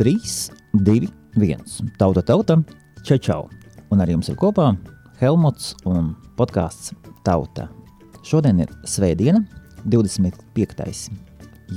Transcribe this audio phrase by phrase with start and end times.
[0.00, 1.58] 3, 2, 1.
[1.98, 2.54] Tauta, tauta,
[3.04, 3.42] čau, čau.
[3.92, 4.70] Un ar jums ir kopā
[5.20, 7.66] Helmuts un podkāsts Tauta.
[8.24, 9.42] Šodien ir Svētdiena,
[9.84, 11.10] 25.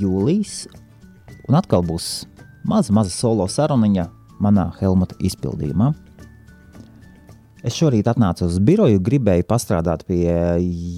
[0.00, 0.54] jūlijas,
[1.50, 2.24] un atkal būs
[2.64, 4.06] maza, maza solo saruniņa
[4.40, 5.90] manā Helmuta izpildījumā.
[7.60, 10.32] Es šorīt atnācu uz biroju, gribēju pastrādāt pie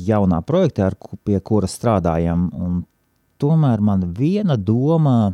[0.07, 0.95] jaunā projekta, ar,
[1.27, 2.47] pie kura strādājam.
[3.43, 5.33] Tomēr man viena doma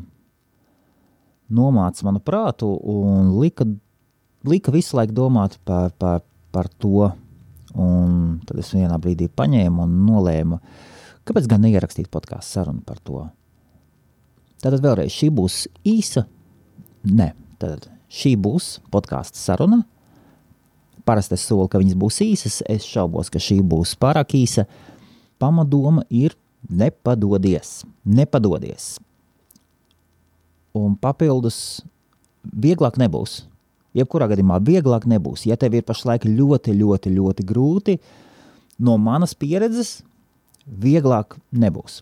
[1.52, 3.66] nomāca manu prātu un lika,
[4.48, 7.10] lika visu laiku domāt par, par, par to.
[7.72, 10.58] Un tad es vienā brīdī paņēmu un nolēmu,
[11.24, 13.22] kāpēc gan neierakstīt podkāstu sarunu par to.
[14.62, 16.26] Tātad vēlreiz šī būs īsa,
[17.08, 19.80] ne, tad šī būs podkāstu saruna.
[21.08, 24.68] Parasti es solu, ka viņas būs īsas, es šaubos, ka šī būs pārāk īsa.
[25.42, 26.36] Pamatdoma ir
[26.68, 28.92] nepadodies, nepadodies
[30.76, 31.82] un papildus
[32.42, 33.42] vieglāk nebūs.
[33.96, 35.44] Jebkurā gadījumā vieglāk nebūs.
[35.48, 37.98] Ja tev ir pašlaik ļoti, ļoti, ļoti grūti,
[38.80, 40.00] no manas pieredzes,
[40.66, 42.00] vieglāk nebūs.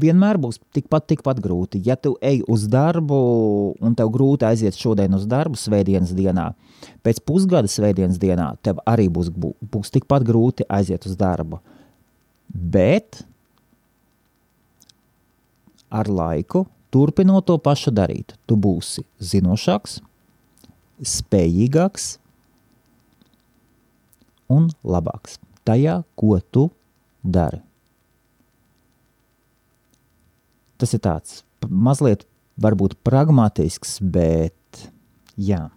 [0.00, 1.80] Vienmēr būs tikpat, tikpat grūti.
[1.84, 3.18] Ja tu ej uz darbu
[3.84, 6.50] un tev grūti aiziet šodien uz darbu, svētdienas dienā,
[7.04, 11.60] pēc pusgada svētdienas dienā tev arī būs, būs tikpat grūti aiziet uz darbu.
[12.50, 13.20] Bet
[15.90, 20.00] ar laiku Turpinot to pašu darīt, tu būsi zinošāks,
[21.06, 22.06] spējīgāks
[24.50, 26.66] un labāks tajā, ko tu
[27.22, 27.62] dari.
[30.80, 32.24] Tas ir tāds mazliet
[32.60, 34.88] varbūt pragmatisks, bet
[35.36, 35.68] jā.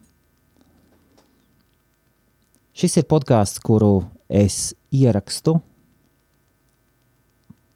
[2.73, 5.59] Šis ir podkāsts, kuru es ierakstu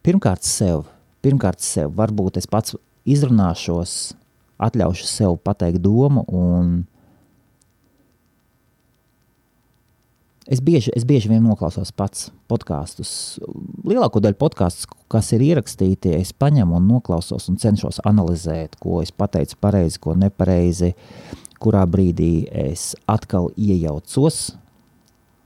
[0.08, 0.88] pirmkārt sev.
[1.22, 1.92] Pirmkārt, sev.
[1.98, 2.76] Varbūt es pats
[3.08, 3.98] izrunāšos,
[4.62, 6.24] atļaušu sev pateikt domu.
[10.48, 13.10] Es bieži, es bieži vien noklausos pats podkāstus.
[13.84, 19.12] Lielāko daļu podkāstus, kas ir ierakstīti, es paņemu un noklausos un cenšos analizēt, ko es
[19.12, 20.94] pateicu pareizi, ko nepareizi,
[21.60, 24.56] kurā brīdī es atkal iejaucos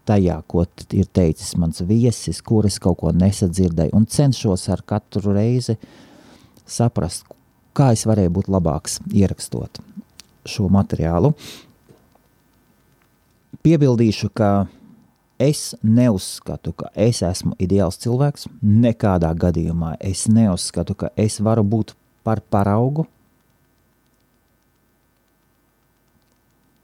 [0.06, 0.66] tajā, ko
[0.98, 5.78] ir teicis mans viesis, kur es kaut ko nesadzirdēju, un cenšos ar katru reizi
[6.70, 7.26] saprast,
[7.78, 9.82] kā es varēju būt labāks ierakstot
[10.48, 11.34] šo materiālu.
[13.62, 14.68] Piebildīšu, ka
[15.42, 18.48] es neuzskatu, ka es esmu ideāls cilvēks.
[18.62, 21.96] Nekādā gadījumā es neuzskatu, ka es varu būt
[22.26, 23.06] par paraugu.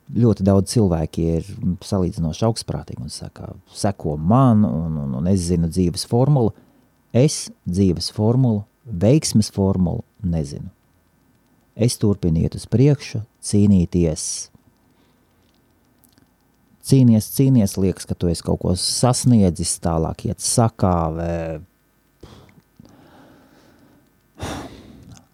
[0.08, 1.50] Ļoti daudz cilvēki ir
[1.84, 6.54] salīdzinoši augstprātīgi un saka, seko man, un, un, un es zinu dzīves formulu.
[7.12, 10.77] Es dzīves formulu, veiksmes formulu nezinu
[11.78, 14.24] es turpinu iet uz priekšu, cīnīties.
[16.88, 21.60] Cīnies, cīnies, liekas, ka tu esi kaut ko sasniedzis, tālāk iet sakāvē,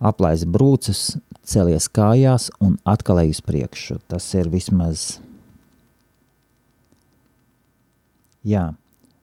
[0.03, 1.13] aplaiž brūces,
[1.45, 3.99] celies kājās un atkal ej uz priekšu.
[4.09, 5.19] Tas ir vismaz.
[8.43, 8.71] Jā,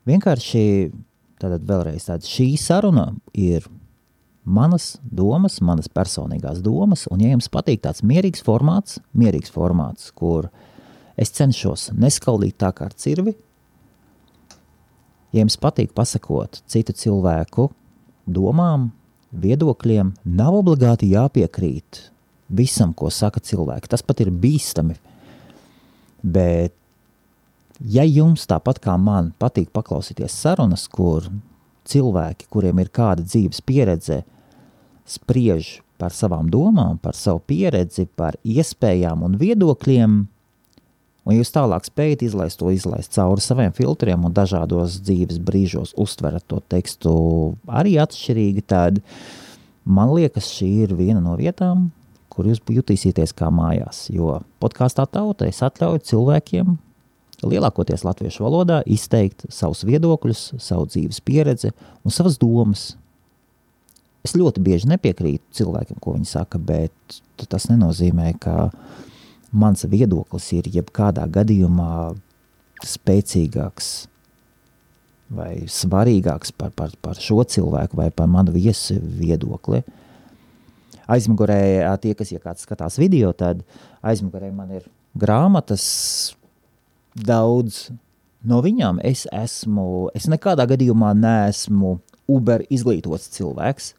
[0.08, 0.62] vienkārši
[1.40, 3.66] tātad vēlreiz tāda šī saruna ir
[4.44, 10.48] manas domas, manas personīgās domas, un ja jums patīk tāds mierīgs formāts, mierīgs formāts, kur
[11.20, 13.34] es cenšos neskaldīt tā kā ar cirvi,
[15.32, 17.68] ja jums patīk pasakot citu cilvēku
[18.26, 18.90] domām,
[19.30, 22.10] viedokļiem, nav obligāti jāpiekrīt
[22.50, 23.90] visam, ko saka cilvēki.
[23.90, 24.96] Tas pat ir bīstami.
[26.20, 26.74] Bet,
[27.80, 31.30] ja jums tāpat kā man patīk paklausīties sarunas, kur
[31.90, 34.22] cilvēki, kuriem ir kāda dzīves pieredze,
[35.10, 40.16] spriež par savām domām, par savu pieredzi, par iespējām un viedokļiem,
[41.28, 46.46] un jūs tālāk spējat izlaist to izlaist cauri saviem filtriem un dažādos dzīves brīžos uztverat
[46.48, 47.12] to tekstu
[47.68, 49.02] arī atšķirīgi, tad
[49.84, 51.90] man liekas, šī ir viena no vietām,
[52.32, 56.78] kur jūs jutīsieties kā mājās, jo podkāstā tauta es atļauju cilvēkiem
[57.46, 61.72] lielākoties latviešu valodā, izteikt savus viedokļus, savu dzīves pieredzi
[62.04, 62.90] un savas domas.
[64.26, 68.68] Es ļoti bieži nepiekrītu cilvēkiem, ko viņi saka, bet tas nenozīmē, ka
[69.50, 72.12] mans viedoklis ir jebkādā gadījumā
[72.86, 73.90] spēcīgāks
[75.30, 79.82] vai svarīgāks par, par, par šo cilvēku vai par manu viesu viedokli.
[81.10, 83.62] Aizmugurē, tie, kas ja kāds skatās video, tad
[84.06, 84.86] aizmugurē man ir
[85.18, 85.86] grāmatas,
[87.14, 87.90] daudz
[88.46, 91.98] no viņām es esmu, es nekādā gadījumā neesmu
[92.30, 93.94] uber izglītots cilvēks.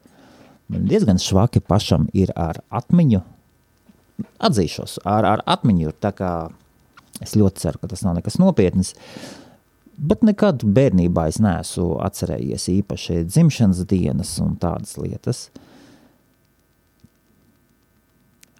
[0.71, 3.21] Man diezgan švaki pašam ir ar atmiņu,
[4.39, 5.91] atzīšos, ar, ar atmiņu.
[7.21, 8.95] Es ļoti ceru, ka tas nav nekas nopietns.
[10.01, 15.49] Bet nekad bērnībā es neesmu atcerējies īpaši dzimšanas dienas un tādas lietas.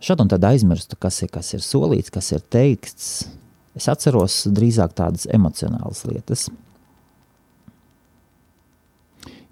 [0.02, 3.08] Šad un tad aizmirstu, kas ir, kas ir solīts, kas ir teikts.
[3.78, 6.50] Es atceros drīzāk tādas emocionālas lietas.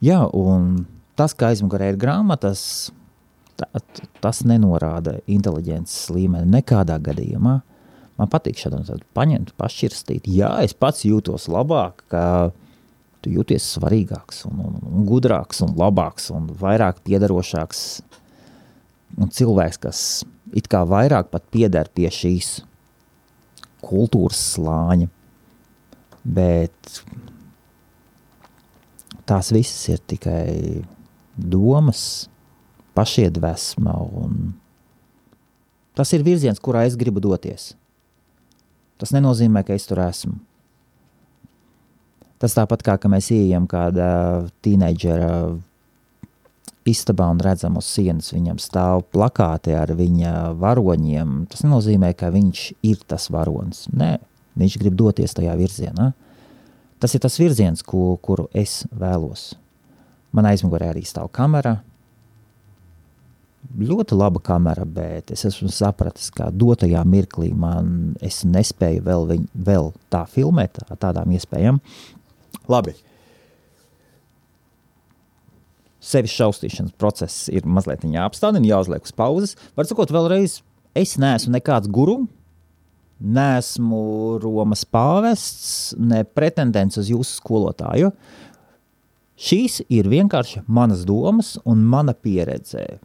[0.03, 0.85] Jā, un
[1.19, 2.61] tas, ka aizmugurē ir grāmatas,
[3.59, 3.67] tā,
[4.23, 7.59] tas nenorāda inteliģences līmeni nekādā gadījumā.
[8.19, 10.27] Man patīk šādu paņemt, pašķirstīt.
[10.27, 12.51] Jā, es pats jūtos labāk, ka
[13.23, 17.83] tu jūties svarīgāks un, un, un gudrāks un labāks un vairāk piederošāks
[19.19, 20.01] un cilvēks, kas
[20.55, 22.59] it kā vairāk pat pieder pie šīs
[23.85, 25.09] kultūras slāņa.
[26.23, 27.01] Bet
[29.29, 30.83] tās visas ir tikai
[31.39, 32.27] domas,
[32.97, 34.53] pašiedvesma un
[35.95, 37.73] tas ir virziens, kurā es gribu doties.
[38.99, 40.35] Tas nenozīmē, ka es tur esmu.
[42.39, 44.11] Tas tāpat kā, mēs ieejam kādā
[44.63, 45.31] tīneģera
[46.89, 51.43] istabā un redzam uz sienas, viņam stāv plakāti ar viņa varoņiem.
[51.51, 53.85] Tas nenozīmē, ka viņš ir tas varonis.
[53.93, 54.17] Nē,
[54.59, 56.11] viņš grib doties tajā virzienā.
[56.99, 59.53] Tas ir tas virziens, ko, kuru es vēlos.
[60.35, 61.79] Man aizmugurē arī stāv kamera.
[63.79, 69.45] Ļoti laba kamera, bet es esmu sapratis, ka dotajā mirklī man es nespēju vēl, viņ,
[69.67, 71.79] vēl tā filmēt ar tādām iespējām.
[72.69, 72.95] Labi.
[75.99, 79.55] Sevis šausmīšanas process ir mazliet jāapstādina, jāuzliek uz pauzes.
[79.75, 80.61] Var sakot, vēlreiz,
[80.95, 82.21] es neesmu nekāds guru,
[83.19, 88.13] neesmu Romas pāvests, ne pretendents uz jūsu skolotāju.
[89.39, 92.99] Šīs ir vienkārši manas domas un mana pieredze.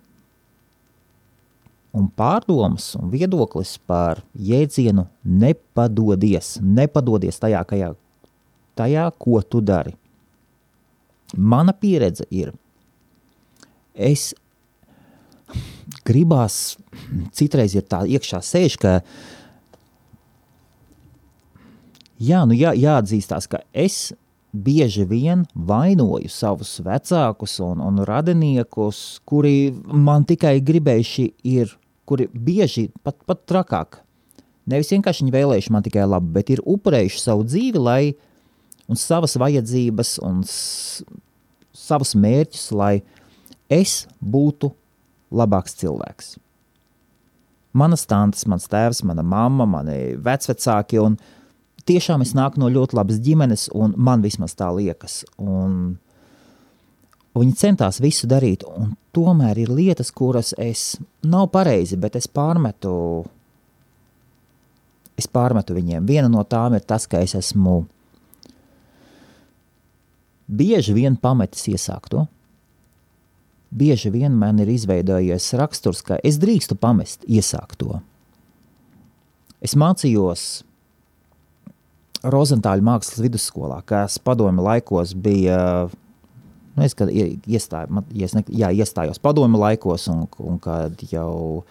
[1.95, 7.93] Un pārdomas un viedoklis par jēdzienu nepadodies, nepadodies tajā, kajā,
[8.75, 9.95] tajā, ko tu dari.
[11.39, 12.51] Mana pieredze ir,
[13.95, 14.33] es
[16.05, 16.77] gribās,
[17.33, 19.33] citreiz ir tā iekšā sēž, ka uh,
[22.23, 24.13] Jā, nu jā, jāatzīstās, ka es
[24.55, 31.27] bieži vien vainoju savus vecākus un, un radiniekus, kuri man tikai gribējuši
[31.57, 31.75] ir,
[32.07, 33.99] kuri bieži pat, pat trakāk.
[34.71, 38.15] Nevis vienkārši viņi vēlējuši man tikai labu, bet ir upurējuši savu dzīvi, lai
[38.87, 40.41] un savas vajadzības un
[41.75, 42.95] savus mērķus, lai
[43.73, 44.73] es būtu
[45.35, 46.35] labāks cilvēks.
[47.75, 51.17] Manas tantes, mans tēvs, mana mamma, mani vecvecāki un
[51.89, 55.25] tiešām es nāku no ļoti labas ģimenes, un man vismaz tā liekas.
[55.43, 55.97] Un,
[57.35, 60.93] Viņi centās visu darīt, un tomēr ir lietas, kuras es
[61.27, 62.93] nav pareizi, bet es pārmetu,
[65.19, 66.07] es pārmetu viņiem.
[66.07, 67.81] Viena no tām ir tas, ka es esmu
[70.47, 72.29] bieži vien pametis iesākto.
[73.75, 77.99] Bieži vien man ir izveidojies raksturs, ka es drīkstu pamest iesākto.
[79.65, 80.63] Es mācījos
[82.25, 85.59] Rozentāļu mākslas vidusskolā, kas padomi laikos bija.
[86.75, 91.65] Nu, es kad iestāju, ja es ne, jā, iestājos padomi laikos, un, un kad jau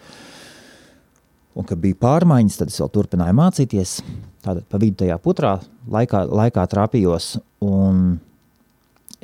[1.54, 3.96] un, kad bija pārmaiņas, tad es vēl turpināju mācīties.
[4.44, 5.56] Tātad pa vidu tajā putrā
[5.90, 8.18] laikā, laikā trāpījos, un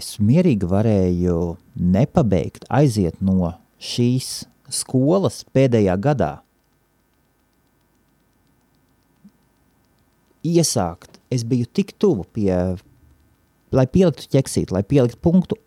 [0.00, 1.38] es mierīgi varēju
[1.76, 6.32] nepabeigt, aiziet no šīs skolas pēdējā gadā.
[10.46, 12.54] Iesākt es biju tik tuvu pie,
[13.76, 15.58] lai pieliktu ķeksīt, lai pieliktu punktu,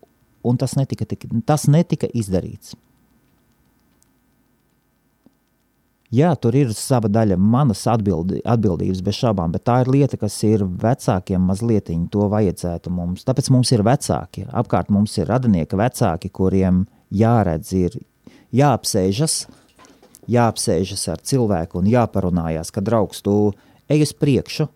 [0.44, 1.06] un tas netika,
[1.46, 2.74] tas netika izdarīts.
[6.12, 10.36] Jā, tur ir sava daļa manas atbildi, atbildības, bez šaubām, bet tā ir lieta, kas
[10.46, 11.88] ir vecākiem mazliet.
[12.12, 13.24] To vajadzētu mums.
[13.26, 14.44] Tāpēc mums ir vecāki.
[14.52, 17.98] Apkārt mums ir radinieki, vecāki, kuriem jāredz, ir
[18.54, 19.46] jāapsēžas,
[20.30, 23.52] jāapsēžas ar cilvēku un jāparunājās, ka draugs, tu
[23.90, 24.68] ej uz priekšu,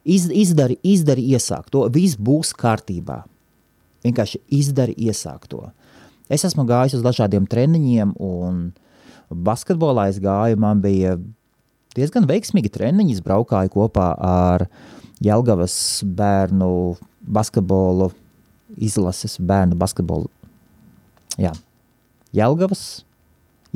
[0.00, 3.20] Iz, izdari, izdari iesākt to, viss būs kārtībā.
[4.00, 5.66] Vienkārši izdari iesākt to.
[6.32, 8.70] Es esmu gājis uz dažādiem treniņiem, un
[9.30, 10.58] basketbolā es gāju.
[10.60, 11.16] Man bija
[11.96, 13.18] diezgan veiksmīgi treniņi.
[13.18, 14.66] Es braukāju kopā ar
[15.24, 18.10] Jelgavas bērnu basketbolu
[18.80, 20.30] izlases, bērnu basketbolu.
[21.40, 21.52] Jā,
[22.36, 23.04] Jelgavas,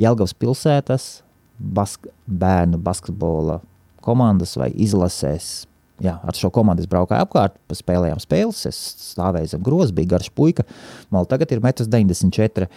[0.01, 1.07] Jelgavas pilsētas
[1.55, 3.61] bask bērnu basketbola
[4.03, 5.65] komandas vai izlases
[6.03, 8.65] Jā, ar šo komandu es braucu apkārt, spēlējām spēles.
[8.67, 8.79] Es
[9.13, 10.65] stāvēju zem grozā, bija garš puika.
[11.13, 12.73] Man tagad ir 1,94 m.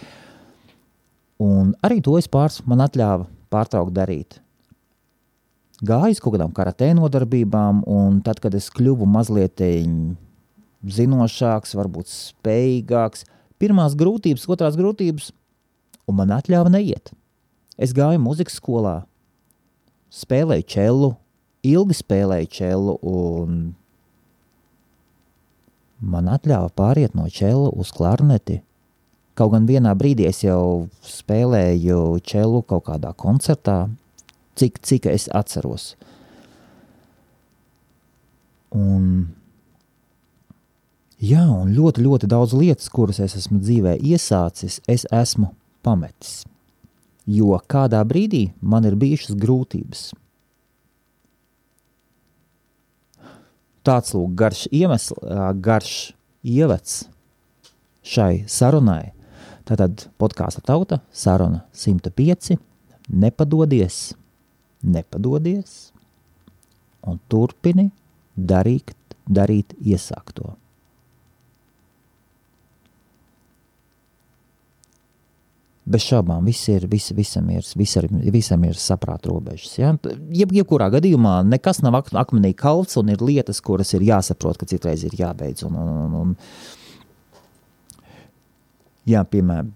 [1.39, 4.41] Un arī to es pāris man atļāva pārtraukt darīt.
[5.79, 9.63] Gāju uz kaut kādām karatē nodarbībām, un tad, kad es kļuvu mazliet
[10.83, 13.23] zinošāks, varbūt spējīgāks,
[13.59, 15.31] pirmās grūtības, otrās grūtības,
[16.07, 17.13] un man atļāva neiet.
[17.79, 18.97] Es gāju muzikas skolā,
[20.11, 21.13] spēlēju čelu,
[21.63, 23.59] ilgi spēlēju čelu, un
[25.99, 28.59] man atļāva pāriet no čela uz klarneti.
[29.39, 33.85] Kaut gan vienā brīdī es jau spēlēju čelu kaut kādā koncertā,
[34.59, 35.93] cik, cik es atceros.
[38.75, 39.29] Un,
[41.23, 45.53] jā, un ļoti, ļoti daudz lietas, kuras es esmu dzīvē iesācis, es esmu
[45.87, 46.41] pametis.
[47.29, 50.09] Jo kādā brīdī man ir bijušas grūtības.
[53.87, 55.15] Tāds lūk, garš iemesls,
[55.63, 55.93] garš
[56.43, 57.05] ievads
[58.03, 59.13] šai sarunai.
[59.69, 62.55] Tātad podkāstu tauta, saruna 105,
[63.09, 63.99] nepadodies,
[64.81, 65.75] nepadodies
[67.05, 67.91] un turpini
[68.33, 68.95] darīt,
[69.29, 70.55] darīt iesākto.
[75.89, 79.71] Bez šaubām, viss ir, vis, visam ir, visam, visam ir saprāta robežas.
[79.79, 79.95] Ja?
[80.37, 84.69] Jeb, jebkurā gadījumā nekas nav ak akmenī kalts un ir lietas, kuras ir jāsaprot, ka
[84.69, 85.65] citreiz ir jābeidz.
[85.65, 86.35] Un, un, un,
[89.09, 89.71] jā, piemēram,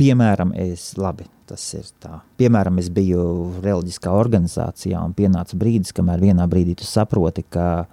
[0.00, 2.20] piemēram, es labi, tas ir tā.
[2.40, 3.22] Piemēram, es biju
[3.60, 7.86] reliģiskā organizācijā un pienāca brīdis, kamēr vienā brīdī tu saproti, ka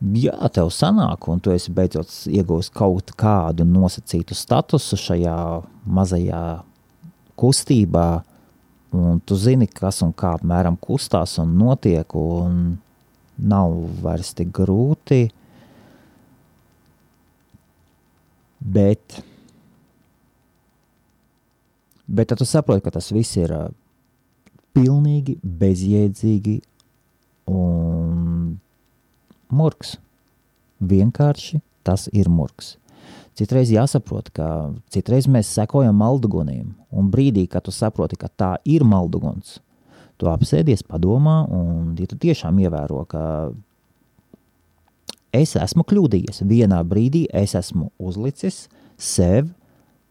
[0.00, 5.36] jā, tev sanāk, un tu esi beidzot iegūst kaut kādu nosacītu statusu šajā
[5.86, 6.44] mazajā
[7.40, 8.08] kustībā,
[8.96, 12.78] un tu zini, kas un kā apmēram kustās un notiek, un
[13.40, 15.28] nav vairs tik grūti,
[18.60, 19.22] bet
[22.10, 23.68] Bet tad tu saproti, ka tas viss ir uh,
[24.74, 26.56] pilnīgi bezjēdzīgi
[27.50, 28.56] un
[29.50, 29.96] murgs.
[30.80, 32.74] Vienkārši tas ir murgs.
[33.38, 34.46] Citreiz jāsaprot, ka
[34.92, 39.60] citreiz mēs sekojam malduguniem, un brīdī, kad tu saproti, ka tā ir malduguns,
[40.20, 43.22] tu apsēdies, padomā, un ja tu tiešām ievēro, ka
[45.32, 48.66] es esmu kļūdījies, vienā brīdī es esmu uzlicis
[48.98, 49.48] sev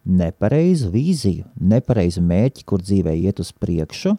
[0.09, 4.15] nepareizu vīziju, nepareizu mērķi, kur dzīvē iet uz priekšu.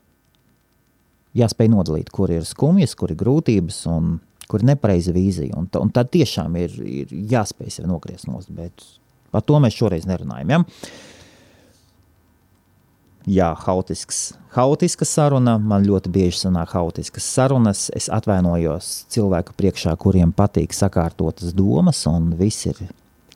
[1.39, 4.17] Jāspēj nodalīt, kur ir skumjas, kur ir grūtības un
[4.51, 5.55] kur ir nepareiza vīzija.
[5.59, 8.83] Un, un tad tiešām ir, ir jāspēj sevi nogriezt nost, bet
[9.31, 10.57] par to mēs šoreiz nerunājam.
[10.57, 10.61] Ja?
[13.31, 15.59] Jā, hautisks, hautiska saruna.
[15.61, 17.85] Man ļoti bieži sanāk hautiskas sarunas.
[17.95, 22.81] Es atvainojos cilvēku priekšā, kuriem patīk sakārtotas domas, un viss ir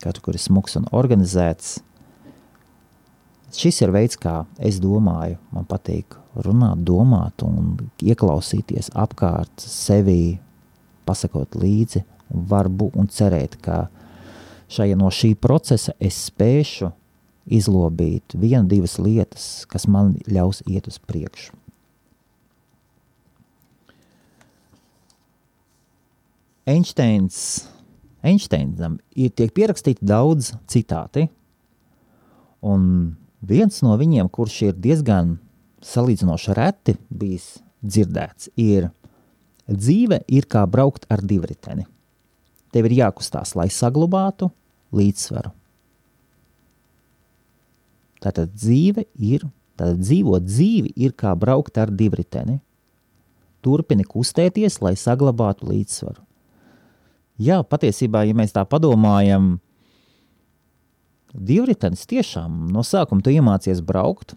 [0.02, 1.78] kaut kur smuks un organizēts
[3.60, 5.38] šis ir veids, kā es domāju.
[5.54, 10.38] Man patīk runāt, domāt un ieklausīties apkārt sevi,
[11.06, 13.86] pasakot līdzi, varbūt un cerēt, ka
[14.72, 16.90] šajā no šī procesa es spēšu
[17.44, 21.52] izlobīt vienu, divas lietas, kas man ļaus iet uz priekšu.
[26.64, 27.66] Einsteins,
[28.24, 31.26] Einsteinam ir tiek pierakstīti daudz citāti,
[32.64, 32.86] un
[33.44, 35.36] Viens no viņiem, kurš ir diezgan
[35.84, 38.88] salīdzinoši reti bijis dzirdēts, ir
[39.68, 41.84] dzīve ir kā braukt ar divriteni.
[42.72, 44.48] Tev ir jākustās, lai saglabātu
[44.96, 45.52] līdzsvaru.
[48.24, 49.44] Tātad dzīve ir,
[49.76, 52.62] tātad dzīvot dzīvi ir kā braukt ar divriteni.
[53.64, 56.22] Turpini kustēties, lai saglabātu līdzsvaru.
[57.44, 59.58] Jā, patiesībā, ja mēs tā padomājam,
[61.34, 64.36] Divritenis tiešām no sākuma tu iemācies braukt,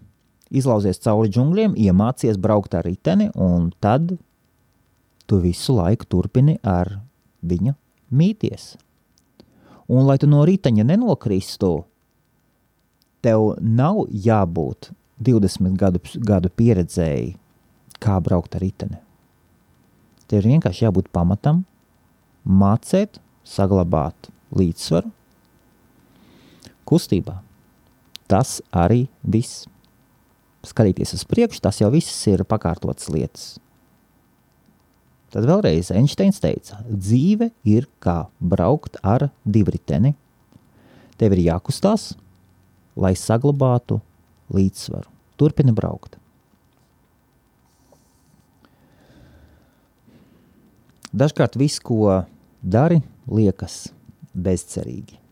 [0.50, 4.16] izlauzies cauri džungļiem, iemācies braukt ar riteni, un tad
[5.30, 6.96] tu visu laiku turpini ar
[7.46, 7.76] viņu
[8.10, 8.72] mīties.
[9.88, 11.70] Un, lai tu no riteņa nenokristu,
[13.22, 14.90] tev nav jābūt
[15.22, 17.36] 20 gadu, gadu pieredzēji,
[18.02, 18.98] kā braukt ar riteni.
[20.26, 21.62] Tev ir vienkārši jābūt pamatam,
[22.44, 25.14] mācīt, saglabāt līdzsvaru
[26.88, 27.38] kustībā.
[28.28, 29.66] Tas arī viss.
[30.66, 33.46] Skatīties uz priekšu, tas jau viss ir pakārtotas lietas.
[35.28, 40.14] Tad vēlreiz Einsteins teica, dzīve ir kā braukt ar divriteni.
[41.20, 42.14] Tev ir jākustās,
[42.96, 44.00] lai saglabātu
[44.54, 45.10] līdzsvaru.
[45.38, 46.16] Turpini braukt.
[51.12, 52.24] Dažkārt viss, ko
[52.60, 53.88] dari, liekas
[54.36, 55.27] bezcerīgi.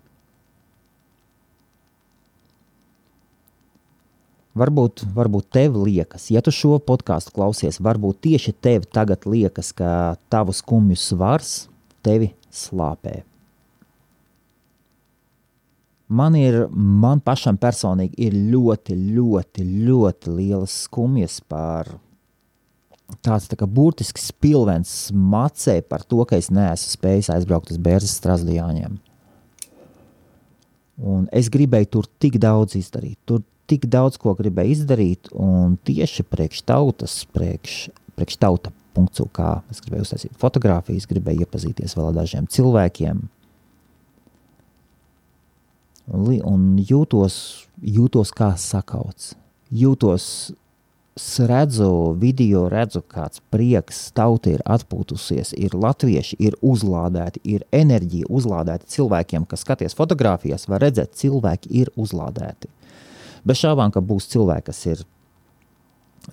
[4.56, 10.16] Varbūt, varbūt tev liekas, ja tu šo podkāstu klausies, varbūt tieši tev tagad liekas, ka
[10.32, 11.66] tavu skumju svars
[12.06, 13.18] tevi slāpē.
[16.08, 21.90] Man ir, man pašam personīgi ir ļoti, ļoti, ļoti lielas skumjas par
[23.26, 28.14] tāds tā kā burtisks pilvens macē par to, ka es neesmu spējis aizbraukt uz Bērzes
[28.20, 28.96] Strasdijāņiem.
[30.96, 36.26] Un es gribēju tur tik daudz izdarīt, tur tik daudz ko gribēju izdarīt, un tieši
[36.26, 37.87] priekš tautas, priekš,
[38.18, 38.75] priekš tauta.
[39.37, 43.18] Kā es gribēju uztaisīt fotogrāfijas, gribēju iepazīties vēl ar dažiem cilvēkiem.
[46.16, 47.37] Un, un jūtos,
[47.82, 49.35] jūtos kā sakauts.
[49.68, 50.54] Jūtos
[51.49, 58.88] redzu video, redzu, kāds prieks tauta ir atpūtusies, ir latvieši, ir uzlādēti, ir enerģija uzlādēta
[58.92, 62.68] cilvēkiem, kas skaties fotografijas, var redzēt, cilvēki ir uzlādēti.
[63.46, 65.04] Bez šaubām, ka būs cilvēki, kas ir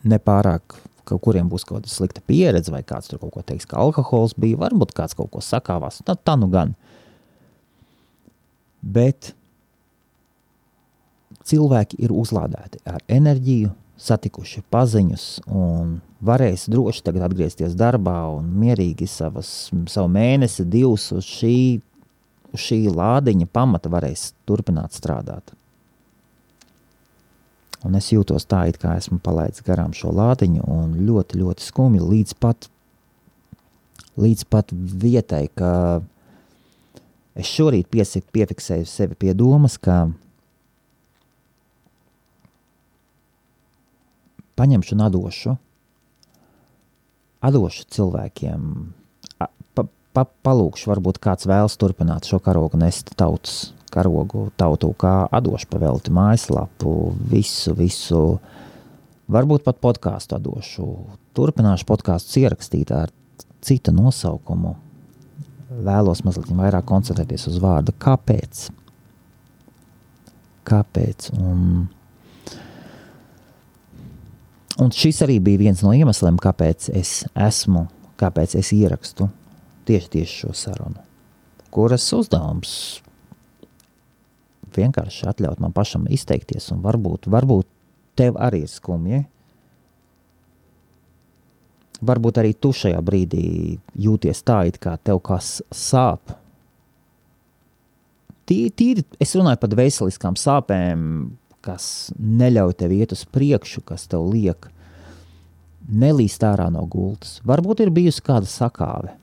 [0.09, 3.77] nepārāk, kaut kuriem būs kaut kāda slikta pieredze, vai kāds tur kaut ko teiks, ka
[3.83, 6.73] alkohols bija, varbūt kāds kaut ko sakāvās, tā, tā nu gan.
[8.81, 9.33] Bet
[11.47, 13.71] cilvēki ir uzlādēti ar enerģiju,
[14.03, 21.27] satikuši paziņus un varēs droši tagad atgriezties darbā un mierīgi savas, savu mēnesi, divus uz
[21.27, 21.57] šī,
[22.51, 25.53] uz šī lādiņa pamata varēs turpināt strādāt.
[27.83, 32.03] Un es jūtos tā, it kā esmu palaidis garām šo lādiņu un ļoti, ļoti skumji
[32.03, 32.69] līdz pat,
[34.23, 35.71] līdz pat vietai, ka
[37.35, 40.05] es šorīt piesik, piefiksēju sevi pie domas, ka
[44.55, 45.57] paņemšu un atdošu,
[47.43, 48.73] atdošu cilvēkiem,
[49.75, 55.69] pa, pa, palūkšu, varbūt kāds vēlas turpināt šo karogu nest tautas karogu, tautu kā atdošu
[55.71, 58.21] pavelti mājaslapu, visu, visu,
[59.31, 60.87] varbūt pat podkāstu atdošu.
[61.37, 63.13] Turpināšu podkāstu ierakstīt ar
[63.63, 64.75] citu nosaukumu.
[65.83, 68.67] Vēlos mazliet vairāk koncentrēties uz vārdu kāpēc.
[70.69, 71.31] Kāpēc?
[71.41, 71.87] Un
[74.81, 77.85] Un šis arī bija viens no iemesliem, kāpēc es esmu,
[78.17, 79.27] kāpēc es ierakstu
[79.85, 81.01] tieši, tieši šo sarunu,
[81.73, 82.71] kuras uzdevums
[84.79, 87.69] vienkārši atļaut man pašam izteikties, un varbūt, varbūt
[88.19, 89.23] tev arī ir skumji.
[92.03, 93.45] Varbūt arī tu šajā brīdī
[94.05, 96.35] jūties tā, it kā tev kas sāp.
[98.43, 101.05] Tīri, tīri es runāju par veseliskām sāpēm,
[101.63, 104.67] kas neļauj tev iet uz priekšu, kas tev liek
[105.87, 107.37] nelīst ārā no gultas.
[107.47, 109.15] Varbūt ir bijusi kāda sakāve.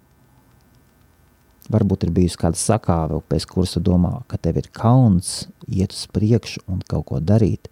[1.70, 6.06] Varbūt ir bijusi kāda sakāve, pēc kuras tu domā, ka tev ir kauns iet uz
[6.10, 7.70] priekšu un kaut ko darīt.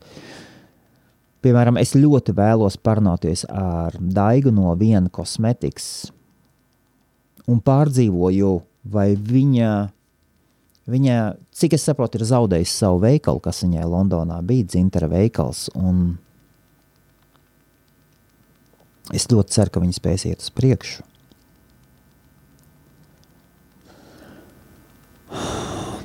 [1.42, 6.10] Piemēram, es ļoti vēlos parunāties ar Daigu no viena kosmetikas
[7.48, 8.56] un pārdzīvoju,
[8.90, 9.70] vai viņa
[10.88, 15.66] Viņa, cik es saprotu, ir zaudējusi savu veikalu, kas viņai Londonā bija dzintara veikals.
[19.12, 21.04] Es ļoti ceru, ka viņi spēs iet uz priekšu.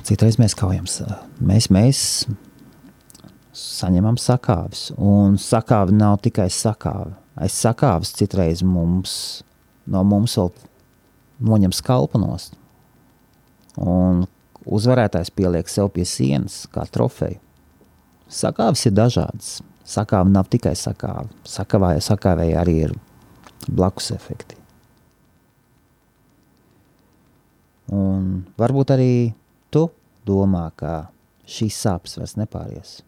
[0.04, 0.84] Citreiz mēs kaujam,
[1.40, 2.00] mēs, mēs
[3.56, 7.14] saņemam sakāves, un sakāve nav tikai sakāve.
[7.34, 9.42] Aiz sakāves citreiz mums,
[9.90, 10.52] no mums vēl
[11.44, 12.54] noņem skalpu nost.
[13.80, 14.22] Un
[14.64, 17.40] Uzvarētājs pieliek sev pie sienas kā trofeju.
[18.32, 19.58] Sakāves ir dažādas.
[19.84, 21.28] Sakāve nav tikai sakāve.
[21.44, 22.94] Sakāvē, sakāvēji arī ir
[23.68, 24.56] blakus efekti.
[27.92, 29.14] Un varbūt arī
[29.74, 29.88] tu
[30.24, 31.10] domā, ka
[31.44, 32.98] šīs sāpes vairs nepāries.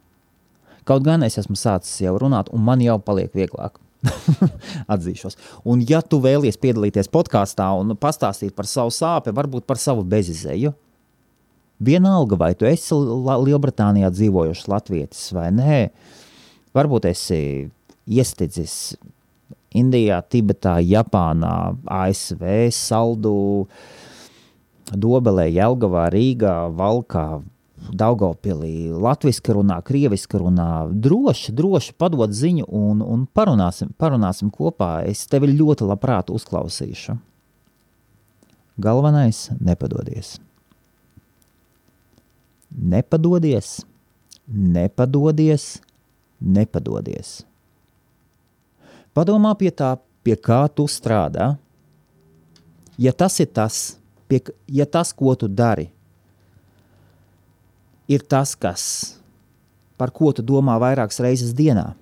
[0.86, 3.80] Kaut gan es esmu sācis jau runāt, un man jau paliek vieglāk.
[4.92, 5.38] Atzīšos.
[5.66, 10.74] Un, ja tu vēlies piedalīties podkāstā un pastāstīt par savu sāpju, varbūt par savu bezizēju,
[11.76, 15.80] Vienalga, vai tu esi Lielbritānijā dzīvojošs latvietis vai nē,
[16.76, 17.40] varbūt esi
[18.08, 18.96] iestidzis
[19.76, 23.66] Indijā, Tibetā, Japānā, ASV, Saldu,
[24.94, 27.42] Dobelē, Jelgavā, Rīgā, Valkā,
[27.96, 35.05] Daugopilī, latviski runā, krieviski runā, droši, droši padod ziņu un, un parunāsim, parunāsim kopā.
[35.07, 37.18] Es tevi ļoti labprāt uzklausīšu.
[38.79, 40.38] Galvenais- nepadodies.
[42.77, 43.85] Nepadodies,
[44.46, 45.81] nepadodies,
[46.40, 47.44] nepadodies.
[49.16, 51.57] Padomā pie tā, pie kā tu strādā.
[52.99, 53.96] Ja tas ir tas,
[54.28, 55.88] pie, ja tas, ko tu dari,
[58.08, 59.16] ir tas, kas,
[59.96, 61.94] par ko tu domā vairākas reizes dienā,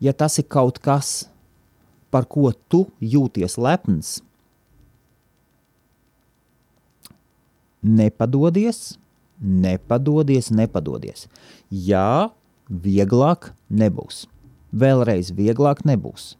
[0.00, 1.28] ja tas ir kaut kas,
[2.10, 4.18] par ko tu jūties lepns,
[7.80, 8.98] nepadodies,
[9.40, 11.26] nepadodies, nepadodies.
[11.70, 12.30] Jā,
[12.68, 14.26] vieglāk nebūs.
[14.70, 16.34] Vēlreiz vieglāk nebūs.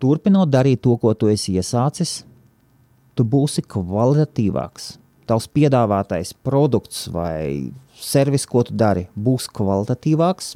[0.00, 2.22] Turpinot darīt to, ko tu esi iesācis,
[3.14, 4.94] tu būsi kvalitatīvāks.
[5.28, 10.54] Tavs piedāvātais produkts vai servis, ko tu dari, būs kvalitatīvāks.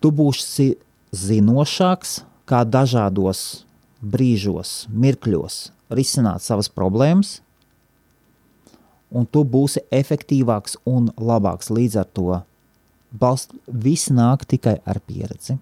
[0.00, 0.68] Tu būsi
[1.10, 3.64] zinošāks, kā dažādos
[4.04, 5.58] brīžos, mirkļos
[5.94, 7.38] risināt savas problēmas,
[9.14, 11.70] un tu būsi efektīvāks un labāks.
[11.70, 12.40] Līdz ar to
[13.10, 15.58] balst, viss nāk tikai ar pieredzi.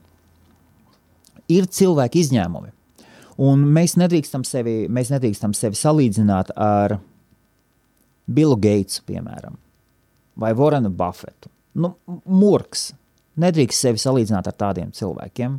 [1.53, 2.71] Ir cilvēki izņēmumi,
[3.45, 6.99] un mēs nedrīkstam sevi, mēs nedrīkstam sevi salīdzināt ar
[8.33, 9.59] Billu Geitsu, piemēram,
[10.39, 11.51] vai Vorenu Buffetu.
[11.75, 11.95] Nu,
[12.27, 12.93] Murks.
[13.41, 15.55] Nedrīkst sevi salīdzināt ar tādiem cilvēkiem.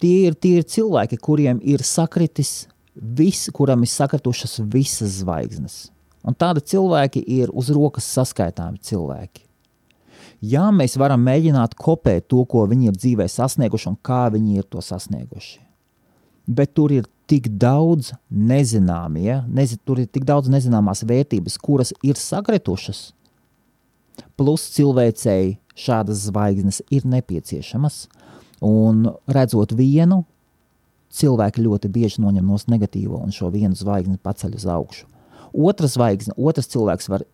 [0.00, 5.76] Tie ir, tie ir cilvēki, kuriem ir sakritis vis, kuram ir sakritušas visas zvaigznes.
[6.24, 9.44] Un tādi cilvēki ir uz rokas saskaitāmi cilvēki.
[10.44, 14.66] Jā, mēs varam mēģināt kopēt to, ko viņi ir dzīvē sasnieguši un kā viņi ir
[14.68, 15.60] to sasnieguši.
[16.44, 19.38] Bet tur ir tik daudz nezināmie, ja?
[19.48, 23.06] Nezi, tur ir tik daudz nezināmās vērtības, kuras ir sakritušas.
[24.36, 28.04] Plus cilvēcēji šādas zvaigznes ir nepieciešamas.
[28.64, 30.22] Un redzot vienu,
[31.14, 35.08] cilvēki ļoti bieži noņem no negatīvo un šo vienu zvaigzni paceļ uz augšu.
[35.54, 37.24] Otra zvaigzne, otrs cilvēks var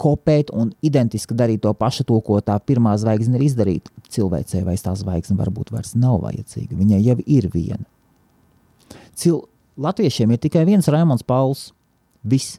[0.00, 3.92] kopēt un identiski darīt to pašu, to, ko tā pirmā zvaigzne ir izdarīta.
[4.10, 6.78] Cilvēcei vairs tā zvaigzne varbūt vairs nav vajadzīga.
[6.78, 7.84] Viņai jau ir viena.
[9.14, 9.42] Cil
[9.80, 11.70] Latviešiem ir tikai viens Raimons Pauls.
[12.26, 12.58] Viss.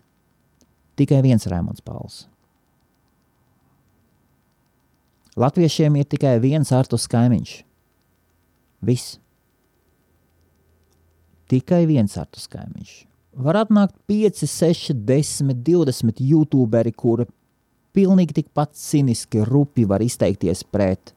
[0.98, 2.24] Tikai viens Raimons Pauls.
[5.38, 7.58] Latviešiem ir tikai viens Artus Kaimiņš.
[8.82, 9.20] Viss
[11.52, 12.92] tikai viens artus kaimiņš.
[13.32, 17.26] Var atnākt 5, 6, 10, 20 youtuberi, kuri
[17.96, 21.14] pilnīgi tikpat ciniski, rupi var izteikties pret,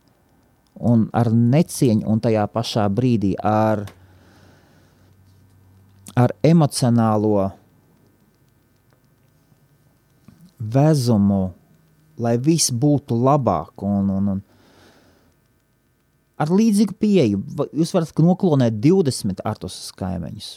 [0.78, 3.84] un ar necieņu, un tajā pašā brīdī ar,
[6.14, 7.50] ar emocionālo
[10.58, 11.52] vezumu,
[12.18, 13.82] lai viss būtu labāk.
[13.82, 14.42] Un, un, un,
[16.38, 17.42] ar līdzīgu pieeju.
[17.74, 20.54] Jūs varat noklonēt 20 artus kaimiņus.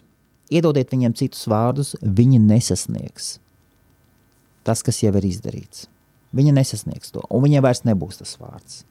[0.53, 3.37] Iedodiet viņiem citus vārdus, viņi nesasniegs
[4.67, 5.85] tas, kas jau ir izdarīts.
[6.35, 8.81] Viņa nesasniegs to, un viņai vairs nebūs tas vārds.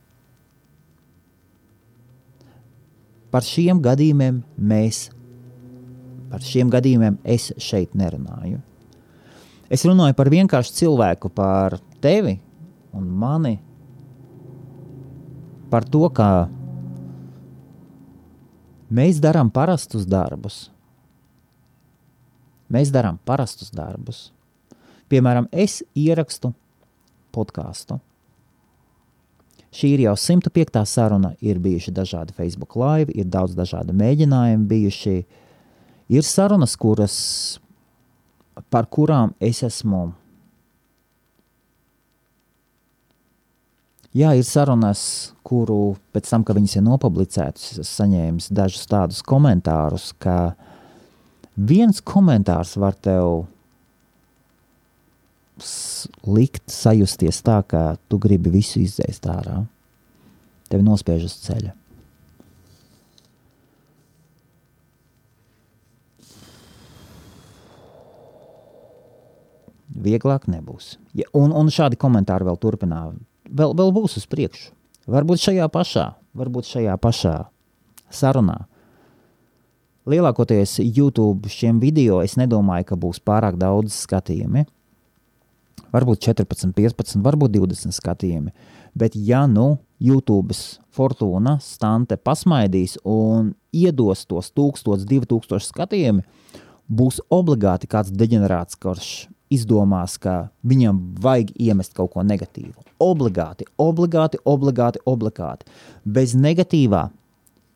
[3.28, 5.10] Par šiem gadījumiem mēs,
[6.30, 8.62] par šiem gadījumiem es šeit nerunāju.
[9.68, 12.38] Es runāju par vienkāršu cilvēku, par tevi
[12.96, 13.58] un mani,
[15.68, 16.30] par to, kā
[18.86, 20.68] Mēs darām parastus darbus.
[22.72, 24.30] Mēs darām parastus darbus.
[25.10, 26.50] Piemēram, es ierakstu
[27.34, 28.00] podkāstu.
[29.76, 30.80] Šī ir jau 105.
[30.88, 35.16] saruna, ir bijuši dažādi Facebook live, ir daudz dažādu mēģinājumu bijuši.
[36.16, 37.16] Ir sarunas, kuras,
[38.72, 40.08] par kurām es esmu
[44.16, 45.00] Jā, ir sarunas,
[45.44, 50.54] kuru pēc tam, kad viņas ir nopublicētas, es saņēmu dažus tādus komentārus, ka
[51.56, 53.46] viens komentārs var tev
[56.28, 59.62] likt sajusties tā, ka tu gribi visu izdzēst ārā.
[60.68, 61.72] Tevi nospiež uz ceļa.
[70.06, 70.98] Vieglāk nebūs.
[71.16, 73.16] Ja, un, un šādi komentāri vēl turpinās
[73.48, 74.72] vēl, vēl būs uz priekšu.
[75.10, 77.36] Varbūt šajā pašā, varbūt šajā pašā
[78.10, 78.64] sarunā.
[80.06, 84.62] Lielākoties YouTube šiem video es nedomāju, ka būs pārāk daudz skatījumi.
[85.90, 88.52] Varbūt 14, 15, varbūt 20 skatījumi.
[88.94, 90.54] Bet, ja nu YouTube
[90.94, 96.22] fortūna stante pasmaidīs un iedos tos 1000, 2000 skatījumu,
[96.86, 99.08] būs obligāti kāds deģenerāts, kurš
[99.50, 102.78] izdomās, ka viņam vajag iemest kaut ko negatīvu.
[103.02, 105.66] Obligāti, obligāti, obligāti, obligāti.
[106.06, 107.08] Bez negatīvā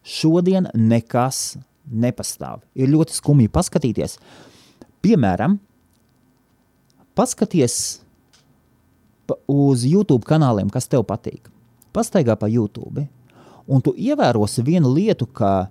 [0.07, 2.65] šodien nekas nepastāv.
[2.75, 4.19] Ir ļoti skumji paskatīties.
[5.05, 5.57] Piemēram,
[7.17, 7.77] paskaties
[9.51, 11.49] uz YouTube kanāliem, kas tev patīk.
[11.95, 13.07] Pastaigā pa YouTube,
[13.67, 15.71] un tu ievērosi vienu lietu, ka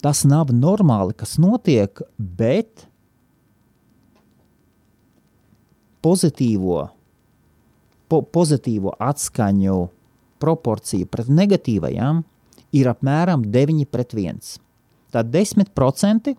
[0.00, 2.86] tas nav normāli, kas notiek, bet
[6.00, 6.86] pozitīvo
[8.10, 9.76] po pozitīvo atskaņu
[10.42, 12.24] proporcija pret negatīvajām
[12.72, 14.58] ir apmēram 9 pret 1.
[15.10, 16.34] Tad 10%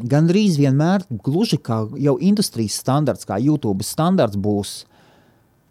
[0.00, 4.84] gandrīz vienmēr, gluži kā jau industrijas standarts, kā YouTube standarts, būs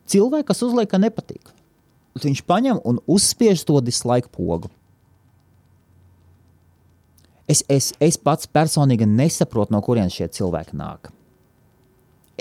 [0.09, 1.53] cilvēki, kas uzliek, ka nepatīk.
[2.19, 4.69] Viņš paņem un uzspiež to dislike pogu.
[7.49, 11.09] Es, es, es pats personīgi nesaprotu, no kurienes šie cilvēki nāk.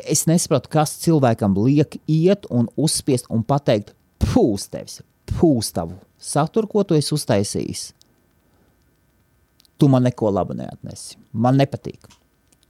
[0.04, 5.00] Es nesaprotu, kas cilvēkam liek iet un uzspiest un pateikt, pūst tevis,
[5.38, 7.92] pūst tavu saturu, ko tu esi uztaisījis
[9.78, 11.16] tu man neko labu neatnesi.
[11.32, 12.08] Man nepatīk.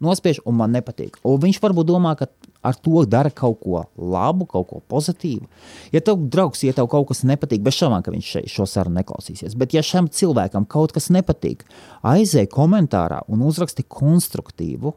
[0.05, 1.17] Nospiež, un man nepatīk.
[1.27, 2.29] Un viņš varbūt domā, ka
[2.63, 5.49] ar to dara kaut ko labu, kaut ko pozitīvu.
[5.91, 9.57] Ja tev draugs, ja tev kaut kas nepatīk, bez šaubām, ka viņš šo sarunu neklausīsies.
[9.59, 11.65] Bet, ja šim cilvēkam kaut kas nepatīk,
[12.07, 14.95] aizēj komentārā un uzraksti konstruktīvu,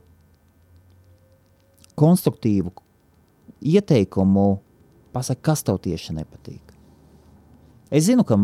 [1.98, 2.76] konstruktīvu
[3.74, 4.46] ieteikumu,
[5.16, 6.71] pasaki, kas tev tieši nepatīk.
[7.91, 8.38] Es zinu, ka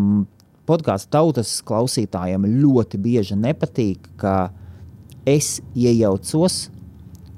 [0.67, 4.49] podkāstu tautas klausītājiem ļoti bieži nepatīk, ka
[5.27, 6.67] es iejaucos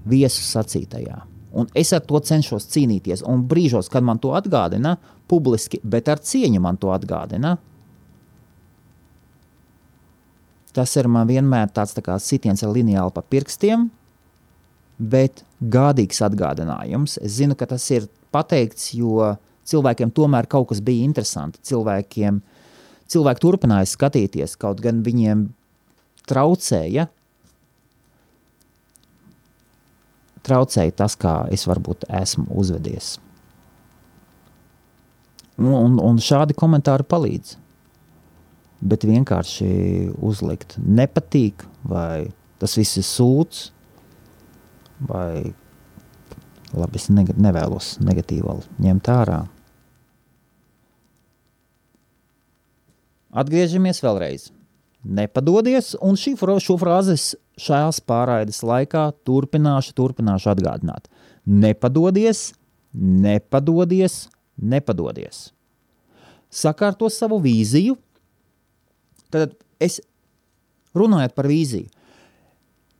[0.09, 1.21] viesu sacītajā.
[1.53, 3.23] Un es ar to cenšos cīnīties.
[3.25, 4.97] Un brīžos, kad man to atgādina,
[5.29, 7.55] publiski, bet ar cieņu man to atgādina,
[10.73, 13.89] tas ir man vienmēr tāds tā kā sitiens ar lineāli pa pirkstiem,
[14.99, 17.17] bet gādīgs atgādinājums.
[17.21, 19.33] Es zinu, ka tas ir pateikts, jo
[19.69, 21.61] cilvēkiem tomēr kaut kas bija interesanti.
[21.69, 22.41] Cilvēkiem
[23.09, 25.47] cilvēki turpināja skatīties, kaut gan viņiem
[26.29, 27.07] traucēja,
[30.45, 33.17] traucēja tas, kā es varbūt esmu uzvedies.
[35.59, 37.57] Un, un, un šādi komentāri palīdz.
[38.79, 39.67] Bet vienkārši
[40.23, 42.29] uzlikt nepatīk, vai
[42.61, 43.65] tas viss ir sūds,
[45.09, 45.51] vai
[46.71, 48.55] labi, es nevēlos negatīvi
[48.85, 49.41] ņemt ārā.
[53.29, 54.49] Atgriežamies vēlreiz.
[55.05, 57.15] Nepadodies, un šī, šo frāzi
[57.61, 61.07] šajās pārraides laikā turpināšu, turpināšu atgādināt.
[61.45, 62.49] Nepadodies,
[62.93, 64.25] nepadodies,
[64.57, 65.49] nepadodies.
[66.49, 67.95] Sakārto savu vīziju.
[69.29, 69.99] Tad es
[70.97, 71.87] runājot par vīziju.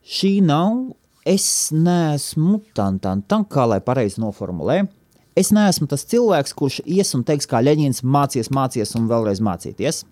[0.10, 0.94] Šī nav,
[1.28, 4.84] es neesmu tam, tam, tam kā lai pareizi noformulē.
[5.38, 10.06] Es neesmu tas cilvēks, kurš ies un teiks, kā Leņķins, mācies, mācies un vēlreiz mācīties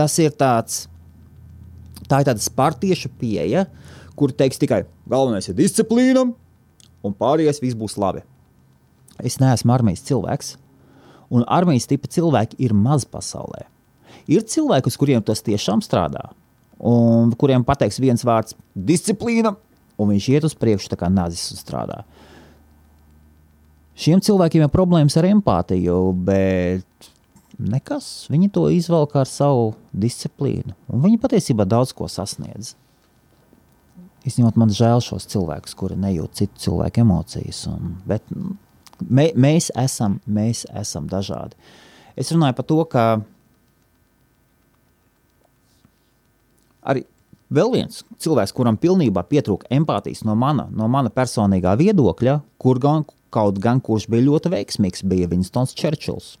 [0.00, 0.86] tas ir tāds,
[2.08, 3.66] tā ir tāda spartieša pieeja,
[4.16, 6.26] kur teiks tikai galvenais ir disciplīna,
[7.04, 8.24] un pārējais viss būs labi.
[9.20, 10.54] Es neesmu armijas cilvēks,
[11.32, 13.66] un armijas tipa cilvēki ir maz pasaulē.
[14.30, 16.30] Ir cilvēki, uz kuriem tas tiešām strādā,
[16.80, 18.56] un kuriem pateiks viens vārds-
[18.90, 19.56] disciplīna,
[19.98, 22.04] un viņš iet uz priekšu kā nazis un strādā.
[24.00, 27.10] Šiem cilvēkiem ir problēmas ar empātiju, bet
[27.60, 28.26] nekas.
[28.32, 30.74] Viņi to izvelk ar savu disciplīnu.
[30.90, 32.74] Un viņi patiesībā daudz ko sasniedz.
[34.28, 37.62] Izņemot man žēl šos cilvēkus, kuri nejūt citu cilvēku emocijas.
[37.70, 38.26] Un, bet
[39.00, 41.56] mē, mēs, esam, mēs esam dažādi.
[42.18, 43.04] Es runāju par to, ka
[46.84, 47.06] arī
[47.48, 53.08] vēl viens cilvēks, kuram pilnībā pietrūka empātijas no mana, no mana personīgā viedokļa, kur gan,
[53.32, 56.34] kaut gan kurš bija ļoti veiksmīgs, bija Vinstons Čerčils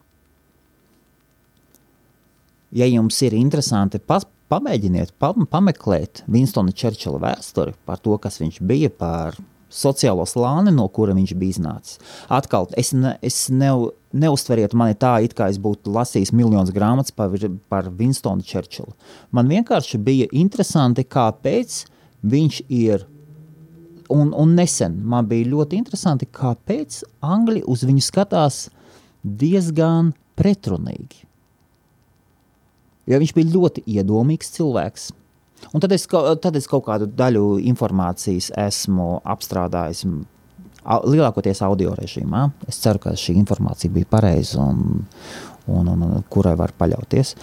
[2.70, 8.60] ja jums ir interesanti, pas, pamēģiniet pa, pameklēt Winstona Čerčila vēsturi par to, kas viņš
[8.66, 9.38] bija, par
[9.70, 12.00] sociālo slāni, no kura viņš bija iznācis.
[12.32, 13.70] Atkal, es, ne, es ne,
[14.10, 17.36] neuztveriet mani tā, it kā es būtu lasījis miljonus grāmatas par,
[17.70, 18.96] par Winstonu Čerčilu.
[19.30, 21.84] Man vienkārši bija interesanti, kāpēc
[22.26, 23.06] viņš ir.
[24.10, 28.64] Un, un nesen man bija ļoti interesanti, kāpēc Angļi uz viņu skatās
[29.22, 31.29] diezgan pretrunīgi
[33.10, 35.10] jo viņš bija ļoti iedomīgs cilvēks.
[35.74, 40.06] Un tad es, tad es kaut kādu daļu informācijas esmu apstrādājis
[40.80, 42.46] lielākoties audio režīmā.
[42.70, 45.04] Es ceru, ka šī informācija bija pareiza un,
[45.68, 47.34] un, un, un kurai var paļauties.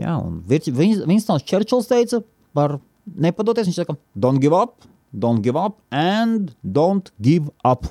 [0.00, 2.22] Jā, un Vinstons Čerčils teica
[2.54, 3.68] par nepadoties.
[3.68, 7.90] Viņš saka, don't give up, don't give up and don't give up.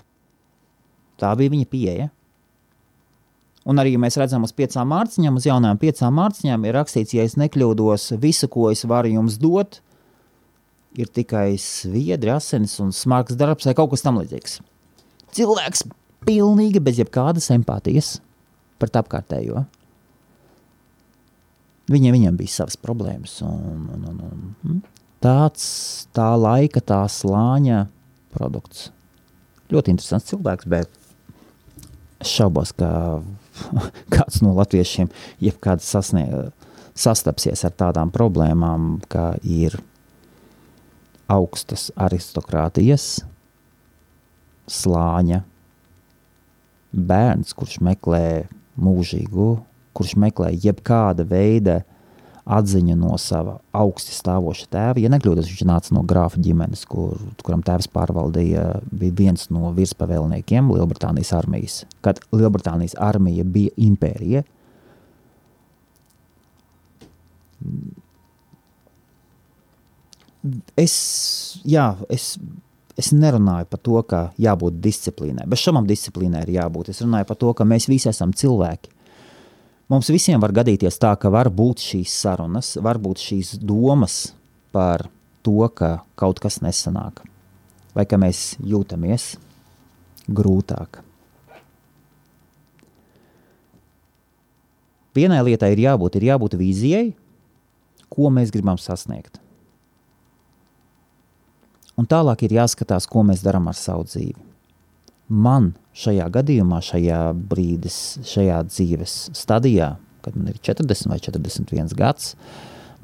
[1.19, 2.09] Tā bija viņa pieeja.
[3.63, 7.37] Un arī, mēs redzam uz piecām mārciņām, uz jaunām piecām mārciņām ir rakstīts, ja es
[7.39, 9.79] nekļūdos, visu, ko es varu jums dot,
[10.99, 14.57] ir tikai sviedri, asins un smags darbs vai kaut kas tamlīdzīgs.
[15.33, 15.85] Cilvēks
[16.27, 18.17] pilnīgi bez jebkādas empātijas
[18.81, 19.63] pret apkārtējo.
[21.91, 23.37] Viņiem, viņiem bija savas problēmas.
[23.47, 24.83] Un, un, un, un, hm?
[25.23, 25.65] tāds
[26.15, 27.85] tā laika, tā slāņa
[28.35, 28.89] produkts.
[29.71, 30.99] Ļoti interesants cilvēks, bet
[32.23, 32.87] Es šaubos, ka
[34.13, 35.11] kāds no latviešiem
[35.43, 36.51] jebkad sasniedz,
[36.93, 39.79] sastapsies ar tādām problēmām, kā ir
[41.31, 43.23] augstas aristokrātijas
[44.69, 45.41] slāņa
[46.93, 48.45] bērns, kurš meklē
[48.79, 49.47] mūžīgu,
[49.97, 51.81] kurš meklē jebkāda veida
[52.43, 55.01] atziņu no sava augsti stāvoša tēva.
[55.01, 60.71] Ja nekļūdos, viņš nāca no grāfa ģimenes, kur, kuram tēvs pārvaldīja, bija viens no virspavēlniekiem
[60.73, 61.77] Lielbritānijas armijas.
[62.03, 64.43] Kad Lielbritānijas armija bija impērija,
[70.79, 70.95] es,
[71.63, 72.33] jā, es,
[72.99, 75.47] es nerunāju par to, ka jābūt disciplīnai.
[75.49, 76.91] Bez šaubām disciplīnai ir jābūt.
[76.91, 78.92] Es runāju par to, ka mēs visi esam cilvēki.
[79.91, 84.33] Mums visiem var gadīties tā, ka var būt šīs sarunas, var būt šīs domas
[84.73, 85.07] par
[85.45, 87.21] to, ka kaut kas nesanāk,
[87.93, 89.33] vai ka mēs jūtamies
[90.31, 91.01] grūtāk.
[95.13, 97.11] Vienai lietai ir jābūt, ir jābūt vīzijai,
[98.09, 99.37] ko mēs gribam sasniegt.
[101.99, 104.53] Un tālāk ir jāskatās, ko mēs darām ar savu dzīvi
[105.33, 109.93] man šajā gadījumā, šajā brīdis, šajā dzīves stadijā,
[110.25, 112.33] kad man ir 40 vai 41 gads,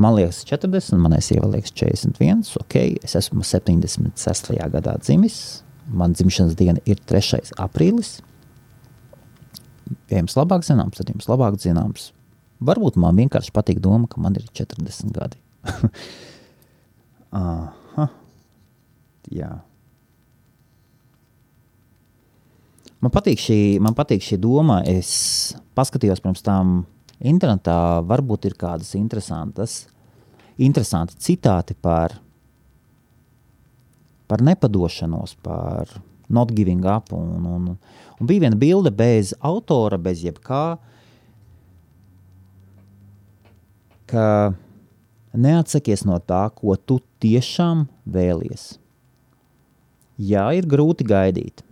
[0.02, 4.56] man liekas 40, manai sievai liekas 41, ok, es esmu 76.
[4.73, 5.39] gadā dzimis,
[5.89, 7.54] man dzimšanas diena ir 3.
[7.62, 8.19] aprīlis,
[10.10, 12.12] ja jums labāk zināms, tad jums labāk zināms.
[12.60, 15.39] Varbūt man vienkārši patīk doma, ka man ir 40 gadi.
[17.39, 18.10] Aha,
[19.32, 19.54] jā.
[22.99, 24.81] Man patīk šī, man patīk šī doma.
[24.88, 26.81] Es paskatījos pirms tam
[27.19, 29.85] internetā, varbūt ir kādas interesantas,
[30.59, 32.17] interesanti citāti par,
[34.27, 35.93] par nepadošanos, par
[36.27, 37.13] not giving up.
[37.15, 37.69] Un, un,
[38.19, 40.65] un bija viena bilde bez autora, bez jebkā,
[44.12, 44.27] ka
[45.39, 48.73] neatsakies no tā, ko tu tiešām vēlies.
[50.19, 51.63] Jā, ir grūti gaidīt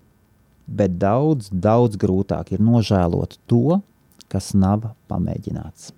[0.68, 3.80] bet daudz, daudz grūtāk ir nožēlot to,
[4.28, 5.94] kas nav pamēģināts.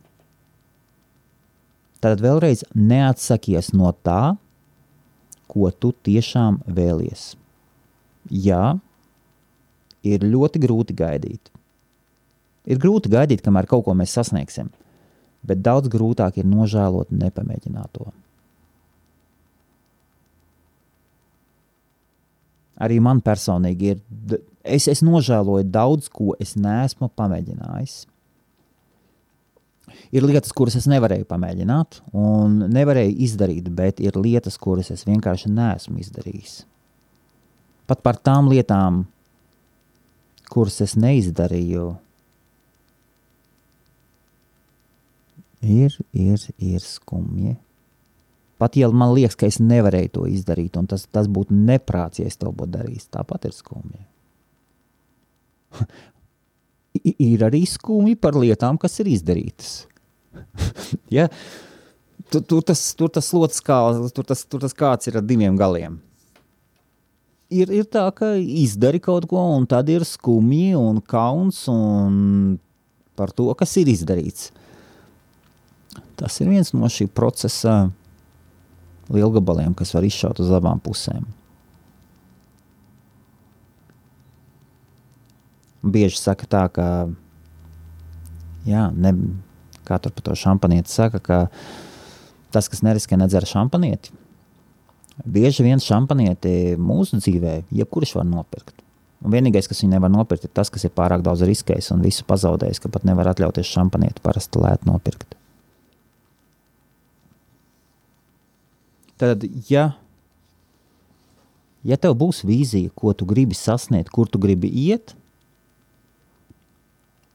[2.00, 4.38] Tad vēlreiz neatsakies no tā,
[5.50, 7.34] ko tu tiešām vēlies.
[8.30, 8.78] Jā,
[10.06, 11.50] ir ļoti grūti gaidīt.
[12.70, 14.70] Ir grūti gaidīt, kamēr kaut ko mēs sasniegsim,
[15.44, 18.12] bet daudz grūtāk ir nožēlot nepamēģināto.
[22.80, 24.38] Arī man personīgi ir
[24.70, 28.02] es, es nožēloju daudz ko es neesmu pamēģinājis.
[30.14, 35.52] Ir lietas, kuras es nevarēju pamēģināt, un nevarēju izdarīt, bet ir lietas, kuras es vienkārši
[35.54, 36.60] neesmu izdarījis.
[37.90, 39.04] Pat par tām lietām,
[40.50, 41.88] kuras es neizdarīju,
[45.62, 47.58] ir, ir, ir skumji.
[48.60, 52.28] Pat ja man liekas, ka es nevarēju to izdarīt, un tas, tas būtu neprāts, ja
[52.28, 54.02] es to būtu darījis, tāpat ir skumji.
[57.30, 59.74] Ir arī skumji par lietām, kas ir izdarītas.
[61.18, 61.30] ja?
[62.30, 63.80] tur, tur, tas, tur tas slots kā,
[64.14, 66.00] tur tas, tur tas kāds ir ar diviem galiem.
[67.50, 72.60] Ir, ir tā, ka izdari kaut ko, un tad ir skumji un kauns un
[73.18, 74.52] par to, kas ir izdarīts.
[76.20, 77.90] Tas ir viens no šī procesa
[79.10, 81.26] lielgabaliem, kas var izšaut uz abām pusēm.
[85.84, 86.88] Bieži saka tā, ka,
[88.68, 89.14] jā, ne,
[89.88, 91.40] kā tur par to šampanieti saka, ka
[92.54, 94.14] tas, kas neriskē, nedzer šampanieti.
[95.28, 98.78] Bieži vien šampanieti mūsu dzīvē, jebkurš var nopirkt.
[99.20, 102.24] Un vienīgais, kas viņu nevar nopirkt, ir tas, kas ir pārāk daudz riskējis un visu
[102.28, 105.36] pazaudējis, ka pat nevar atļauties šampanieti parasti lēt nopirkt.
[109.20, 109.90] Tad, ja,
[111.84, 115.18] ja tev būs vīzija, ko tu gribi sasniegt, kur tu gribi iet,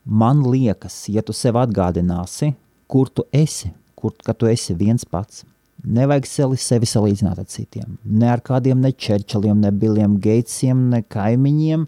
[0.04, 2.52] man liekas, ja tu sev atgādināsi,
[2.90, 5.44] kur tu esi, kur tu esi viens pats.
[5.84, 7.98] Nevajag sevi, sevi salīdzināt ar citiem.
[8.04, 11.84] Ne ar kādiem ne Čerčiliem, ne Biliem Geitsiem, ne kaimiņiem.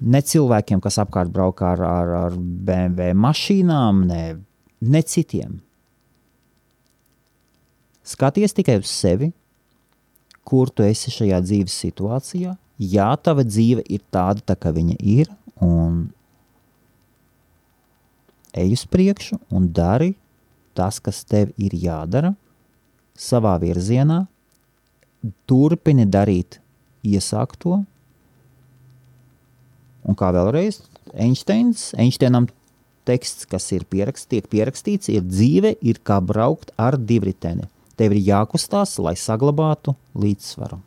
[0.00, 4.22] Ne cilvēkiem, kas apkārt braukā ar, ar, ar BMW mašīnām, ne,
[4.80, 5.58] ne citiem.
[8.06, 9.32] Skaties tikai uz sevi,
[10.46, 15.30] kur tu esi šajā dzīves situācijā, jā, tava dzīve ir tāda, tā kā viņa ir,
[15.60, 16.08] un
[18.56, 20.14] ej uz priekšu un dari
[20.74, 22.32] tas, kas tev ir jādara,
[23.20, 24.24] savā virzienā,
[25.46, 26.58] turpini darīt
[27.04, 27.82] iesākto,
[30.06, 30.80] Un kā vēlreiz,
[31.12, 32.48] Einsteins, Einsteinam
[33.08, 37.68] teksts, kas ir pierakst, tiek pierakstīts, ir dzīve, ir kā braukt ar divriteni.
[38.00, 40.80] Tev ir jākustās, lai saglabātu līdzsvaru.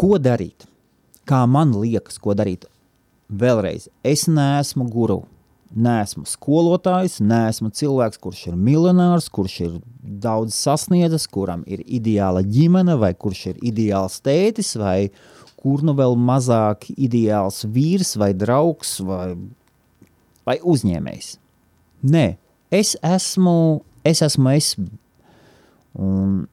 [0.00, 0.64] Ko darīt?
[1.28, 2.64] Kā man liekas, ko darīt?
[3.30, 5.20] Vēlreiz, es neesmu guru,
[5.76, 12.96] neesmu skolotājs, neesmu cilvēks, kurš ir miljonārs, kurš ir daudz sasniedzis, kuram ir ideāla ģimene,
[12.98, 15.10] vai kurš ir ideāls tētis, vai
[15.60, 19.34] kur nu vēl mazāk ideāls vīrs, vai draugs, vai,
[20.48, 21.34] vai uzņēmējs.
[22.08, 22.24] Nē,
[22.72, 24.24] es esmu es.
[24.24, 24.72] Esmu es
[25.92, 26.48] un,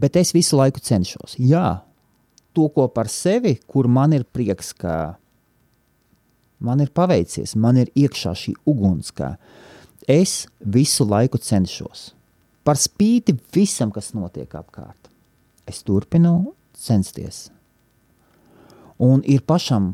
[0.00, 1.36] bet es visu laiku cenšos.
[1.40, 1.82] Jā,
[2.56, 5.16] to, ko par sevi, kur man ir prieks, ka
[6.64, 9.34] man ir paveicies, man ir iekšā šī uguns, ka
[10.08, 12.12] es visu laiku cenšos.
[12.66, 15.10] Par spīti visam, kas notiek apkārt,
[15.68, 17.46] es turpinu censties.
[18.98, 19.92] Un ir pašam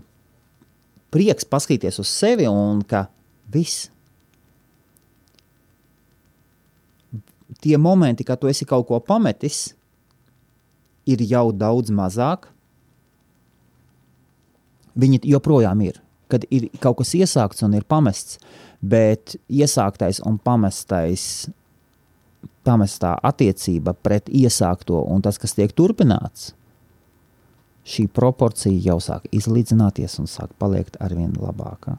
[1.12, 3.06] prieks paskatīties uz sevi un ka
[3.52, 3.90] viss.
[7.62, 9.74] Tie momenti, kad tu esi kaut ko pametis,
[11.06, 12.48] ir jau daudz mazāk.
[14.98, 16.00] Viņi joprojām ir.
[16.32, 18.38] Kad ir kaut kas iesākts un ir pamests,
[18.80, 21.48] bet iesāktais un pamestais,
[22.64, 26.52] pamestā attiecība pret iesākto un tas, kas tiek turpināts,
[27.84, 31.98] šī proporcija jau sāk izlīdzināties un sāk palikt arvien labāka.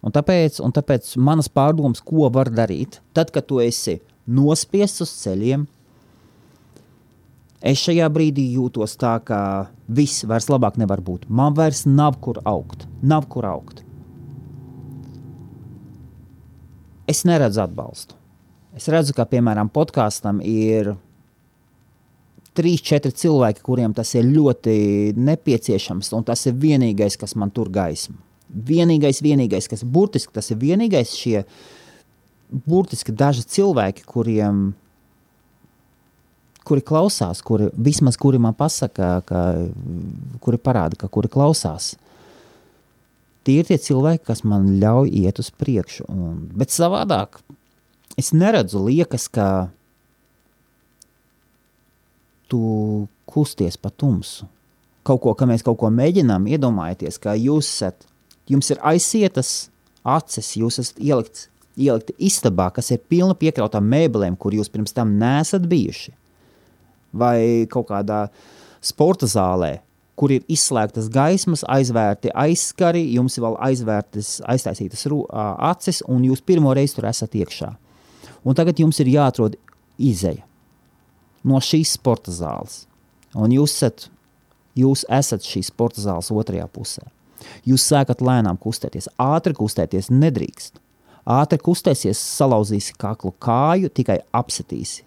[0.00, 3.98] Un tāpēc, un tāpēc manas pārdomas, ko var darīt, tad, kad tu esi
[4.30, 5.66] nospiests uz ceļiem,
[7.60, 11.26] Es šajā brīdī jūtos tā, ka viss vairs labāk nevar būt.
[11.28, 12.86] Man vairs nav kur augt.
[13.02, 13.82] Nav kur augt.
[17.10, 18.16] Es neredzu atbalstu.
[18.76, 20.94] Es redzu, ka piemēram podkāstam ir
[22.56, 24.74] trīs, četri cilvēki, kuriem tas ir ļoti
[25.18, 28.16] nepieciešams, un tas ir vienīgais, kas man tur gaismu.
[28.50, 31.44] Vienīgais, vienīgais, kas burtiski tas ir vienīgais, šie
[32.66, 34.70] burtiski daži cilvēki, kuriem
[36.66, 39.40] kuri klausās, kuri vismaz kuri man pasaka, ka,
[40.44, 41.94] kuri parāda, ka kuri klausās.
[43.46, 46.06] Tie ir tie cilvēki, kas man ļauj iet uz priekšu.
[46.12, 47.40] Un, bet savādāk
[48.20, 49.70] es neredzu, liekas, ka
[52.50, 52.60] tu
[53.30, 54.48] kusties pa tumsu.
[55.06, 58.04] Kaut ko, ka mēs kaut ko mēģinām, iedomājieties, ka jūs esat,
[58.50, 59.70] jums ir aizsietas
[60.04, 61.48] acis, jūs esat ielikts,
[61.80, 66.19] ielikti istabā, kas ir pilna piekrautām mēbelēm, kur jūs pirms tam neesat bijuši
[67.12, 68.26] vai kaut kādā
[68.80, 69.78] sporta zālē,
[70.20, 75.06] kur ir izslēgtas gaismas, aizvērti aizskari, jums ir vēl aizvērtas, aiztaisītas
[75.70, 77.70] acis, un jūs pirmo reizi tur esat iekšā.
[78.44, 79.56] Un tagad jums ir jāatrod
[80.00, 80.44] izeja
[81.44, 82.84] no šīs sporta zāles.
[83.36, 84.08] Un jūs esat,
[84.76, 87.04] jūs esat šīs sporta zāles otrajā pusē.
[87.64, 90.80] Jūs sākat lēnām kustēties, ātri kustēties nedrīkst.
[91.30, 95.04] Ātri kustēsies, salauzīsi kaklu kāju, tikai apsitīsi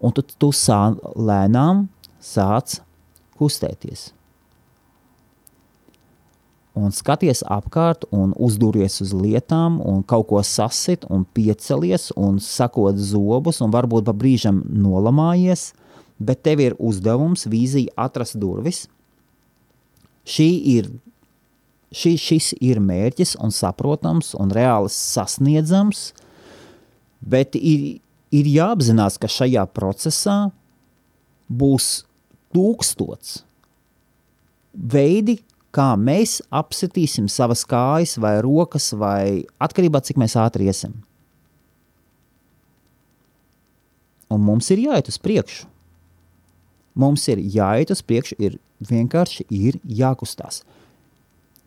[0.00, 1.86] un tad tu sā, lēnām
[2.22, 2.78] sāc
[3.38, 4.12] kustēties.
[6.78, 12.98] Un skaties apkārt, un uzduries uz lietām, un kaut ko sasit, un piecelies, un sakot
[13.02, 15.72] zobus, un varbūt pa brīžam nolamājies,
[16.22, 18.84] bet tev ir uzdevums, vīzija atrast durvis.
[20.28, 20.90] Šī ir,
[21.90, 26.12] šī, šis ir mērķis, un saprotams, un reāli sasniedzams,
[27.18, 27.98] bet ir,
[28.34, 30.38] ir jāapzinās, ka šajā procesā
[31.48, 32.04] būs
[32.54, 33.42] tūkstots
[34.72, 35.38] veidi,
[35.74, 40.94] kā mēs apsitīsim savas kājas vai rokas, vai atkarībā cik mēs ātri iesim.
[44.32, 45.66] Un mums ir jāiet uz priekšu.
[46.98, 50.64] Mums ir jāiet uz priekšu, ir vienkārši ir jākustās.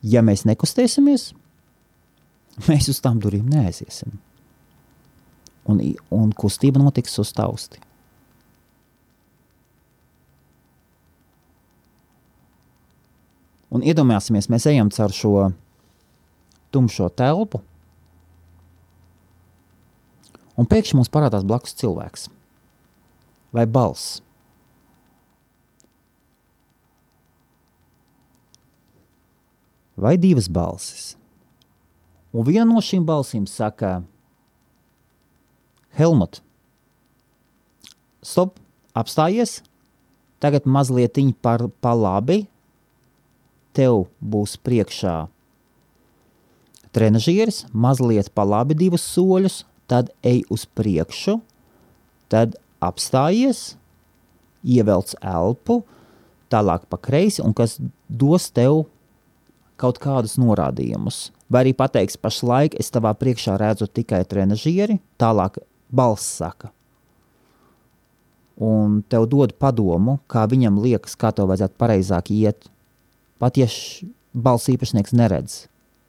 [0.01, 1.31] Ja mēs nekustēsimies,
[2.69, 4.19] mēs uz tām durvīm neaiziesim
[5.73, 5.81] un,
[6.13, 7.81] un kustība notiks uz tausti.
[13.71, 15.33] Un iedomāsimies, mēs ejam caur šo
[16.75, 17.61] tumšo telpu,
[20.59, 22.27] un pēkšņi mums parādās blakus cilvēks
[23.55, 24.19] vai balss.
[29.95, 31.15] Vai divas balsis.
[32.31, 34.01] Un viena no šīm balsīm saka,
[35.97, 36.39] Helmut,
[38.23, 38.59] stop,
[38.95, 39.59] apstājies.
[40.41, 42.47] Tagad mazliet par pa labi.
[43.71, 45.29] Tev būs priekšā
[46.91, 51.39] trenižieris, mazliet pa labi divus soļus, tad ej uz priekšu,
[52.31, 53.75] tad apstājies,
[54.63, 55.81] ievelc elpu,
[56.51, 58.85] tālāk pa kreisi, un kas dos tev
[59.79, 61.31] kaut kādus norādījumus.
[61.51, 65.59] Vai arī pateiks, pašlaik es tavā priekšā redzu tikai trenižieri, tālāk
[65.91, 66.71] balss saka.
[68.61, 72.69] Un tev dod padomu, kā viņam liekas, kā tev vajadzētu pareizāk iet.
[73.41, 73.67] Pat ja
[74.33, 75.65] balss īpašnieks neredz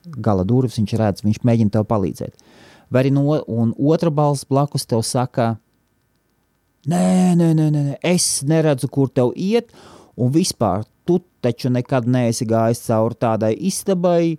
[0.06, 2.34] gala durvis, viņš redz, viņš mēģina tev palīdzēt.
[2.92, 3.24] Vai arī no
[3.92, 5.56] otra balss blakus tev saka,
[6.88, 9.72] nē, nē, nē, nē, es neredzu, kur tev iet,
[10.16, 14.36] un vispār tu taču nekad neesi gājis cauri tādai istabai.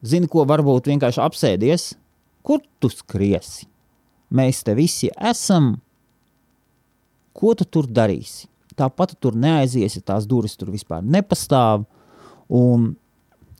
[0.00, 1.90] Zini, ko varbūt vienkārši apsēdies,
[2.44, 3.69] kur tu skriesi?
[4.30, 5.74] Mēs te visi esam.
[7.34, 8.46] Ko tu tur darīsi?
[8.78, 11.84] Tāpat tu tur neaiziesi, tās durvis tur vispār nepastāv,
[12.48, 12.92] un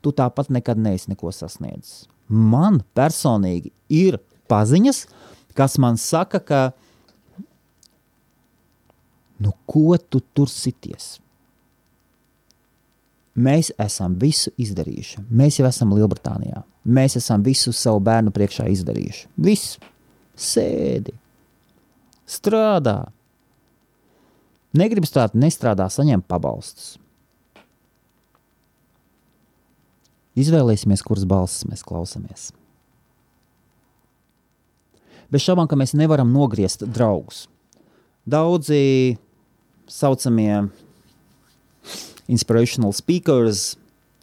[0.00, 2.06] tu tāpat nekad neesi neko sasniedzis.
[2.30, 5.02] Man personīgi ir paziņas,
[5.58, 6.60] kas man saka, ka
[9.42, 11.18] nu, ko tu tur sities?
[13.40, 15.24] Mēs esam visu izdarījuši.
[15.30, 16.64] Mēs jau esam Lielbritānijā.
[16.84, 19.28] Mēs esam visu savu bērnu priekšā izdarījuši.
[19.40, 19.78] Viss
[20.40, 21.14] sēdi,
[22.28, 23.10] strādā.
[24.76, 26.94] Negribu strādāt, nestrādā, saņem pabalstus.
[30.38, 32.50] Izvēlēsimies, kuras balsis mēs klausāmies.
[35.30, 37.44] Bez šaubām, ka mēs nevaram nogriezt draugus.
[38.30, 39.18] Daudzi
[39.90, 40.70] saucamie
[42.30, 43.74] inspirational speakers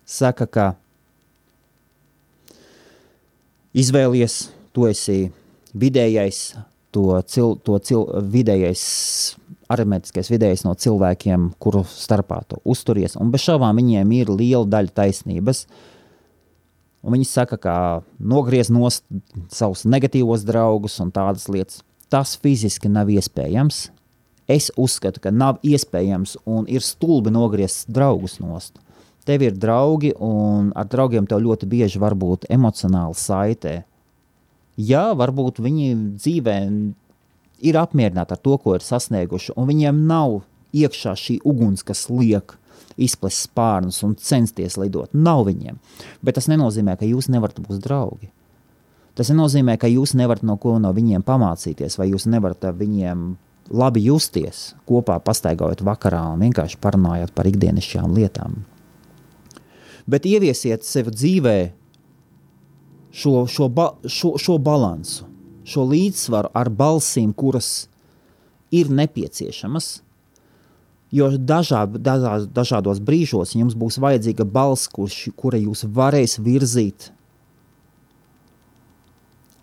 [0.08, 0.68] saka, ka
[3.76, 5.28] izvēlies, tu esi
[5.80, 6.56] vidējais,
[6.96, 8.84] to, cil, to cil, vidējais,
[9.72, 13.18] aritmētiskais vidējais no cilvēkiem, kuru starpā tu uzturies.
[13.20, 15.66] Un bez šaubām viņiem ir liela daļa taisnības.
[17.06, 17.76] Un viņi saka, ka
[18.20, 19.06] nogriez nost
[19.54, 21.84] savus negatīvos draugus un tādas lietas.
[22.12, 23.88] Tas fiziski nav iespējams.
[24.48, 28.80] Es uzskatu, ka nav iespējams un ir stulbi nogriezt draugus nost.
[29.28, 33.82] Tev ir draugi, un ar draugiem tev ļoti bieži var būt emocionāla saite.
[34.78, 35.90] Jā, varbūt viņi
[36.22, 36.58] dzīvē
[37.66, 40.42] ir apmierināti ar to, ko ir sasnieguši, un viņiem nav
[40.78, 42.54] iekšā šī uguns, kas liek
[42.98, 45.14] izplest spārnus un censties lidot.
[45.14, 45.78] Nav viņiem.
[46.22, 48.30] Bet tas nenozīmē, ka jūs nevarat būt draugi.
[49.18, 53.32] Tas nenozīmē, ka jūs nevarat no ko no viņiem pamācīties, vai jūs nevarat ar viņiem
[53.74, 58.62] labi justies kopā, pastaigājot vakarā un vienkārši parunājot par ikdienišķām lietām.
[60.08, 61.58] Bet ieviesiet sev dzīvē
[63.12, 65.28] šo, šo, ba, šo, šo balansu,
[65.68, 67.88] šo līdzsvaru ar balsīm, kuras
[68.72, 70.02] ir nepieciešamas.
[71.12, 77.12] Jo dažā, dažā, dažādos brīžos jums būs vajadzīga balss, kurš, kura jūs varēs virzīt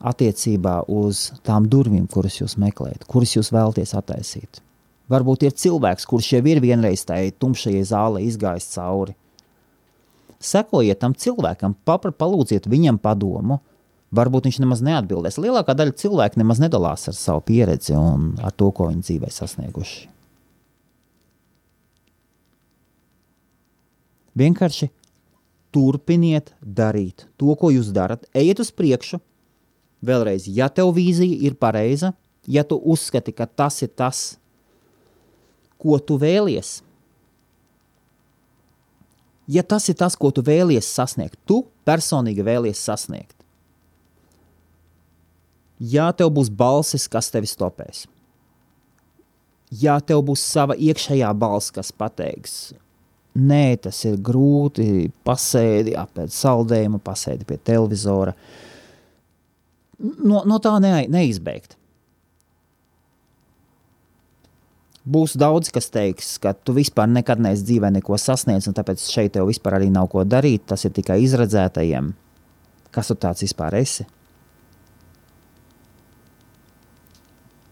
[0.05, 4.61] attiecībā uz tām durvīm, kuras jūs meklējat, kuras jūs vēlaties attaisīt.
[5.13, 9.17] Varbūt ir cilvēks, kurš jau ir vienreiz tajā tumšajā zālē izgājis cauri.
[10.45, 13.63] Sekojiet tam cilvēkam, palūdziet viņam padomu.
[14.15, 15.41] Varbūt viņš nemaz neatbildēs.
[15.43, 20.05] Lielākā daļa cilvēku nemaz nedalās ar savu pieredzi un ar to, ko viņi dzīvē sasnieguši.
[24.39, 24.91] Vienkārši
[25.75, 29.19] turpiniet darīt to, ko jūs darat, ejiet uz priekšu,
[30.05, 32.13] Vēlreiz, ja tev vīzija ir pareiza,
[32.47, 34.37] ja tu uzskati, ka tas ir tas,
[35.81, 36.83] ko tu vēlies,
[39.49, 43.37] ja tas ir tas, ko tu vēlies sasniegt, tu personīgi vēlies sasniegt,
[45.79, 48.07] ja tev būs balsis, kas tevi stopēs,
[49.83, 52.75] ja tev būs sava iekšējā balss, kas pateiks,
[53.35, 58.35] nē, tas ir grūti, pasēdi apēd saldējumu, pasēdi pie televizora,
[59.99, 61.77] no, no tā ne, neizbēgt.
[65.05, 69.35] Būs daudz, kas teiks, ka tu vispār nekad neesi dzīvē neko sasniedzis, un tāpēc šeit
[69.37, 70.65] tev vispār arī nav ko darīt.
[70.71, 72.15] Tas ir tikai izredzētajiem.
[72.95, 74.07] Kas tu tāds vispār esi?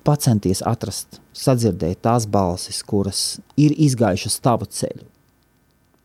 [0.05, 3.24] Pacenties atrast, sadzirdēt tās balsis, kuras
[3.57, 5.09] ir izgājušas tavu ceļu.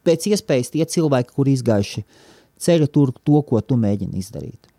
[0.07, 2.05] Pēc iespējas tie cilvēki, kuri izgājuši
[2.63, 4.69] ceļu tur, to, ko tu mēģini izdarīt.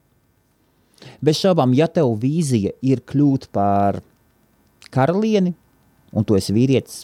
[1.21, 4.01] Bez šaubām, ja tev vīzija ir kļūt par
[4.95, 5.53] karalieni,
[6.13, 7.03] un tu esi vīrietis,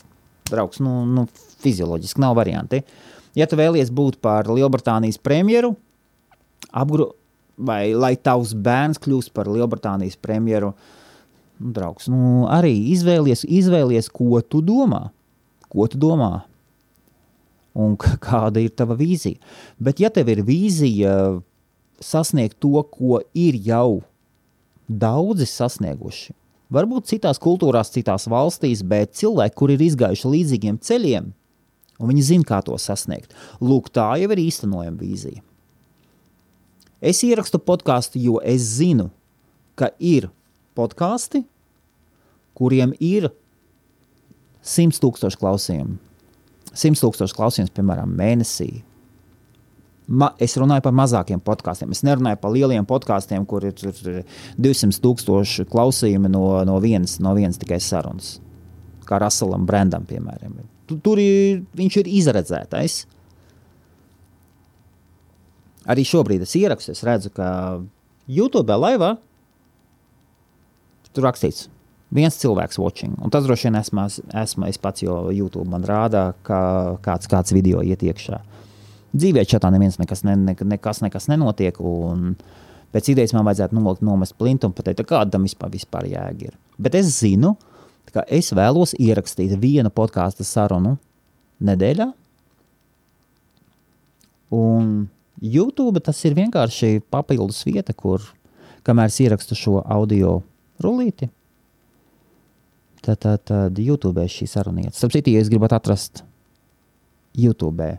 [0.51, 1.27] draugs, nu, nu
[1.65, 2.83] fizioloģiski nav varianti.
[3.35, 5.75] Ja tu vēlies būt par Lielbritānijas premjeru,
[6.71, 7.11] apgru,
[7.59, 10.73] vai lai tavs bērns kļūst par Lielbritānijas premjeru,
[11.59, 15.09] nu, draugs, nu, arī izvēlies, izvēlies, ko tu domā.
[15.71, 16.45] Ko tu domā?
[17.75, 19.41] Un kāda ir tava vīzija?
[19.83, 21.41] Bet, ja tev ir vīzija,
[22.03, 24.03] sasniegt to, ko ir jau
[24.87, 26.35] daudzi sasnieguši.
[26.75, 31.33] Varbūt citās kultūrās, citās valstīs, bet cilvēki, kur ir izgājuši līdzīgiem ceļiem,
[31.99, 33.35] un viņi zina, kā to sasniegt.
[33.63, 35.43] Lūk, tā jau ir īstenojama vīzija.
[37.05, 39.11] Es ierakstu podkāstu, jo es zinu,
[39.77, 40.31] ka ir
[40.79, 41.43] podkāsti,
[42.57, 43.29] kuriem ir
[44.65, 45.99] 100 tūkstoši klausījumu.
[46.73, 48.71] 100 tūkstoši klausījumus, piemēram, mēnesī.
[50.05, 51.95] Ma, es runāju par mazākiem podkāstiem.
[51.97, 57.61] Es nerunāju par lieliem podkāstiem, kur ir 200 tūkstoši klausījumi no, no, vienas, no vienas
[57.61, 58.35] tikai sarunas.
[59.09, 60.61] Kā Raselam Brandam, piemēram.
[60.93, 62.99] Tur ir, viņš ir izredzētais.
[65.89, 67.49] Arī šobrīd es ierakstu, es redzu, ka
[68.29, 69.15] YouTube laivā
[71.15, 71.69] tur rakstīts
[72.15, 73.17] viens cilvēks watching.
[73.25, 74.07] Un tas droši vien esmu,
[74.45, 76.59] esmu es pats, jo YouTube man rāda, ka
[77.05, 78.41] kāds, kāds video iet iekšā.
[79.15, 81.77] Dzīvē čatā neviens nekas, ne, ne, nekas, nekas nenotiek.
[82.95, 86.59] Pēc idejas man vajadzētu nolikt, nomest plintu un pateikt, kāda tam vispār, vispār jēga ir.
[86.83, 87.55] Bet es zinu,
[88.15, 90.97] ka es vēlos ierakstīt vienu podkāstu sarunu
[91.65, 92.09] nedēļā.
[94.55, 94.91] Un
[95.43, 98.23] YouTube tas ir vienkārši papildus vieta, kur,
[98.87, 100.41] kamēr es ierakstu šo audio
[100.83, 101.31] rullīti,
[103.03, 104.99] tad, tad, tad YouTube šī saruna iet.
[104.99, 106.23] Starp citu, ja jūs gribat atrast
[107.35, 107.97] YouTube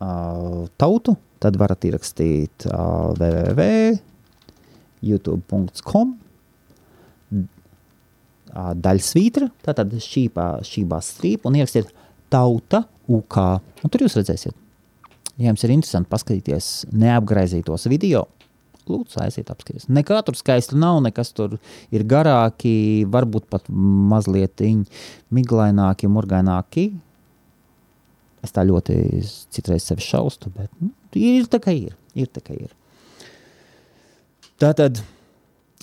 [0.00, 6.18] tautu, tad varat ierakstīt uh, www.youtube.com uh,
[8.86, 11.86] daļsvītra, tātad šķībā, šķībā strīpa un ierakstiet
[12.32, 12.78] tauta
[13.10, 13.36] UK.
[13.84, 14.56] Un tur jūs redzēsiet.
[15.40, 18.22] Ja jums ir interesanti paskatīties neapgraizītos video,
[18.90, 19.88] lūdzu, aiziet apskatīties.
[19.92, 21.50] Nekā tur skaisti nav, nekas tur
[21.94, 22.74] ir garāki,
[23.08, 24.60] varbūt pat mazliet
[25.32, 26.84] miglaināki, murgaināki.
[28.44, 28.94] Es tā ļoti
[29.52, 31.96] citreiz sevi šaustu, bet nu, ir tā, kā ir.
[32.14, 32.70] ir, tā, kā ir.
[34.60, 35.02] Tā tad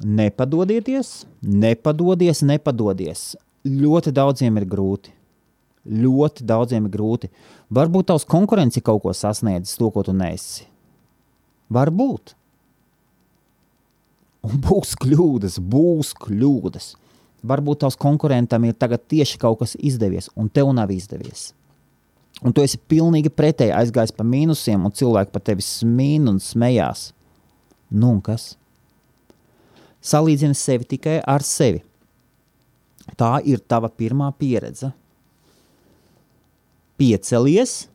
[0.03, 3.27] nepadodieties, nepadodies, nepadodies.
[3.67, 5.13] Ļoti daudziem ir grūti.
[5.87, 7.29] Ļoti daudziem ir grūti.
[7.73, 10.67] Varbūt tavs konkurence kaut ko sasniedzis, to, ko tu nesi.
[11.73, 12.33] Varbūt.
[14.47, 16.93] Un būs kļūdas, būs kļūdas.
[17.47, 21.51] Varbūt tavs konkurentam ir tagad tieši kaut kas izdevies, un tev nav izdevies.
[22.45, 27.09] Un tu esi pilnīgi pretēji aizgājis pa mīnusiem, un cilvēki par tevi smīn un smējās.
[27.89, 28.51] Nu, un kas?
[30.05, 31.81] Salīdzini sevi tikai ar sevi.
[33.17, 34.91] Tā ir tava pirmā pieredze.
[36.97, 37.88] Piecelies,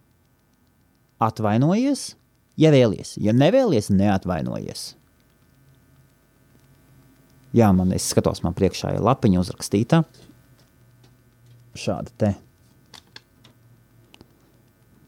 [1.23, 2.13] atvainojies,
[2.59, 3.15] ja vēlies.
[3.23, 4.93] Ja nevēlies, neatvainojies.
[7.53, 10.03] Jā, man es skatos, man priekšā ir lapiņa uzrakstīta.
[11.77, 12.33] Šāda te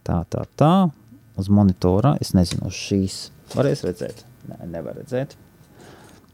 [0.06, 0.74] tā, tā, tā,
[1.40, 2.14] uz monitora.
[2.22, 3.18] Es nezinu, uz šīs
[3.54, 4.24] varēs redzēt.
[4.50, 5.36] Nē, nevar redzēt.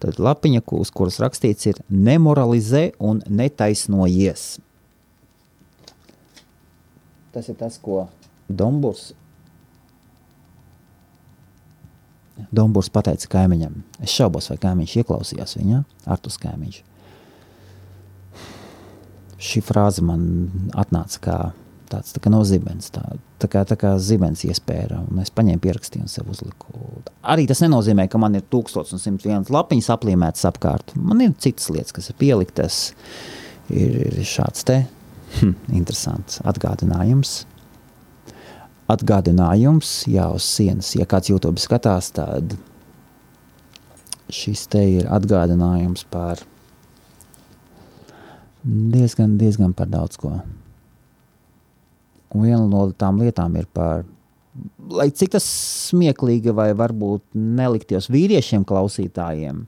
[0.00, 4.44] Tad lapiņa, uz kuras rakstīts, ir nemoralizē un netaisnojies.
[7.30, 8.06] Tas ir tas, ko
[8.48, 9.10] Domburs,
[12.48, 13.74] Domburs pateica kaimiņam.
[14.00, 16.80] Es šaubos, vai kaimiņš ieklausījās viņā, Artus kaimiņš.
[19.40, 20.24] Šī frāze man
[20.78, 21.36] atnāca kā
[21.90, 22.90] tāds tā kā no zibens.
[22.94, 23.02] Tā,
[23.42, 27.02] tā kā, tā kā zibens iespēja, un es paņēmu pierakstīju un sev uzliku.
[27.22, 30.94] Arī tas nenozīmē, ka man ir 1101 lapiņas aplīmētas apkārt.
[30.96, 32.80] Man ir citas lietas, kas ir pieliktas.
[33.70, 34.80] Ir, ir šāds te
[35.38, 37.44] hm, interesants atgādinājums.
[38.90, 40.96] Atgādinājums, jā, uz sienas.
[40.98, 42.56] Ja kāds YouTube skatās, tad
[44.34, 46.42] šis te ir atgādinājums par
[48.64, 50.38] diezgan, diezgan par daudz ko.
[52.30, 54.04] Un viena no tām lietām ir par,
[54.90, 55.46] lai cik tas
[55.90, 59.64] smieklīgi vai varbūt nelikties vīriešiem klausītājiem,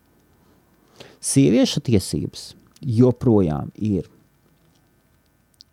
[1.23, 2.53] sieviešu tiesības
[2.83, 4.07] joprojām ir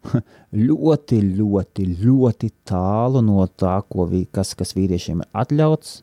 [0.69, 3.79] ļoti, ļoti, ļoti tālu no tā,
[4.09, 5.99] vi, kas, kas vīriešiem ir atļauts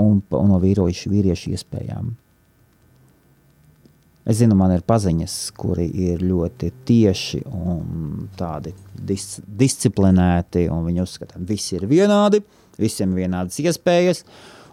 [0.00, 2.14] un, un no vīrošu, vīriešu iespējām.
[4.22, 11.02] Es zinu, man ir paziņas, kuri ir ļoti tieši un tādi dis disciplinēti, un viņi
[11.02, 12.38] uzskata, ka visi ir vienādi,
[12.78, 14.22] visiem ir vienādas iespējas,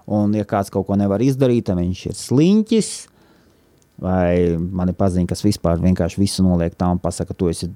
[0.06, 2.92] un ja kāds kaut ko nevar izdarīt, tad viņš ir sliņķis,
[4.06, 4.30] vai
[4.60, 7.72] man ir paziņa, kas vispār vienkārši visu noliek tā un pasaka, tu esi,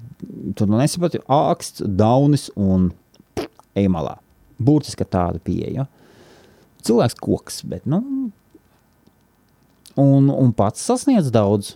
[0.54, 2.92] tu nu nesaproti, āksts, daunis un
[3.74, 4.20] ej malā.
[4.62, 5.88] Būtiski tāda pieeja.
[6.86, 8.30] Cilvēks koks, bet, nu,
[10.00, 11.76] un, un pats sasniedz daudz.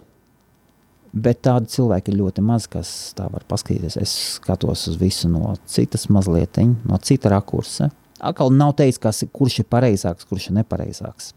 [1.17, 3.95] Bet tādu cilvēku ir ļoti maz, kas tā var paskatīties.
[3.97, 7.89] Es skatos uz visu no citas mazliet, no cita rakursa.
[8.19, 11.31] Atkal nav teiks, kas, kurš ir pareizāks, kurš ir nepareizāks.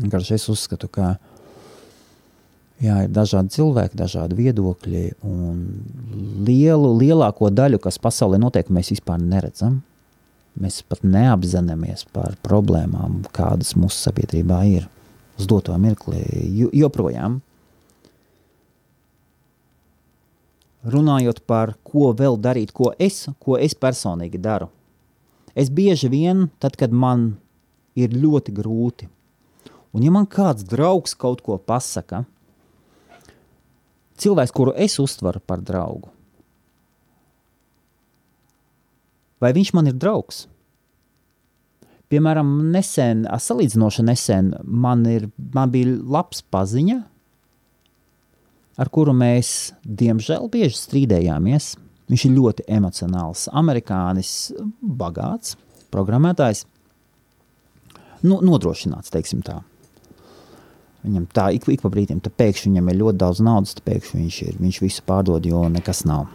[0.00, 1.14] Vienkārši es uzskatu, ka
[2.80, 5.58] Jā, ir dažādi cilvēki, dažādi viedokļi, un
[6.46, 9.82] lielu, lielāko daļu, kas pasaulē notiek, mēs vispār neredzam.
[10.60, 14.88] Mēs pat neapzināmies par problēmām, kādas mūsu sabiedrībā ir
[15.40, 16.20] uz doto mirkli.
[16.76, 17.40] Joprojām
[20.84, 24.70] runājot par ko vēl darīt, ko es, ko es personīgi daru.
[25.52, 27.34] Es bieži vien, tad, kad man
[27.98, 29.08] ir ļoti grūti,
[29.92, 32.22] un ja man kāds draugs kaut ko pasaka,
[34.20, 36.08] cilvēks, kuru es uztveru par draugu,
[39.42, 40.46] vai viņš man ir draugs?
[42.10, 46.96] Piemēram, nesen, salīdzinoši nesen, man, ir, man bija labs paziņa,
[48.82, 51.76] ar kuru mēs, diemžēl, bieži strīdējāmies.
[52.10, 54.32] Viņš ir ļoti emocionāls, amerikānis,
[54.82, 55.54] bagāts,
[55.94, 56.64] programmētājs,
[58.26, 59.60] nu, nodrošināts, teiksim tā.
[61.04, 64.24] Viņam tā ik, ik pa brīdim, tad pēkšņi viņam ir ļoti daudz naudas, tad pēkšņi
[64.24, 66.26] viņš, ir, viņš visu pārdod, jo nekas nav.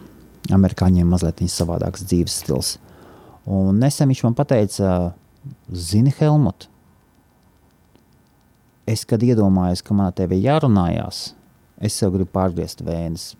[0.56, 2.72] Amerikāņiem mazliet savādāks dzīves stils.
[3.46, 5.12] Un nesen viņš man teica,
[5.72, 6.68] zini, Helmut,
[8.86, 11.32] es kad iedomājos, ka man ar tevi jārunājās,
[11.82, 13.34] es sev gribu pārgriezt vēnes.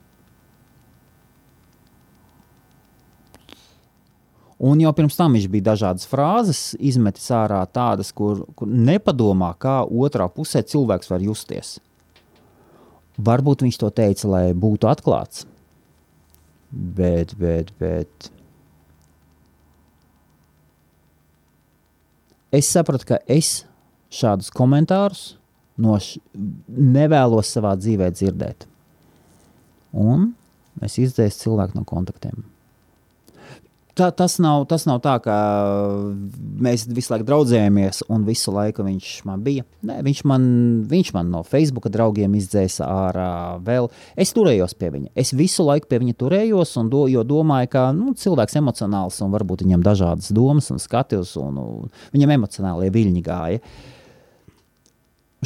[4.56, 9.82] Un jau pirms tam viņš bija dažādas frāzes, izmetis ārā tādas, kur, kur nepadomā, kā
[9.84, 11.74] otrā pusē cilvēks var justies.
[13.20, 15.44] Varbūt viņš to teica, lai būtu atklāts.
[16.72, 18.30] Bet, bet, bet.
[22.54, 23.64] Es sapratu, ka es
[24.14, 25.36] šādus komentārus
[25.82, 26.20] no š...
[26.68, 28.66] nevēlos savā dzīvē dzirdēt.
[29.96, 30.30] Un
[30.84, 32.44] es izdzēsu cilvēku no kontaktiem.
[33.96, 35.34] Tā, tas, nav, tas nav tā, ka
[36.60, 39.64] mēs visu laiku draudzējāmies, un visu laiku viņš man bija.
[39.88, 40.44] Nē, viņš, man,
[40.90, 43.30] viņš man no Facebook draugiem izdzēsa ārā
[43.64, 43.88] vēl.
[44.20, 45.14] Es turējos pie viņa.
[45.16, 49.64] Es visu laiku pie viņa turējos, do, jo domāju, ka nu, cilvēks emocionāls un varbūt
[49.64, 53.64] viņam dažādas domas un skatus, un, un viņam emocionālie viļņi gāja.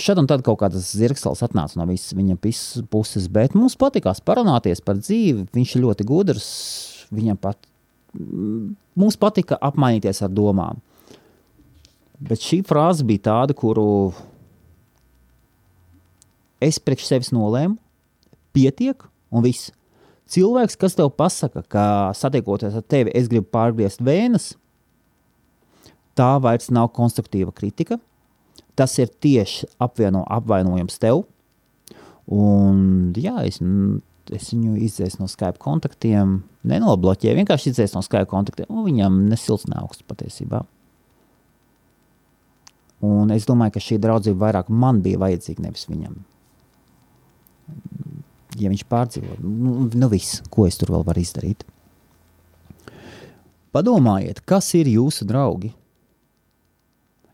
[0.01, 2.41] Šad un tad kaut kādas zirgstals atnāca no visas viņa
[2.91, 5.53] puses, bet mums patīkās parunāties par dzīvi.
[5.55, 6.55] Viņš ir ļoti gudrs.
[7.15, 7.70] Viņam pat
[8.15, 10.81] mums patika apmainīties ar domām.
[12.21, 14.13] Bet šī frāze bija tāda, kuru
[16.61, 17.79] es priekš sevis nolēmu,
[18.53, 19.71] pietiek un viss.
[20.31, 21.85] Cilvēks, kas tev pasaka, ka
[22.15, 24.53] satiekoties ar tevi, es gribu pārgriezt vēnas,
[26.15, 27.99] tā vairs nav konstruktīva kritika
[28.81, 31.25] tas ir tieši apvieno, apvainojums tev.
[32.31, 33.59] Un, jā, es,
[34.37, 38.69] es viņu izdzēsu no Skype kontaktiem, nenobloķēju, vienkārši izdzēsu no Skype kontaktiem.
[38.87, 40.63] Viņam nesilts ne augsts patiesībā.
[43.07, 46.19] Un es domāju, ka šī draudzība vairāk man bija vajadzīga, nevis viņam.
[48.61, 51.65] Ja viņš pārdzīvo, nu, nu viss, ko es tur vēl varu izdarīt.
[53.71, 55.71] Padomājiet, kas ir jūsu draugi?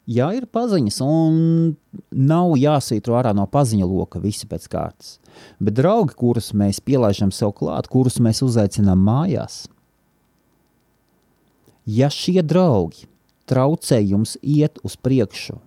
[0.06, 1.38] Ja ir paziņas, un
[2.14, 5.16] nav jāsītro ārā no paziņu loka visi pēc kārtas,
[5.62, 9.64] bet draugi, kurus mēs pielaižam sev klāt, kurus mēs uzaicinām mājās,
[11.86, 13.06] ja šie draugi
[13.46, 15.60] traucē jums iet uz priekšu,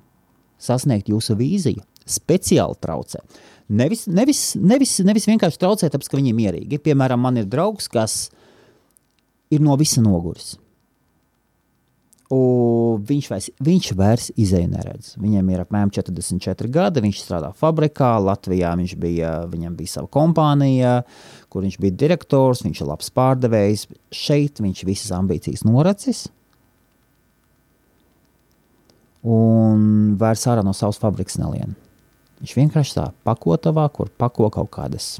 [0.59, 3.23] sasniegt jūsu vīziju, speciāli traucē.
[3.69, 6.81] Nevis, nevis, nevis, nevis vienkārši traucē, tāpēc, ka viņi ir mierīgi.
[6.81, 8.31] Piemēram, man ir draugs, kas
[9.53, 10.55] ir no visa noguris
[12.29, 15.13] viņš vairs, viņš vairs izēju neredz.
[15.17, 17.01] Viņam ir apmēram 44 gadi.
[17.01, 18.11] Viņš strādā fabrikā.
[18.21, 21.03] Latvijā viņš bija, viņam bija sava kompānija,
[21.49, 22.61] kur viņš bija direktors.
[22.65, 23.87] Viņš ir labs pārdevējs.
[24.13, 26.27] Šeit viņš visas ambīcijas noracis.
[29.25, 31.73] Un vairs ārā no savas fabrikas nelien.
[32.39, 35.17] Viņš vienkārši tā pakotavā, kur pako kaut kādas,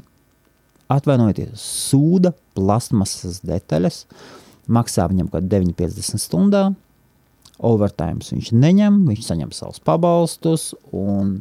[0.88, 4.06] atvainojieties, sūda, plasmasas detaļas.
[4.70, 6.62] Maksā viņam kaut kādā 9,50 stundā
[7.66, 11.40] overtime viņš neņem, viņš saņem savus pabalstus un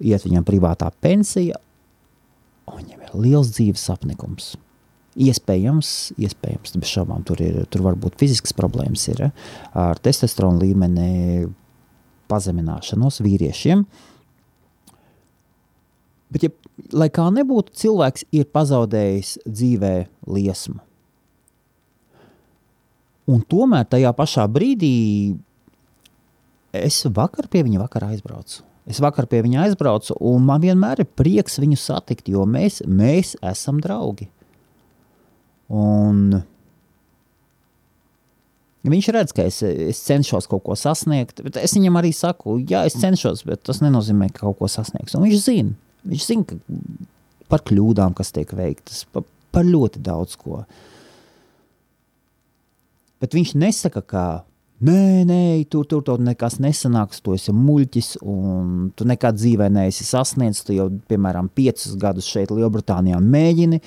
[0.00, 1.60] iet viņam privātā pensija.
[2.70, 4.54] Viņam ir liels dzīves apnikums.
[5.20, 9.28] Iespējams, iespējams bez šaubām, tur, ir, tur var būt fiziskas problēmas ir,
[9.78, 11.44] ar testosterona līmeni
[12.32, 13.84] pazemināšanos vīriešiem.
[16.34, 16.50] Bet, ja,
[16.96, 19.94] lai kā nebūtu, cilvēks ir pazaudējis dzīvē
[20.34, 20.80] liesmu.
[23.30, 24.94] Un tomēr tajā pašā brīdī
[26.76, 28.62] es vakar pie viņa vakar aizbraucu.
[28.84, 33.32] Es vakar pie viņa aizbraucu, un man vienmēr ir prieks viņu satikt, jo mēs, mēs
[33.40, 34.28] esam draugi.
[35.72, 36.42] Un
[38.84, 42.84] viņš redz, ka es, es cenšos kaut ko sasniegt, bet es viņam arī saku, jā,
[42.84, 45.16] es cenšos, bet tas nenozīmē, ka kaut ko sasniegšu.
[45.16, 45.72] Un viņš zina,
[46.12, 46.58] viņš zina,
[47.48, 50.64] par kļūdām, kas tiek veiktas, par, par ļoti daudz ko.
[53.24, 54.24] Bet viņš nesaka, ka
[54.84, 60.04] Nē, nē, tur, tur, tur nekas nesanāks, tu esi muļķis, un tu nekad dzīvē neesi
[60.04, 60.64] sasniedzis.
[60.66, 63.78] Tu jau, piemēram, piecus gadus šeit, Lielbritānijā, mēģini.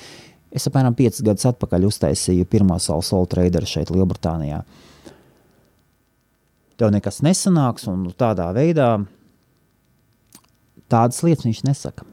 [0.57, 4.63] Es apmēram piecus gadus atpakaļ uztaisīju pirmā savu solo traderu šeit, Lielbritānijā.
[6.79, 8.89] Tev nekas nesanāks, un tādā veidā
[10.89, 12.07] tādas lietas viņš nesaka.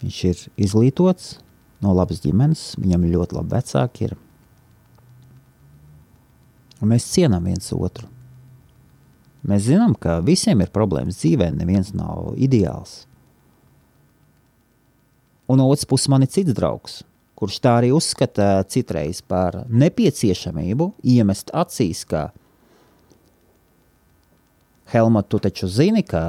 [0.00, 1.34] Viņš ir izglītots,
[1.82, 4.20] no labas ģimenes, viņam ļoti labi vecāki ir
[6.82, 8.08] un mēs cienām viens otru.
[9.46, 13.04] Mēs zinām, ka visiem ir problēmas dzīvē, neviens nav ideāls.
[15.50, 17.00] Un no otras puses, man ir cits draugs,
[17.38, 22.30] kurš tā arī uzskata citreiz par nepieciešamību iemest acīs, ka
[24.92, 26.22] Helmut, tu taču zini, ka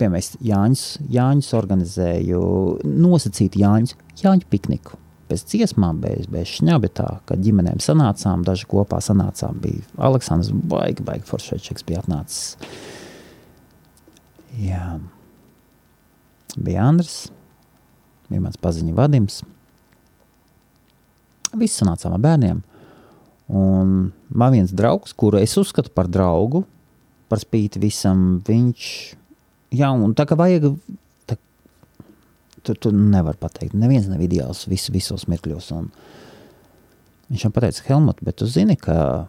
[0.00, 2.42] piemēram, Jāņus, Jāņus organizēju
[2.82, 4.98] nosacītu Jāņus, Jāņu pikniku
[5.32, 11.28] bez dziesmām, bez, bez šņabetā, kad ģimenēm sanācām, daži kopā sanācām, bija Aleksandrs Baigi, Baigi
[11.28, 12.56] Foršečeks bija atnācis.
[14.60, 14.98] Jā.
[16.60, 17.30] Bija Andris,
[18.28, 19.40] bija mans paziņa Vadims.
[21.56, 22.60] Visi sanācām ar bērniem.
[23.52, 26.64] Un man viens draugs, kuru es uzskatu par draugu,
[27.32, 28.88] par spīti visam, viņš,
[29.76, 30.70] jā, un tā kā vajag
[32.62, 33.76] tu, tu nevari pateikt.
[33.78, 35.72] Neviens nav ideāls vis, visos mirkļos.
[35.76, 35.90] Un
[37.32, 39.26] viņš man teica, Helmut, bet tu zini, ka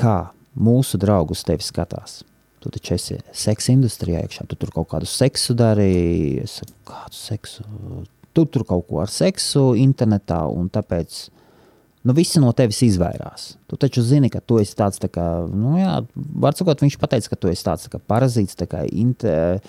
[0.00, 0.16] kā
[0.54, 2.22] mūsu draugi uz tevi skatās.
[2.64, 7.64] Tu taču esi seksa industrijā iekšā, tu tur kaut kādu seksu dari, es kādu seksu?
[8.34, 11.18] Tu tur kaut ko ar seksu internetā, un tāpēc
[12.04, 13.50] nu, visi no tevis izvairās.
[13.68, 15.98] Tu taču zini, ka tu esi tāds, tā kā, nu jā,
[16.40, 19.60] var sakot, viņš pateica, ka tu esi tāds tā kā parazīts, tā kā inter,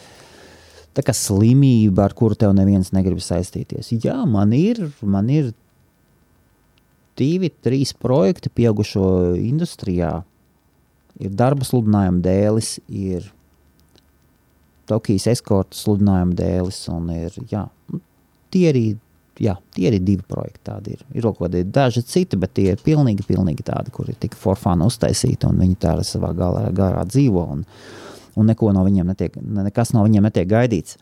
[0.95, 3.91] tā kā slimība, ar kuru tev neviens negrib saistīties.
[4.03, 5.51] Jā, man ir, man ir
[7.19, 9.07] divi, trīs projekti pieaugušo
[9.39, 10.17] industrijā.
[11.15, 13.31] Ir darba sludinājuma dēlis, ir
[14.85, 17.63] Tokijas eskorta sludinājuma dēlis, un ir, jā,
[18.53, 18.83] tie arī,
[19.41, 21.05] jā, tie arī divi projekti tādi ir.
[21.15, 25.47] Ir kaut kādi daži citi, bet tie ir pilnīgi, pilnīgi tādi, kuri tika forfāna uztaisīti,
[25.49, 27.47] un viņi tā ar savā galā, garā dzīvo.
[27.55, 27.63] Un,
[28.35, 30.99] un neko no viņiem netiek, nekas no viņiem netiek gaidīts.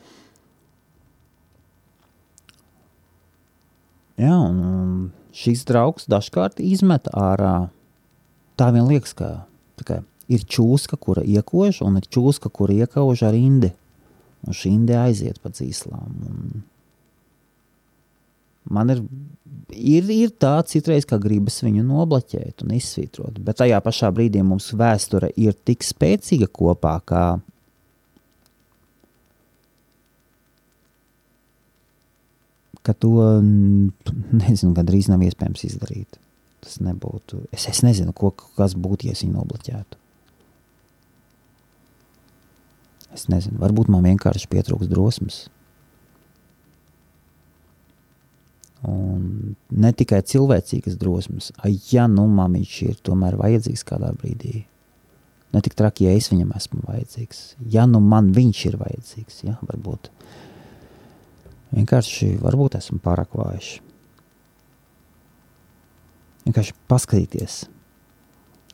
[4.22, 7.70] Jā, un šis draugs dažkārt izmet ārā.
[8.60, 9.32] Tā vien liekas, ka
[9.82, 13.74] kā, ir čūska, kura iekož, un ir čūska, kura iekauž ar indi.
[14.44, 16.14] Un šī indi aiziet pa dzīslām.
[16.30, 16.64] Un
[18.70, 19.02] man ir,
[19.74, 24.72] ir, ir tā citreiz, ka gribas viņu nobloķēt un izsvītrot, bet tajā pašā brīdī mums
[24.78, 27.24] vēsture ir tik spēcīga kopā, ka
[32.84, 33.40] ka to
[34.44, 36.20] nezinu, gandrīz nav iespējams izdarīt.
[36.64, 37.46] Tas nebūtu.
[37.56, 40.00] Es, es nezinu, ko, kas būtu, ja es viņu nobloķētu.
[43.14, 45.44] Es nezinu, varbūt man vienkārši pietrūks drosmes.
[48.84, 51.52] Un ne tikai cilvēcīgas drosmes,
[51.92, 54.66] ja nu mamiņš ir tomēr vajadzīgs kādā brīdī.
[55.54, 57.44] Ne tik traki, ja es viņam esmu vajadzīgs.
[57.72, 60.10] Ja nu man viņš ir vajadzīgs, ja, varbūt.
[61.74, 63.70] Vienkārši varbūt esmu pārāk vājš.
[66.44, 67.60] Vienkārši paskatīties,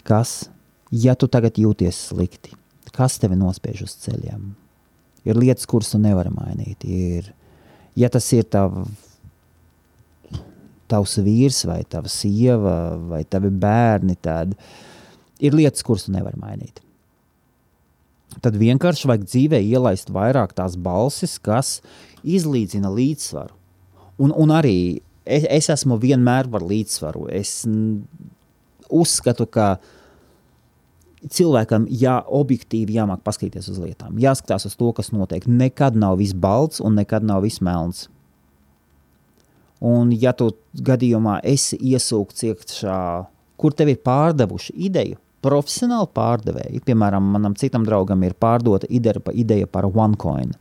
[0.07, 0.47] kas,
[0.89, 2.55] ja tu tagad jūties slikti,
[2.95, 4.49] kas tevi nospiež uz ceļiem.
[5.29, 6.87] Ir lietas, kuras tu nevari mainīt.
[6.87, 7.29] Ir,
[7.99, 9.08] ja tas ir tavs
[10.89, 12.75] tavs vīrs, vai tava sieva,
[13.11, 14.55] vai tavi bērni, tad
[15.39, 16.81] ir lietas, kuras tu nevari mainīt.
[18.43, 21.79] Tad vienkārši vajag dzīvē ielaist vairāk tās balsis, kas
[22.21, 23.55] izlīdzina līdzsvaru.
[24.19, 27.25] Un, un arī es, es esmu vienmēr par līdzsvaru.
[27.33, 27.63] Es
[28.89, 29.77] uzskatu, ka
[31.33, 35.47] cilvēkam jā, objektīvi jāmāk paskatīties uz lietām, jāskatās uz to, kas notiek.
[35.49, 38.07] Nekad nav viss balts un nekad nav viss melns.
[39.79, 42.99] Un, ja tu gadījumā esi iesūkts iekšā,
[43.59, 49.69] kur tev ir pārdevuši ideju, profesionāli pārdevēji, piemēram, manam citam draugam ir pārdota ideja, ideja
[49.71, 50.51] par OneCoin.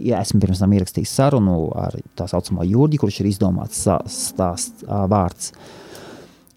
[0.00, 5.54] Ja esmu pirms tam ierakstījis sarunu ar tā saucamo Jurģi, kurš ir izdomāts stāsts vārds.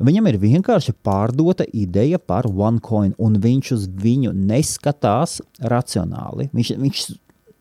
[0.03, 5.38] Viņam ir vienkārši pārdota ideja par OneCoin, un viņš uz viņu neskatās
[5.71, 6.49] racionāli.
[6.51, 7.03] Viņš, viņš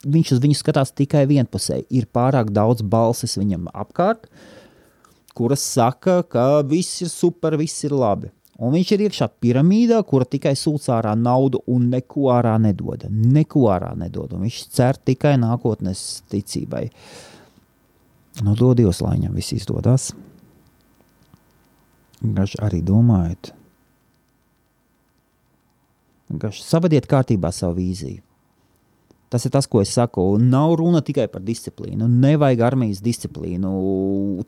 [0.02, 1.86] viņš uz viņu skatās tikai vienpusēji.
[1.94, 4.28] Ir pārāk daudz balsis viņam apkārt,
[5.36, 8.32] kuras saka, ka viss ir super, viss ir labi.
[8.62, 13.08] Un viņš ir iekšā piramīdā, kura tikai sūc ārā naudu un neko ārā nedod.
[13.10, 14.34] Neko ārā nedod.
[14.36, 16.84] Un viņš cer tikai nākotnes ticībai.
[18.42, 20.12] Nu, dod Dievs, lai viņam viss izdodas.
[22.22, 23.50] Gaši arī domājot.
[26.42, 28.22] Gaši savadiet kārtībā savu vīziju.
[29.32, 30.26] Tas ir tas, ko es saku.
[30.36, 32.04] Nav runa tikai par disciplīnu.
[32.20, 33.70] Nevajag armijas disciplīnu,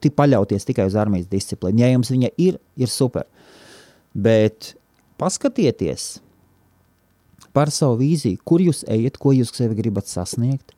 [0.04, 1.80] paļauties tikai uz armijas disciplīnu.
[1.80, 3.24] Ja jums viņa ir, ir super.
[4.12, 4.74] Bet
[5.20, 6.18] paskatieties
[7.56, 10.74] par savu vīziju, kur jūs ejat, ko jūs sevi gribat sasniegt.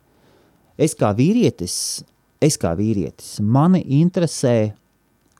[0.78, 2.04] Es kā vīrietis,
[2.44, 4.74] es kā vīrietis, mani interesē,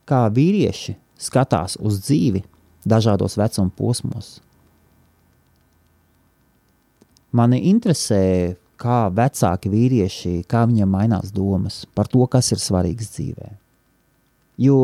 [0.09, 2.43] kā vīrieši skatās uz dzīvi
[2.89, 4.39] dažādos vecuma posmos.
[7.35, 13.53] Mani interesē, kā vecāki vīrieši, kā viņiem mainās domas par to, kas ir svarīgs dzīvē.
[14.63, 14.79] Jo,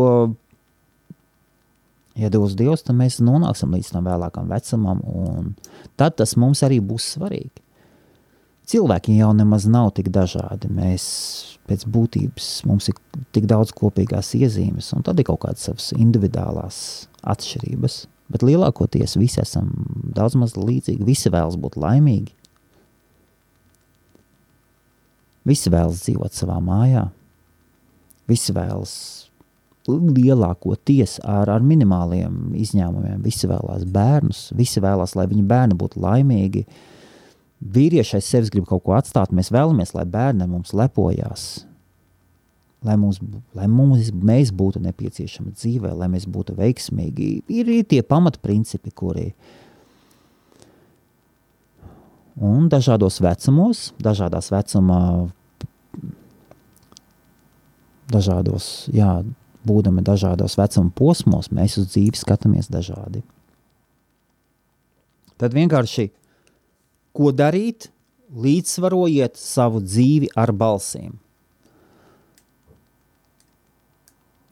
[2.19, 5.55] ja dos Dievs, tad mēs nonāksim līdz tam vēlākam vecumam, un
[5.97, 7.63] tad tas mums arī būs svarīgi.
[8.73, 10.71] Cilvēki jau nemaz nav tik dažādi.
[10.71, 11.05] Mēs
[11.67, 12.99] pēc būtības mums ir
[13.35, 16.79] tik daudz kopīgās iezīmes, un tad ir kaut kādas savas individuālās
[17.33, 18.05] atšķirības.
[18.33, 19.69] Bet lielākoties visi esam
[20.17, 21.05] daudz maz līdzīgi.
[21.05, 22.33] Visi vēlas būt laimīgi.
[25.49, 27.09] Visi vēlas dzīvot savā mājā,
[28.31, 28.93] visi vēlas
[29.91, 33.19] lielākoties ar, ar minimāliem izņēmumiem.
[33.25, 36.63] Visi vēlās bērnus, visi vēlās, lai viņu bērni būtu laimīgi.
[37.75, 39.35] Vīrieši aiz sevis grib kaut ko atstāt.
[39.35, 41.65] Mēs vēlamies, lai bērni mums lepojās,
[42.87, 43.19] lai, mums,
[43.57, 47.33] lai mums, mēs būtu nepieciešami dzīvē, lai mēs būtu veiksmīgi.
[47.49, 49.61] Ir, ir tie pamatprincipi, kuri ir
[52.41, 55.29] Un dažādos vecumos, dažādās vecumā,
[58.09, 59.21] dažādos, jā,
[59.69, 63.21] būdami dažādos vecuma posmos, mēs uz dzīvi skatāmies dažādi.
[65.37, 66.09] Tad vienkārši,
[67.13, 67.91] ko darīt,
[68.33, 71.19] līdzsvarojiet savu dzīvi ar balsīm.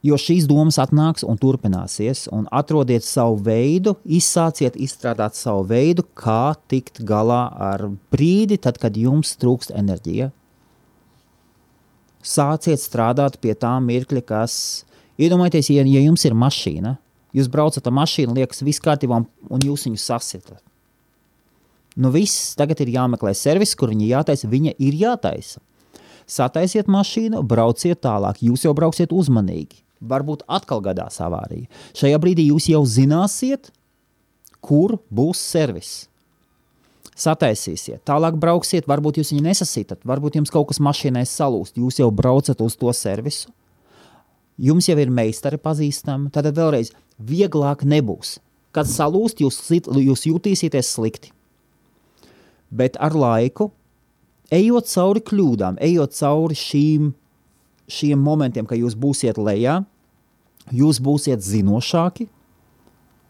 [0.00, 6.54] Jo šīs domas atnāks un turpināsies, un atrodiet savu veidu, izsāciet izstrādāt savu veidu, kā
[6.72, 10.30] tikt galā ar brīdi, tad, kad jums trūkst enerģija.
[12.24, 14.54] Sāciet strādāt pie tā mirkļa, kas,
[15.20, 16.94] iedomājieties, ja, ja jums ir mašīna,
[17.36, 19.20] jūs braucat ar mašīnu, liekas, viss kārtībā,
[19.52, 20.62] un jūs viņu sasitat.
[22.00, 25.60] Nu viss, tagad ir jāmeklē servis, kur viņa jātaisa, viņa ir jātaisa.
[26.24, 31.68] Sataisiet mašīnu, brauciet tālāk, jūs jau brauksiet uzmanīgi varbūt atkal gadās avārija.
[31.96, 33.70] Šajā brīdī jūs jau zināsiet,
[34.64, 35.92] kur būs servis.
[37.20, 42.08] Sataisīsiet, tālāk brauksiet, varbūt jūs viņu nesasītat, varbūt jums kaut kas mašīnai salūst, jūs jau
[42.14, 43.50] braucat uz to servisu.
[44.60, 48.38] Jums jau ir meistari pazīstami, tad vēlreiz vieglāk nebūs.
[48.72, 51.32] Kad salūst, jūs, jūs jutīsieties slikti.
[52.70, 53.70] Bet ar laiku,
[54.54, 57.10] ejot cauri kļūdām, ejot cauri šīm
[57.90, 59.80] šiem momentiem, kad jūs būsiet lejā,
[60.74, 62.28] jūs būsiet zinošāki,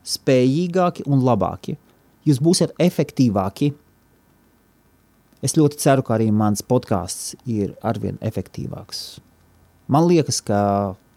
[0.07, 1.77] spējīgāki un labāki.
[2.29, 3.71] Jūs būsiet efektīvāki.
[5.41, 9.21] Es ļoti ceru, ka arī mans podkāsts ir arvien efektīvāks.
[9.91, 10.61] Man liekas, ka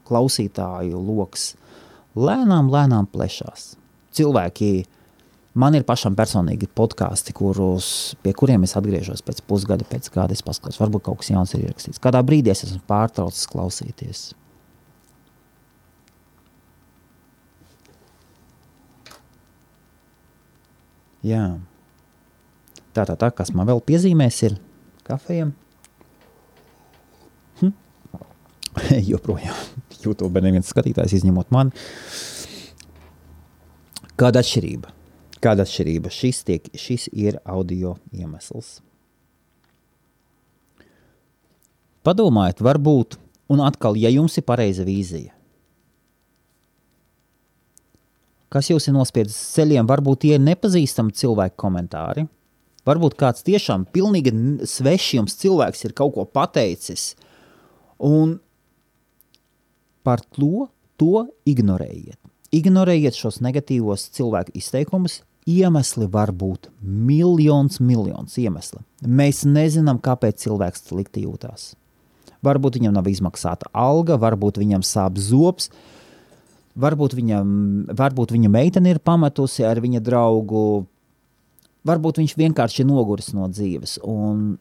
[0.08, 1.54] klausītāju lokus
[2.16, 3.74] lēnām, lēnām plešās.
[4.16, 4.86] Cilvēki
[5.54, 7.88] Man ir pašam personīgi podkāsti, kurus,
[8.26, 10.34] pie kuriem es atgriežos pēc pusgada, pēc gada.
[10.34, 12.02] Es paskatos, varbūt kaut kas jauns ir ierakstīts.
[12.02, 14.24] Kādā brīdī es esmu pārtraucis klausīties.
[21.24, 21.44] Jā.
[22.94, 24.58] Tā, tā, tā, kas man vēl piezīmēs, ir
[25.06, 25.54] kafejam.
[27.62, 27.78] Hm?
[29.12, 29.62] Joprojām
[30.04, 31.86] YouTube neviens skatītājs izņemot mani.
[34.18, 35.03] Kāda atšķirība?
[35.44, 36.12] Kāda atšķirība?
[36.14, 38.78] Šis, tiek, šis ir audio iemesls.
[42.04, 43.18] Padomājiet, varbūt,
[43.52, 45.32] un atkal, ja jums ir pareiza vīzija,
[48.54, 52.28] kas jūs ir nospiedis ceļiem, varbūt tie ir nepazīstami cilvēku komentāri.
[52.84, 54.34] Varbūt kāds tiešām pilnīgi
[54.68, 57.14] svešs jums cilvēks ir kaut ko pateicis,
[58.04, 58.36] un
[60.04, 60.68] par to,
[61.00, 62.20] to ignorējiet.
[62.54, 68.80] Ignorējiet šos negatīvos cilvēku izteikumus, Iemesli var būt miljons, miljons iemesli.
[69.04, 71.74] Mēs nezinām, kāpēc cilvēks slikti jūtas.
[72.44, 75.70] Varbūt viņam nav izmaksāta alga, varbūt viņam sāp zobs,
[76.80, 77.48] varbūt, viņam,
[77.96, 80.86] varbūt viņa meitene ir pametusi ar viņa draugu,
[81.88, 84.56] varbūt viņš vienkārši ir noguris no dzīves un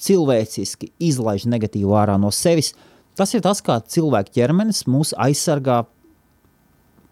[0.00, 2.72] cilvēciski izlaiž negatīvu ārā no sevis.
[3.18, 5.82] Tas ir tas, kā cilvēka ķermenis mūs aizsargā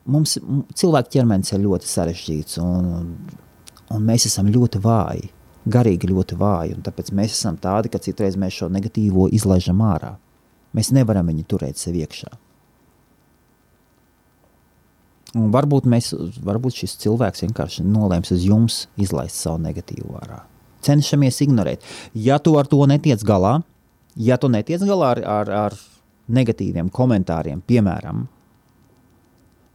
[0.08, 0.36] mums
[0.78, 3.12] cilvēka ķermenis ir ļoti sarežģīts, un,
[3.94, 5.30] un mēs esam ļoti vāji,
[5.68, 10.16] garīgi ļoti vāji, tāpēc mēs esam tādi, ka citreiz mēs šo negatīvo izlaižam ārā.
[10.76, 12.30] Mēs nevaram viņu turēt sev iekšā.
[15.36, 20.40] Un varbūt, mēs, varbūt šis cilvēks vienkārši nolēms uz jums izlaist savu negatīvu ārā.
[20.84, 21.84] Cenšamies ignorēt.
[22.16, 23.58] Ja tu ar to netiec galā,
[24.16, 25.76] ja tu netiec galā ar, ar, ar
[26.32, 28.24] negatīviem komentāriem, piemēram,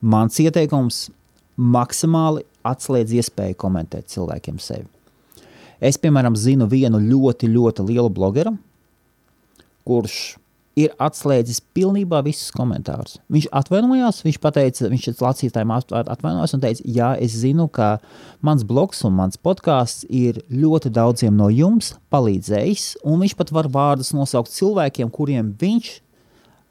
[0.04, 1.08] mans ieteikums
[1.56, 4.88] maksimāli atslēdz iespēju komentēt cilvēkiem sevi.
[5.84, 8.56] Es, piemēram, zinu vienu ļoti, ļoti lielu blogeru,
[9.84, 10.38] kurš
[10.80, 13.20] ir atslēdzis pilnībā visus komentārus.
[13.32, 17.98] Viņš atvainojās, viņš pateica, viņš lasītājiem atvainojās un teica, jā, es zinu, ka
[18.42, 23.70] mans blogs un mans podkāsts ir ļoti daudziem no jums palīdzējis, un viņš pat var
[23.76, 25.94] vārdus nosaukt cilvēkiem, kuriem viņš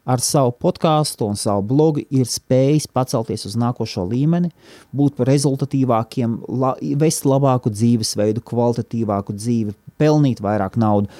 [0.03, 4.51] ar savu podkāstu un savu blogu ir spējis pacelties uz nākošo līmeni,
[4.95, 11.13] būt rezultatīvākiem, la, vest labāku dzīvesveidu, kvalitatīvāku dzīvi, pelnīt vairāk naudas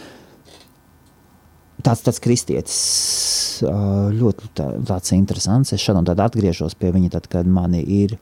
[1.84, 2.78] tāds, tāds kristietis
[3.64, 5.74] ļoti tā, tāds interesants.
[5.76, 8.18] Es šādi un tad atgriežos pie viņa, tad, kad mani ir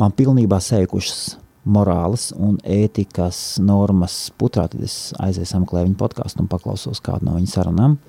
[0.00, 6.50] man pilnībā sēkušas morāles un ētikas normas putrā, tad es aizēju sameklēju viņa podkāstu un
[6.50, 8.00] paklausos kādu no viņa sarunām.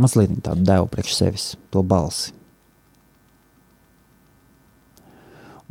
[0.00, 2.32] Mazliet tādu devu priekš sevis, to balsi.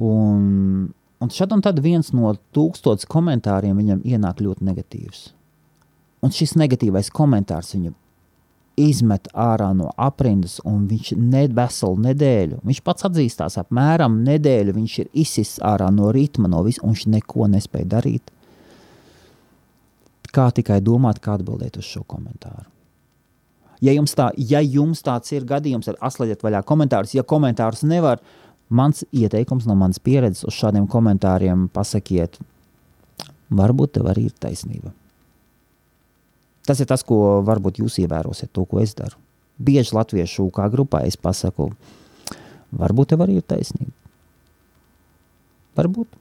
[0.02, 0.90] Un,
[1.22, 5.28] un šad un tad viens no tūkstotis komentāriem viņam ienāk ļoti negatīvs
[6.22, 7.96] Un šis negatīvais komentārs viņu
[8.82, 14.98] izmet ārā no aprindas, un viņš ne veselu nedēļu, viņš pats atzīstās, apmēram nedēļu viņš
[15.02, 18.32] ir izsists ārā no ritma, no vis, un viņš neko nespēja darīt.
[20.32, 22.70] Kā tikai domāt, kā atbildēt uz šo komentāru.
[23.82, 27.16] Ja jums, tā, ja jums tāds ir gadījums, tad atslēdziet vaļā komentārus.
[27.18, 28.22] Ja komentārus nevar,
[28.70, 32.38] mans ieteikums no manas pieredzes uz šādiem komentāriem pasakiet,
[33.50, 34.94] varbūt tev arī ir taisnība.
[36.68, 39.18] Tas ir tas, ko varbūt jūs ievērosiet, to, ko es daru.
[39.62, 41.72] Bieži latviešu kā grupā es pasaku,
[42.78, 43.94] varbūt tev arī ir taisnība.
[45.78, 46.20] Varbūt.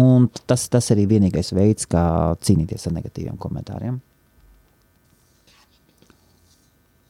[0.00, 4.00] Un tas, tas arī vienīgais veids, kā cīnīties ar negatīviem komentāriem.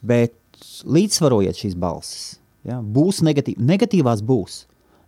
[0.03, 0.35] Bet
[0.83, 2.25] līdzsvarojiet šīs balsis.
[2.67, 2.81] Ja?
[2.83, 4.63] Būs negatīv, negatīvās būs.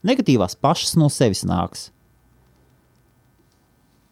[0.06, 1.89] Negatīvās pašas no sevis nāks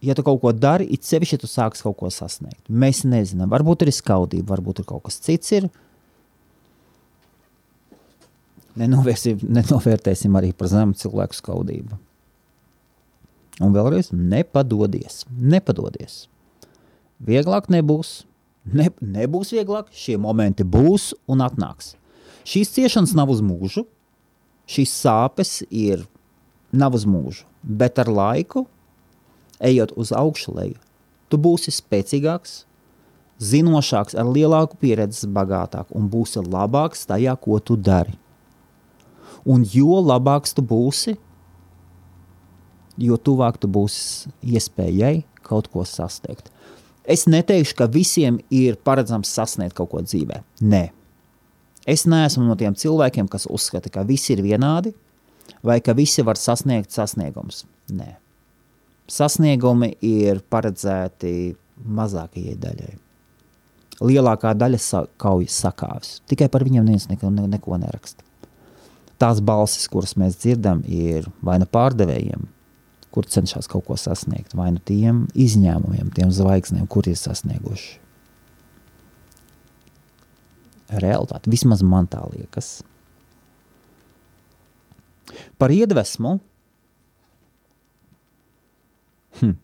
[0.04, 2.68] ja tu kaut ko dari, it sevišķi, ja tu sāksi kaut ko sasniegt.
[2.68, 5.54] Mēs nezinām, varbūt ir skaudība, varbūt ir kaut kas cits.
[5.56, 5.70] Ir.
[8.80, 12.00] Nenovērtēsim arī par zemu cilvēku skaudību.
[13.64, 16.24] Un vēlreiz, nepadodies, nepadodies.
[17.24, 18.24] Vieglāk nebūs,
[18.66, 21.93] ne, nebūs vieglāk, šie momenti būs un atnāks.
[22.47, 23.86] Šīs ciešanas nav uz mūžu,
[24.68, 26.05] šīs sāpes ir
[26.76, 28.66] nav uz mūžu, bet ar laiku
[29.64, 30.80] ejot uz augšu leju,
[31.32, 32.64] tu būsi spēcīgāks,
[33.43, 38.16] zinošāks, ar lielāku pieredzi, bagātāk un būsi labāks tajā, ko tu dari.
[39.43, 41.18] Un jo labāks tu būsi,
[43.01, 46.53] jo tuvāk tu būsi iespējai kaut ko sasniegt.
[47.04, 50.39] Es neteikšu, ka visiem ir paredzams sasniegt kaut ko dzīvē.
[50.63, 50.86] Nē.
[51.89, 54.93] Es neesmu no tiem cilvēkiem, kas uzskata, ka visi ir vienādi
[55.63, 57.66] vai ka visi var sasniegt sasniegums.
[57.92, 58.24] Nē
[59.12, 61.54] sasniegumi ir paredzēti
[61.84, 62.93] mazākajai daļai.
[64.04, 66.17] Lielākā daļa sa kaujas sakāvis.
[66.30, 68.25] Tikai par viņiem neviens neko, ne, neko neraksta.
[69.21, 72.47] Tās balsis, kuras mēs dzirdam, ir vai nu pārdevējiem,
[73.14, 78.00] kur cenšas kaut ko sasniegt, vai nu tiem izņēmumiem, tiem zvaigznēm, kur ir sasnieguši.
[80.94, 82.82] Realitāte, vismaz man tā liekas.
[85.58, 86.38] Par iedvesmu
[89.40, 89.58] Hm.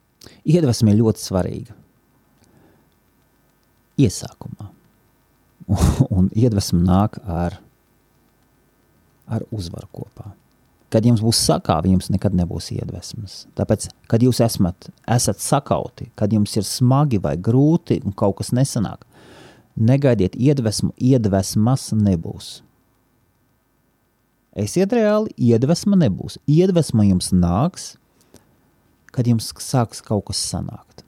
[0.50, 1.76] Iedvesma ir ļoti svarīga.
[4.00, 4.70] Iesākumā.
[6.18, 7.60] Un iedvesma nāk ar,
[9.30, 10.32] ar uzvaru kopā.
[10.90, 13.44] Kad jums būs sakāvi, jums nekad nebūs iedvesmas.
[13.58, 18.50] Tāpēc, kad jūs esmat, esat sakauti, kad jums ir smagi vai grūti un kaut kas
[18.58, 19.06] nesanāk,
[19.78, 22.50] negaidiet iedvesmu, iedvesmas nebūs.
[24.58, 26.40] Esiet reāli, iedvesma nebūs.
[26.50, 27.92] Iedvesma jums nāks,
[29.14, 31.06] kad jums sāks kaut kas sanākt.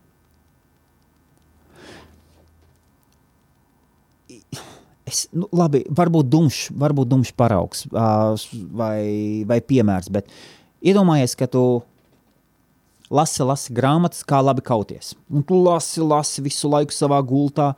[5.12, 8.32] Es, nu, labi, varbūt dumšs, varbūt dumšs paraugs uh,
[8.72, 10.30] vai, vai piemērs, bet
[10.80, 11.64] iedomājies, ka tu
[13.12, 15.14] lasi, lasi grāmatas, kā labi kauties.
[15.32, 17.74] Un tu lasi, lasi visu laiku savā gultā.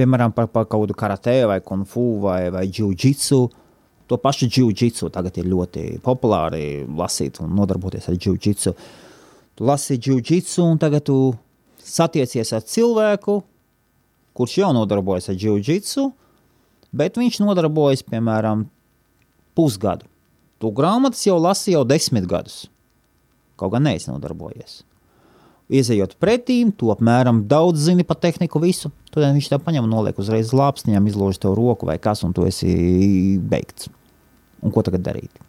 [0.00, 3.40] piemēram, par, par kaut kādu karatē vai kung fu vai, vai jiu-jitsu.
[4.08, 8.72] To pašu jiu-jitsu tagad ir ļoti populāri lasīt un nodarboties ar jiu-jitsu.
[9.54, 11.34] Tu lasi jiu-jitsu un tagad tu
[11.84, 13.42] satiecies ar cilvēku,
[14.36, 16.10] kurš jau nodarbojas ar jiu-jitsu,
[16.92, 18.66] bet viņš nodarbojas, piemēram,
[19.58, 20.06] pusgadu.
[20.60, 22.66] Tu grāmatas jau lasi jau desmit gadus.
[23.60, 24.82] Kaut gan neesi nodarbojies.
[25.70, 28.90] Iezejot pretīm, tu apmēram daudz zini par tehniku, visu.
[29.14, 32.44] Tad viņš tev paņem un noliek uzreiz lāpstiņām, izlož tev roku vai kas, un tu
[32.48, 33.88] esi beigts.
[34.60, 35.40] Un ko tagad darīt?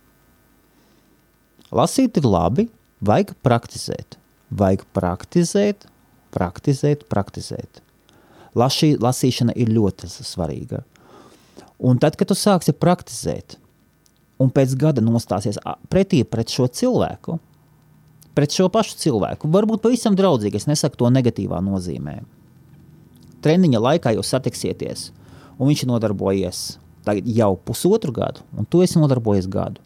[1.74, 2.68] Lasīt ir labi,
[3.02, 4.20] vajag praktizēt.
[4.52, 5.88] Vajag praktizēt,
[6.36, 7.82] praktizēt, praktizēt.
[8.58, 10.82] Lasī, lasīšana ir ļoti svarīga.
[11.82, 13.56] Un tad, kad tu sāksi praktizēt,
[14.42, 15.60] un pēc gada nostāsies
[15.90, 17.38] pretī pret šo cilvēku,
[18.36, 22.20] pret šo pašu cilvēku, varbūt pavisam draudzīgi, es nesaku to negatīvā nozīmē.
[23.42, 25.10] Treniņa laikā jūs satiksieties,
[25.58, 26.62] un viņš ir nodarbojies
[27.08, 29.82] jau pusotru gadu, un tu esi nodarbojies gadu.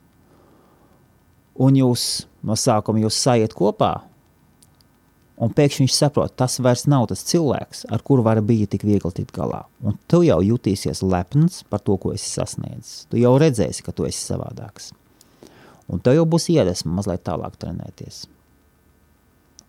[1.55, 4.01] Un jūs no sākuma jūs sajiet kopā,
[5.35, 9.11] Un pēkšņi viņš saprot, tas vairs nav tas cilvēks, ar kuru var bija tik viegli
[9.17, 9.65] tikt galā.
[9.83, 13.03] Un tu jau jutīsies lepns par to, ko esi sasniedzis.
[13.11, 14.93] Tu jau redzēsi, ka tu esi savādāks.
[15.91, 18.23] Un tev jau būs iedvesma mazliet tālāk trenēties.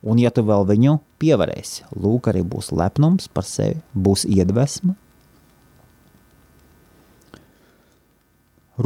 [0.07, 4.95] Un ja tu vēl viņu pievarēsi, lūk, arī būs lepnums par sevi, būs iedvesma.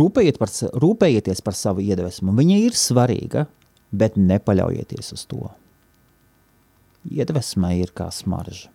[0.00, 0.48] Rūpējiet par,
[0.80, 2.32] rūpējieties par savu iedvesmu.
[2.40, 3.48] Viņa ir svarīga,
[3.92, 5.50] bet nepaļaujieties uz to
[7.08, 8.70] iedvesmai ir kā smarža.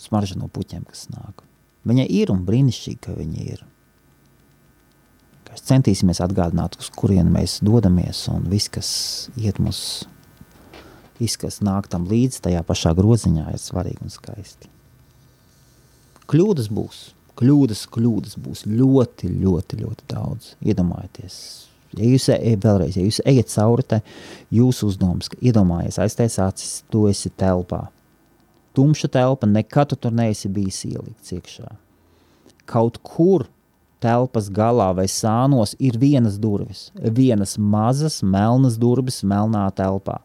[0.00, 1.44] Smarža no puķiem, kas nāk.
[1.86, 3.62] Viņa ir un brīnišķīgi, ka viņa ir.
[5.52, 8.90] Mēs centīsimies atgādināt, uz kurieni mēs dodamies, un viss, kas
[9.36, 10.06] iet mums,
[11.18, 14.70] viss, kas nāk tam līdzi, tajā pašā groziņā, ir svarīgi un skaisti.
[16.32, 17.02] Kļūdas būs,
[17.36, 20.54] kļūdas, kļūdas būs ļoti, ļoti, ļoti daudz.
[20.64, 21.36] Iedomājieties,
[21.98, 23.98] Ja jūs ejat vēlreiz, ja jūs ejat cauri te,
[24.54, 27.86] jūsu uzdevums, iedomājies, aiztais acis, tu esi telpā.
[28.72, 31.74] Tumša telpa, nekad tu tur neesi bijis ielikts iekšā.
[32.64, 33.44] Kaut kur
[34.02, 40.18] telpas galā vai sānos ir vienas durvis, vienas mazas, melnas durvis, melnā telpā.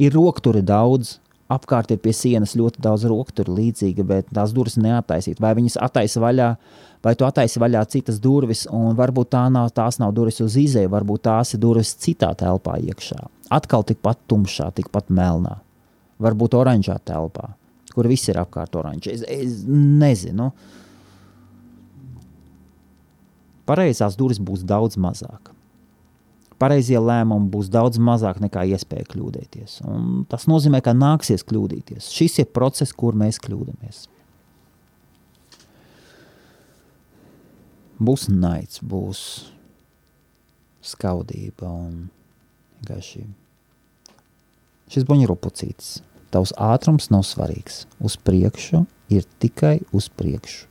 [0.00, 1.18] Ir rokturi daudz,
[1.52, 5.40] apkārt ir pie sienas ļoti daudz rokturi līdzīgi, bet tās durvis neataisīt.
[5.42, 6.48] Vai viņas attaisa vaļā,
[7.04, 10.90] vai tu attaisi vaļā citas durvis, un varbūt tā nav, tās nav durvis uz izēju,
[10.92, 13.20] varbūt tās ir durvis citā telpā iekšā.
[13.52, 15.58] Atkal tikpat tumšā, tikpat melnā,
[16.22, 17.52] varbūt oranžā telpā,
[17.92, 19.12] kur viss ir apkārt oranžs.
[19.12, 20.50] Es, es nezinu.
[23.68, 25.51] Pareizās durvis būs daudz mazāk.
[26.62, 29.80] Pareizie lēmumi būs daudz mazāk nekā iespēja kļūdīties.
[29.90, 32.12] Un tas nozīmē, ka nāksies kļūdīties.
[32.14, 34.04] Šis ir process, kur mēs kļūdāmies.
[38.02, 39.20] būs naids, būs
[40.82, 42.08] skaudība un
[42.80, 43.24] vienkārši
[44.92, 45.92] šis buļbuļsaktas.
[46.32, 47.84] Tavs ātrums nav svarīgs.
[48.00, 50.68] Uz priekšu ir tikai uz priekšu.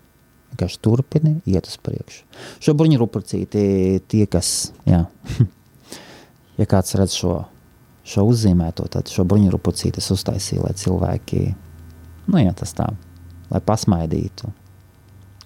[0.51, 2.25] Vienkārši turpini iet uz priekšu.
[2.65, 3.65] Šo buļbuļsakti
[4.11, 5.05] tie, kas, jā,
[6.61, 7.35] ja kāds redz šo,
[8.07, 11.43] šo uzzīmēto, tad šo buļbuļsaktas uztaisīja, lai cilvēki,
[12.29, 12.87] nu jā, tas tā,
[13.51, 14.53] lai pasmaidītu,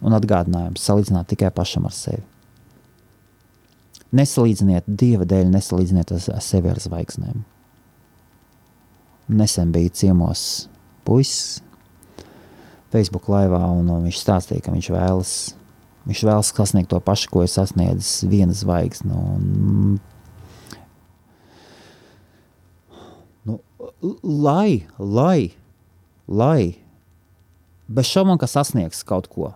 [0.06, 2.24] un atgādinājums salīdzināt tikai pašam ar sevi.
[4.16, 6.14] Nesalīdziniet dieva dēļ, nesalīdziniet
[6.44, 7.42] sevi ar zvaigznēm.
[9.36, 10.68] Nesen bija ciemos
[11.08, 11.64] puisis
[12.94, 15.32] Facebook laivā, un viņš stāstīja, ka viņš vēlas,
[16.08, 19.12] viņš vēlas sasniegt to pašu, ko ir sasniedzis viena zvaigzne.
[19.12, 19.98] Un,
[23.50, 23.60] nu,
[24.24, 25.52] lai, lai,
[26.28, 26.76] lai,
[27.88, 29.54] bez šaubām, ka sasniegs kaut ko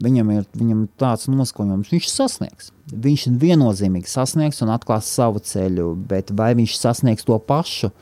[0.00, 2.70] Viņam ir viņam tāds noskaņojums, viņš sasniegs.
[2.88, 7.92] Viņš viennozīmīgi sasniegs un atklās savu ceļu, bet vai viņš sasniegs to pašu,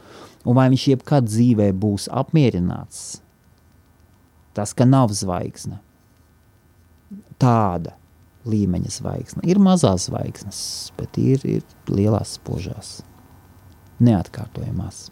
[0.47, 3.21] un vai viņš jebkad dzīvē būs apmierināts?
[4.55, 5.81] Tas, ka nav zvaigzne.
[7.43, 7.97] Tāda
[8.47, 9.43] līmeņa zvaigzne.
[9.51, 10.61] Ir mazās zvaigznes,
[10.99, 13.01] bet ir, ir lielās spožās,
[13.99, 15.09] neatkārtojamās.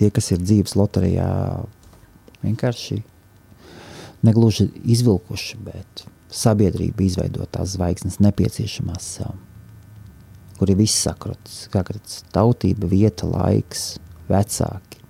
[0.00, 1.28] Tie, kas ir dzīves loterijā,
[2.40, 3.02] vienkārši
[4.24, 9.34] negluži izvilkuši, bet sabiedrība izveido tās zvaigznes nepieciešamās sev,
[10.56, 13.98] kur ir viss sakrots, kā krits, tautība, vieta, laiks,
[14.30, 15.02] vecāki,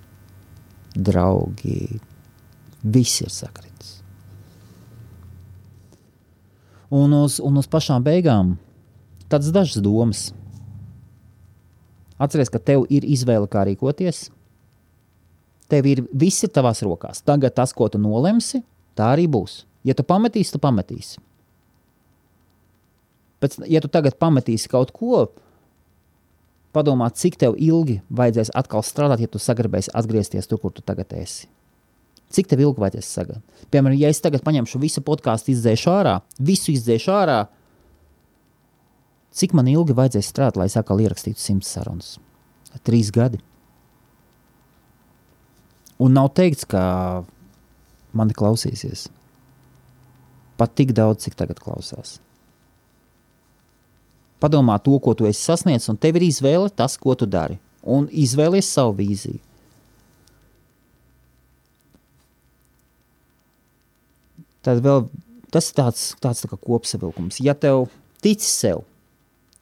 [0.96, 2.00] draugi,
[2.82, 3.98] viss ir sakrits.
[6.90, 8.56] Un uz, un uz pašām beigām
[9.30, 10.30] tādas dažas domas.
[12.18, 14.26] Atcerieties, ka tev ir izvēle, kā rīkoties.
[15.70, 17.22] Tev ir viss ir tavās rokās.
[17.26, 18.62] Tagad tas, ko tu nolemsi,
[18.98, 19.62] tā arī būs.
[19.86, 21.22] Ja tu pametīsi, tu pametīsi.
[23.40, 25.30] Bet, ja tu tagad pametīsi kaut ko,
[26.76, 31.14] padomā, cik tev ilgi vajadzēs atkal strādāt, ja tu sagribēsi atgriezties tur, kur tu tagad
[31.16, 31.48] esi.
[32.30, 33.64] Cik tev ilgi vajadzēs sagaidīt?
[33.74, 37.40] Piemēram, ja es tagad paņemšu visu podkāstu, izdzēšu ārā, visu izdzēšu ārā,
[39.34, 42.18] cik man ilgi vajadzēs strādāt, lai es atkal ierakstītu simts sarunas?
[42.86, 43.40] Trīs gadi.
[46.00, 46.82] Un nav teikts, ka
[48.16, 49.08] mani klausīsies.
[50.60, 52.18] Pat tik daudz, cik tagad klausās.
[54.40, 57.58] Padomā to, ko tu esi sasniedzis, un tev ir izvēle tas, ko tu dari.
[57.84, 59.40] Un izvēlies savu vīziju.
[64.64, 65.06] Tad vēl
[65.52, 67.40] tas ir tāds, tāds tā kopsavilkums.
[67.44, 67.88] Ja tev
[68.24, 68.84] tici sev,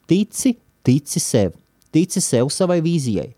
[0.07, 1.55] tici, tici sev,
[1.95, 3.31] tici sev savai vīzijai.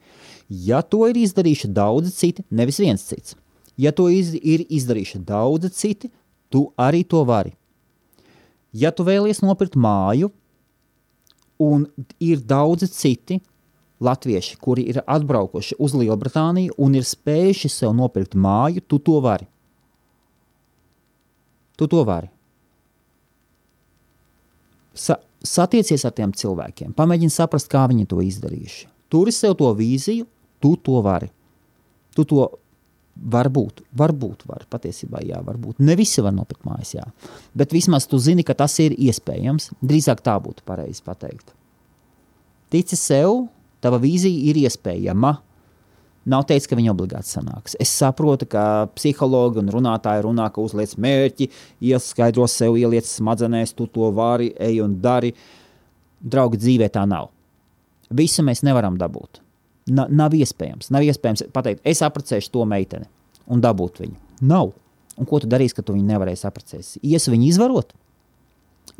[0.51, 3.37] Ja to ir izdarījuši daudzi citi, nevis viens cits,
[3.79, 6.09] ja to iz, ir izdarījuši daudzi citi,
[6.51, 7.53] tu arī to vari.
[8.75, 10.31] Ja tu vēlies nopirkt māju,
[11.61, 11.85] un
[12.19, 13.39] ir daudzi citi
[14.01, 19.47] latvieši, kuri ir atbraukuši uz Lielbritāniju un ir spējuši sev nopirkt māju, tu to vari.
[21.77, 22.31] Tu to vari.
[24.91, 28.87] Sa satiecies ar tiem cilvēkiem, pamēģini saprast, kā viņi to izdarījuši.
[29.11, 30.27] Turi sev to vīziju,
[30.61, 31.31] tu to vari.
[32.15, 32.47] Tu to
[33.15, 35.81] varbūt, varbūt var, patiesībā jā, varbūt.
[35.83, 37.05] Ne visi var nopirkt mājas, jā.
[37.57, 39.71] Bet vismaz tu zini, ka tas ir iespējams.
[39.83, 41.53] Drīzāk tā būtu pareizi pateikt.
[42.71, 43.47] Tici sev,
[43.83, 45.35] tava vīzija ir iespējama.
[46.31, 47.73] Nav teicis, ka viņi obligāti sanāks.
[47.81, 51.49] Es saprotu, ka psihologi un runātāji runā, ka uzliec mērķi,
[51.89, 55.33] ieskaidro sev, ieliec smadzenēs, tu to vari, ej un dari.
[56.21, 57.31] Draugi, dzīvē tā nav.
[58.13, 59.41] Visu mēs nevaram dabūt.
[59.91, 60.91] Na, nav iespējams.
[60.93, 63.09] Nav iespējams pateikt, es apprecēšu to meiteni
[63.51, 64.15] un dabūt viņu.
[64.47, 64.71] Nav.
[65.19, 66.95] Un ko tu darīsi, ka tu viņu nevarēsi apprecēt?
[67.03, 67.91] Ies viņu izvarot?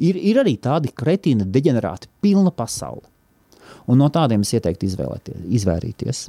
[0.02, 3.06] Ir, ir arī tādi kretīni, deģenerāti, pilna pasaule.
[3.90, 4.90] Un no tādiem es ieteiktu
[5.58, 6.28] izvairīties.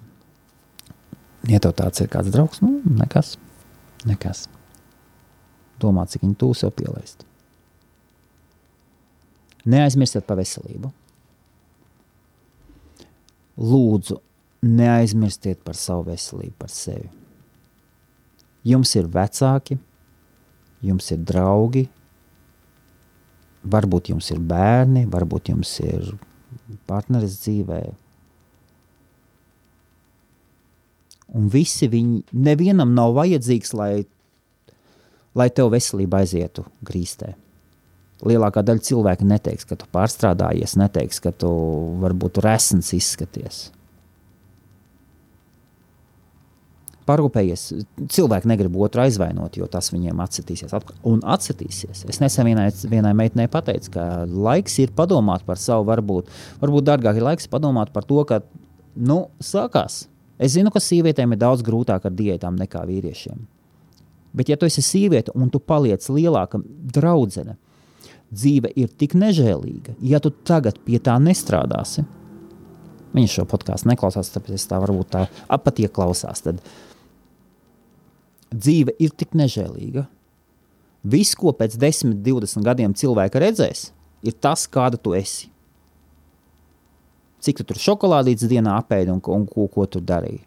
[1.50, 3.34] Ja tev tāds ir kāds draugs, nu, nekas.
[4.06, 4.46] nekas.
[5.82, 7.24] Domā, cik viņi tūs sev pielaist.
[9.66, 10.90] Neaizmirstiet par veselību.
[13.62, 14.18] Lūdzu,
[14.62, 17.08] neaizmirstiet par savu veselību, par sevi.
[18.66, 19.78] Jums ir vecāki,
[20.86, 21.88] jums ir draugi,
[23.62, 26.14] varbūt jums ir bērni, varbūt jums ir
[26.86, 27.98] partneris dzīvēm
[31.32, 34.04] Un visi viņi, nevienam nav vajadzīgs, lai,
[35.38, 37.32] lai tev veselība aizietu grīstē.
[38.28, 41.48] Lielākā daļa cilvēku neteiks, ka tu pārstrādājies, neteiks, ka tu
[42.02, 43.70] varbūt resns izskaties.
[47.08, 47.64] Parūpējies.
[48.14, 50.74] Cilvēki negrib otru aizvainot, jo tas viņiem atsitīsies.
[51.08, 52.04] Un atsitīsies.
[52.10, 56.30] Es nesen vienai, vienai meitenei pateicu, ka laiks ir padomāt par savu, varbūt,
[56.62, 58.40] varbūt dārgāk ir laiks padomāt par to, ka
[58.94, 60.04] nu, sākās
[60.42, 63.44] Es zinu, ka sievietēm ir daudz grūtāk ar diētām nekā vīriešiem.
[64.32, 66.58] Bet, ja tu esi sieviete un tu paliec lielāka
[66.96, 67.58] draudzene,
[68.32, 72.06] dzīve ir tik nežēlīga, ja tu tagad pie tā nestrādāsi.
[73.12, 76.40] Viņš šo podkāstu neklausās, tāpēc tā varbūt tā apatie klausās.
[76.42, 76.62] Tad
[78.54, 80.06] dzīve ir tik nežēlīga.
[81.02, 83.88] Viss, ko pēc 10, 20 gadiem cilvēka redzēs,
[84.22, 85.52] ir tas, kāda tu esi
[87.42, 90.44] cik tu tur šokolādītes dienā apēdi un, un, un ko, ko tu darīji.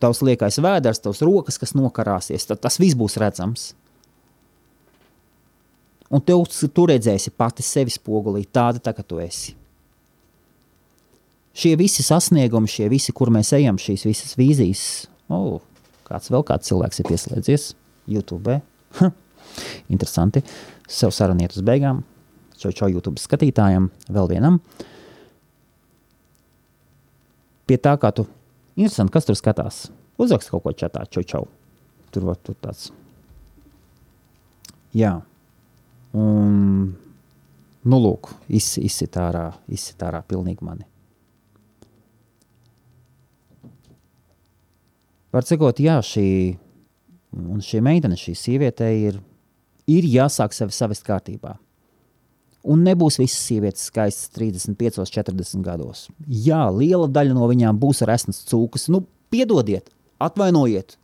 [0.00, 3.70] Tavs liekais vēders, tavs rokas, kas nokarāsies, tad tas viss būs redzams.
[6.10, 9.54] Un tev, tu redzēsi pati sevi spogulī, tāda tā, kā tu esi.
[11.54, 14.84] Šie visi sasniegumi, šie visi, kur mēs ejam, šīs visas vīzijas,
[15.30, 15.60] oh,
[16.10, 17.70] kāds vēl kāds cilvēks ir pieslēdzies
[18.10, 18.60] YouTube.
[19.94, 20.42] Interesanti.
[20.90, 22.02] Sev saruniet uz beigām
[22.60, 24.58] šo, šo YouTube skatītājam, vēl vienam.
[27.68, 28.26] Pie tā, kā tu
[28.76, 29.84] interesanti, kas tur skatās.
[30.20, 31.46] Uzrakst kaut ko čatā, čau, čau.
[32.10, 32.90] Tur var tur tāds.
[34.96, 35.20] Jā.
[36.18, 36.90] Un,
[37.86, 40.89] nu, lūk, iz, izsit ārā, izsit ārā pilnīgi mani.
[45.30, 46.28] Var sakot, jā, šī,
[47.62, 49.20] šī meitene, šī sieviete ir,
[49.86, 51.54] ir jāsāk sevi savest kārtībā.
[52.66, 56.08] Un nebūs visas sievietes skaistas 35, 40 gados.
[56.26, 58.88] Jā, liela daļa no viņām būs resnas cūkas.
[58.92, 59.88] Nu, piedodiet,
[60.20, 60.98] atvainojiet.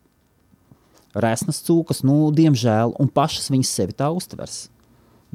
[1.17, 4.67] Resnas cūkas, nu, diemžēl, un pašas viņas sevi tā uztvers.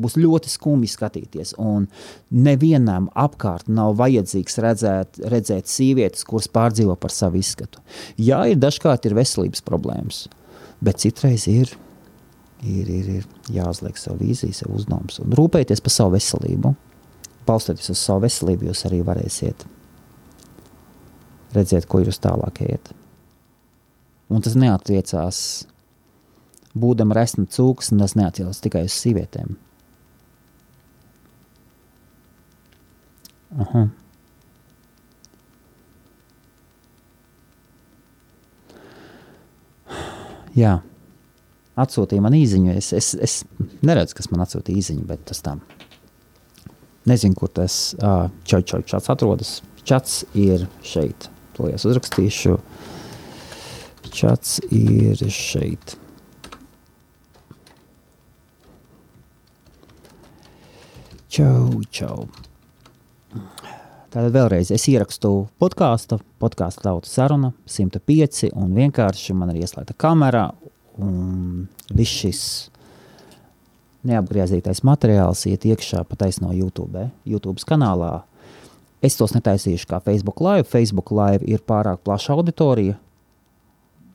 [0.02, 1.88] Būs ļoti skumji skatīties, un
[2.34, 7.84] nevienam apkārt nav vajadzīgs redzēt, redzēt sievietes, kuras pārdzīvo par savu izskatu.
[8.18, 10.24] Jā, ir dažkārt ir veselības problēmas,
[10.82, 11.76] bet citreiz ir,
[12.64, 16.74] ir, ir, ir jāuzliek savu vīziju, savu uzdevumu un rūpēties par savu veselību.
[17.46, 19.68] Balstoties uz savu veselību, jūs arī varēsiet
[21.56, 22.94] redzēt, ko jūs tālāk ejat.
[24.32, 25.42] Un tas neatiecās,
[26.78, 29.58] būdam resni cūks, un tas neatiecās tikai uz sievietēm.
[33.60, 33.88] Aha.
[40.56, 40.78] Jā,
[41.80, 42.74] atsūtīja man īsiņu.
[42.76, 43.36] Es, es, es
[43.88, 45.56] neredzu, kas man atsūtīja īsiņu, bet tas tā.
[47.08, 49.60] Nezinu, kur tas uh, čats atrodas.
[49.88, 51.30] Čats ir šeit.
[51.58, 52.60] To es uzrakstīšu.
[54.12, 55.96] Čats ir šeit.
[61.32, 62.28] Čau, čau.
[64.12, 65.30] Tātad vēlreiz es ierakstu
[65.62, 70.50] podkāstu, podkāstu tautas saruna 105, un vienkārši man ir ieslēgta kamera,
[71.00, 72.42] un viss šis
[74.12, 78.26] neapgriezītais materiāls iet iekšā pa taisno YouTube, YouTube kanālā.
[79.00, 80.68] Es tos netaisīšu kā Facebook live.
[80.68, 82.98] Facebook live ir pārāk plaša auditorija.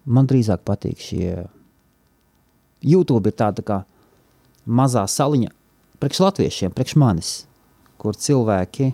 [0.04, 1.46] Man drīzāk patīk šie.
[2.84, 3.80] YouTube ir tāda kā
[4.68, 5.56] mazā saliņa
[6.04, 7.34] priekš latviešiem, priekš manis,
[7.96, 8.92] kur cilvēki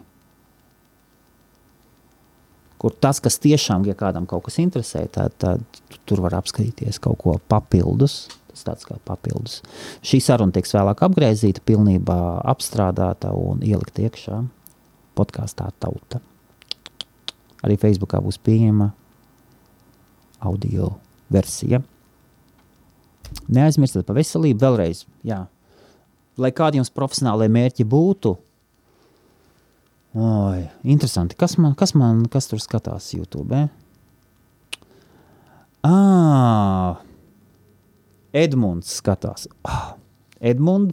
[2.82, 5.62] kur tas, kas tiešām, ja kādam kaut kas interesē, tad, tad
[6.08, 8.24] tur var apskatīties kaut ko papildus.
[8.52, 9.62] Tas tāds kā papildus.
[10.04, 12.18] Šī saruna tiks vēlāk apgriezīta, pilnībā
[12.52, 14.42] apstrādāta un ielikt iekšā
[15.16, 16.20] podkāstā tauta.
[17.64, 18.90] Arī Facebookā būs pieejama
[20.42, 20.90] audio
[21.32, 21.80] versija.
[23.48, 25.06] Neaizmirstiet par veselību vēlreiz.
[25.24, 25.46] Jā.
[26.36, 28.34] Lai kādi jums profesionālai mērķi būtu,
[30.14, 31.36] Oi, interesanti.
[31.40, 33.62] Kas man, kas man kas tur skatās YouTube?
[35.88, 37.00] Ah,
[38.36, 39.46] Edmunds skatās.
[39.64, 39.94] Ah,
[40.36, 40.92] Edmunds,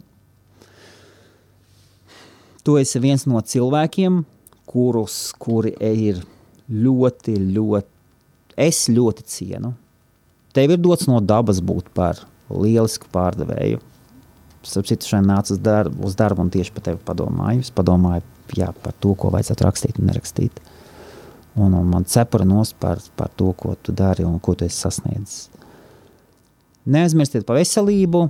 [2.64, 4.22] tu esi viens no cilvēkiem,
[4.70, 6.24] kurus kuri ir
[6.72, 7.88] ļoti, ļoti,
[8.56, 9.74] es ļoti cienu.
[10.56, 13.84] Tev ir dots no dabas būt par lielisku pārdevēju.
[14.64, 17.68] Starp citu, šodien nācu uz darbu, uz darbu un tieši par tevi padomāju.
[17.68, 18.24] Es padomāju
[18.56, 20.60] jā, par to, ko vajadzētu rakstīt un nerakstīt.
[21.58, 24.78] Un, un man cepura nost par, par to, ko tu dari un ko tu esi
[24.84, 25.48] sasniedzis.
[26.90, 28.22] Neaizmirstiet par veselību.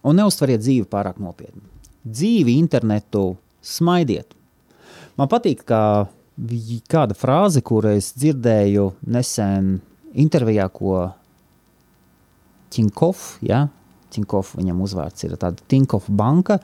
[0.00, 1.60] Un neuztveriet dzīvi pārāk nopietni.
[2.06, 4.32] Dzīvi, internetu, smaidiet.
[5.18, 6.08] Man patīk, ka
[6.88, 9.74] kāda frāze, kuru es dzirdēju nesen
[10.16, 11.10] intervijā, ko
[12.70, 13.66] Činkov, ja,
[14.14, 16.58] Tinkov, viņam uzvārds ir tāda Tinkov banka,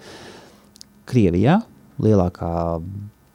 [1.07, 1.61] Krievijā,
[2.03, 2.51] lielākā,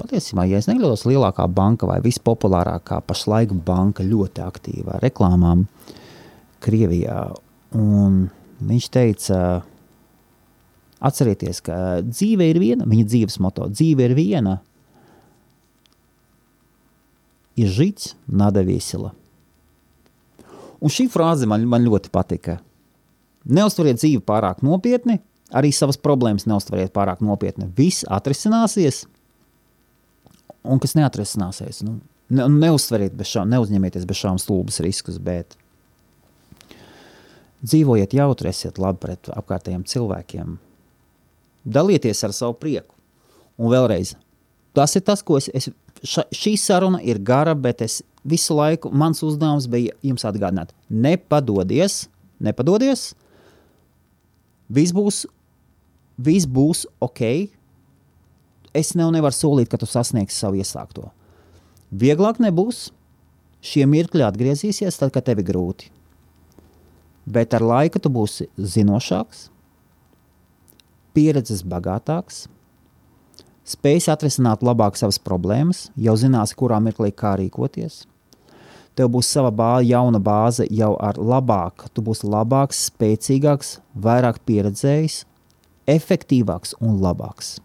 [0.02, 5.66] patiesībā, ja es nekļūdos, lielākā banka vai vispopulārākā pašlaik banka ļoti aktīvā reklāmām
[6.62, 7.22] Krievijā.
[7.78, 8.26] Un
[8.62, 9.40] viņš teica,
[11.02, 14.58] atcerieties, ka dzīve ir viena, viņa dzīves moto, dzīve ir viena,
[17.60, 19.14] ir žīts, nada vesela.
[20.82, 22.58] Un šī frāze man, man ļoti patika.
[23.50, 25.18] Neuztveriet dzīvi pārāk nopietni,
[25.56, 27.70] arī savas problēmas neuztveriet pārāk nopietni.
[27.78, 29.06] Viss atrisināsies,
[30.64, 31.98] un kas neatrisināsies, nu,
[32.30, 35.58] ne, neuztveriet bez šām, neuzņemieties bez šām stulbas riskus, bet
[37.66, 40.58] dzīvojiet jautri, esiet labi pret apkārtējiem cilvēkiem.
[41.62, 42.96] Dalieties ar savu prieku.
[43.62, 44.16] Un vēlreiz,
[44.74, 45.70] tas ir tas, ko es, es
[46.02, 52.06] ša, šī saruna ir gara, bet es visu laiku, mans uzdevums bija jums atgādināt, nepadodies,
[52.42, 53.12] nepadodies,
[54.72, 55.26] Viss būs,
[56.18, 57.24] viss būs ok.
[58.78, 61.10] Es nev nevaru solīt, ka tu sasniegsi savu iesākto.
[61.92, 62.90] Vieglāk nebūs.
[63.62, 65.92] Šie mirkļi atgriezīsies tad, kad tev ir grūti.
[67.30, 69.44] Bet ar laiku tu būsi zinošāks,
[71.14, 72.48] pieredzes bagātāks,
[73.68, 78.08] spējas atrisināt labāk savas problēmas, jau zināsi, kurā mirklī kā rīkoties
[78.96, 81.90] tev būs sava bāze, jauna bāze jau ar labāku.
[81.94, 85.24] Tu būsi labāks, spēcīgāks, vairāk pieredzējis,
[85.90, 87.58] efektīvāks un labāks.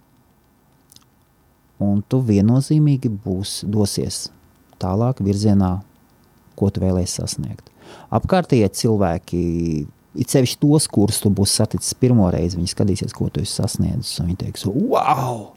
[1.82, 4.26] Un tu viennozīmīgi būs dosies
[4.80, 5.80] tālāk virzienā,
[6.56, 7.68] ko tu vēlēsies sasniegt.
[8.16, 9.42] Apkārtējie cilvēki,
[10.16, 14.16] it sevišķi tos, kurus tu būsi saticis pirmo reizi, viņi skatīsies, ko tu esi sasniedzis,
[14.22, 15.55] un viņi teiks, wow!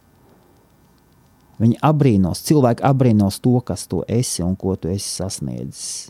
[1.60, 6.10] Viņi abrīnos, cilvēki abrīnos to, kas tu esi un ko tu esi sasniedzis.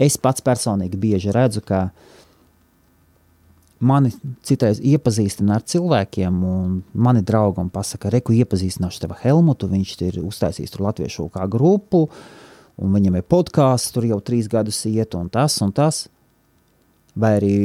[0.00, 1.88] Es pats personīgi bieži redzu, ka
[3.80, 4.12] mani
[4.44, 10.76] citreiz iepazīstina ar cilvēkiem, un mani draugi pasaka, reku iepazīstināšu tevi Helmutu, viņš ir uztaisījis
[10.76, 12.06] tur latviešu kā grupu,
[12.80, 16.06] un viņam ir podkāsts, tur jau trīs gadus iet, un tas un tas.
[17.20, 17.56] Vai arī,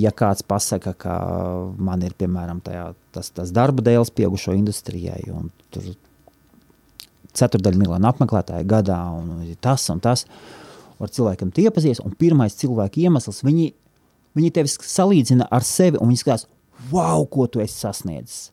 [0.00, 1.14] ja kāds pasaka, ka
[1.76, 5.90] man ir piemēram tajā, tas, tas darba dēls pieaugušo industrijai, un tur
[7.38, 10.24] ceturdaļa miljonu apmeklētāju gadā, un tas un tas,
[11.02, 13.70] ar cilvēkiem tie iepazīties, un pirmais cilvēka iemesls, viņi,
[14.38, 16.48] viņi tevi salīdzina ar sevi, un viņi skatās,
[16.92, 18.50] wow, ko tu esi sasniedzis.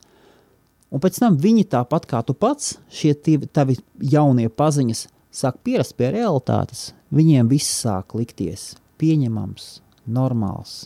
[0.92, 3.14] Un pēc tam viņi tāpat kā tu pats, šie
[3.56, 3.78] tavi
[4.12, 6.92] jaunie paziņas, sāk pierast pie realitātes.
[7.16, 9.80] Viņiem viss sāk likties pieņemams,
[10.12, 10.86] normāls.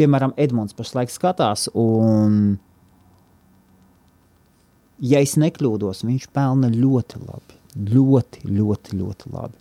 [0.00, 2.56] Piemēram, Edmunds pašlaik skatās, un,
[5.02, 7.58] ja es nekļūdos, viņš pelna ļoti labi.
[7.92, 9.58] Ļoti, ļoti, ļoti labi.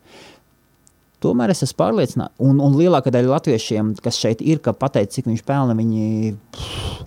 [1.22, 5.30] Tomēr es esmu pārliecināts, un, un lielākā daļa latviešiem, kas šeit ir, ka pateiks, cik
[5.30, 7.04] viņš pelna, viņi pff,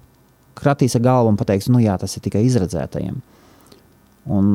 [0.58, 3.18] kratīs ar galvu un pateiks, nu jā, tas ir tikai izredzētajiem.
[4.34, 4.52] Un,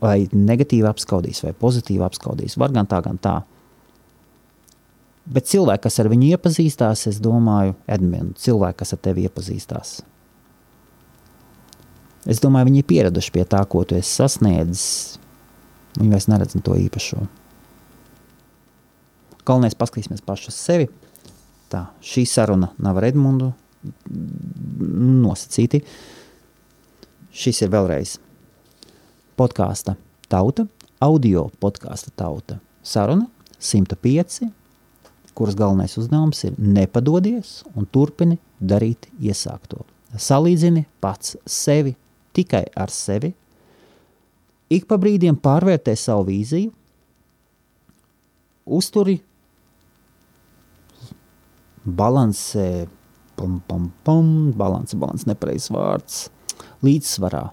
[0.00, 3.36] vai negatīvi apskaudīs, vai pozitīvi apskaudīs, var gan tā, gan tā.
[5.26, 9.98] Bet cilvēki, kas ar viņu iepazīstās, es domāju, Edmunds, cilvēki, kas ar tevi iepazīstās.
[12.26, 14.86] Es domāju, viņi ir pieraduši pie tā, ko tu esi sasniedzis.
[15.96, 17.22] Viņi vairs neredz to īpašo.
[19.46, 20.88] Galvenais ir paskatīties pašu sevi.
[21.70, 23.52] Tā, šī saruna nav ar Edmundu
[25.22, 25.82] nosacīti.
[27.36, 28.16] Šis ir vēlreiz
[29.38, 29.94] podkāsta
[30.32, 30.66] tauta,
[31.04, 32.58] audio podkāsta tauta.
[32.82, 33.28] Saruna
[33.60, 34.48] 105
[35.36, 39.84] kuras galvenais uzdevums ir nepadodies un turpini darīt iesākto.
[40.16, 41.92] Salīdzini pats sevi
[42.36, 43.32] tikai ar sevi,
[44.72, 46.72] ik pa brīdiem pārvērtē savu vīziju,
[48.76, 49.18] uzturi,
[51.86, 52.86] balansē,
[53.38, 56.26] pum, pum, pum, balans, balans, nepareizs vārds,
[56.84, 57.44] līdzsvarā,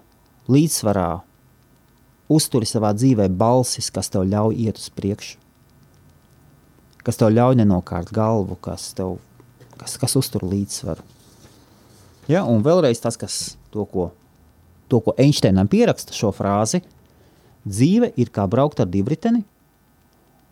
[0.50, 1.08] līdzsvarā,
[2.34, 5.40] uzturi savā dzīvē balsis, kas tev ļauj iet uz priekšu
[7.04, 9.18] kas tev ļauj nenokārt galvu, kas tev
[9.78, 11.04] kas, kas uztur līdzsvaru.
[12.30, 14.08] Ja, un vēlreiz tas, kas to, ko,
[14.88, 16.82] to, ko Einsteinam pieraksta šo frāzi,
[17.64, 19.44] dzīve ir kā braukt ar divriteni,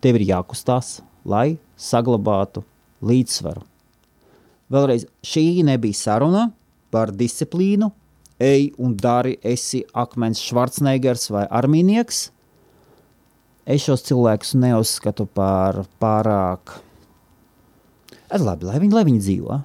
[0.03, 2.63] tev ir jākustās, lai saglabātu
[3.03, 3.63] līdzsvaru.
[4.73, 6.47] Vēlreiz šī nebija saruna
[6.93, 7.91] par disciplīnu,
[8.41, 12.23] ej un dari, esi akmens Schwarzeneggers vai armīnieks,
[13.69, 16.79] es šos cilvēkus neuzskatu par pārāk.
[18.33, 19.59] Labi, lai viņi, lai viņi dzīvo.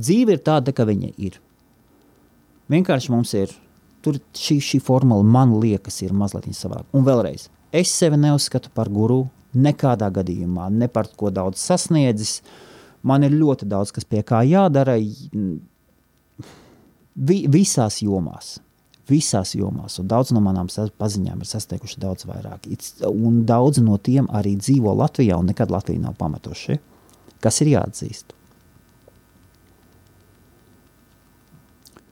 [0.00, 1.38] Dzīve ir tāda, ka viņa ir.
[2.70, 3.54] Vienkārši mums ir
[4.04, 6.88] šī, šī formula, man liekas, ir mazliet savādāka.
[6.96, 12.40] Un vēlreiz, es sevi neuzskatu par guru nekādā gadījumā, ne par ko daudz sasniedzis.
[13.02, 14.98] Man ir ļoti daudz, kas pie kā jādara
[17.16, 18.58] vi, visās jomās
[19.10, 22.68] visās jomās, un daudz no manām paziņām ir sasnieguši daudz vairāk.
[23.10, 26.78] Un daudz no tiem arī dzīvo Latvijā un nekad Latviju nav pametuši,
[27.42, 28.36] kas ir jāatzīst.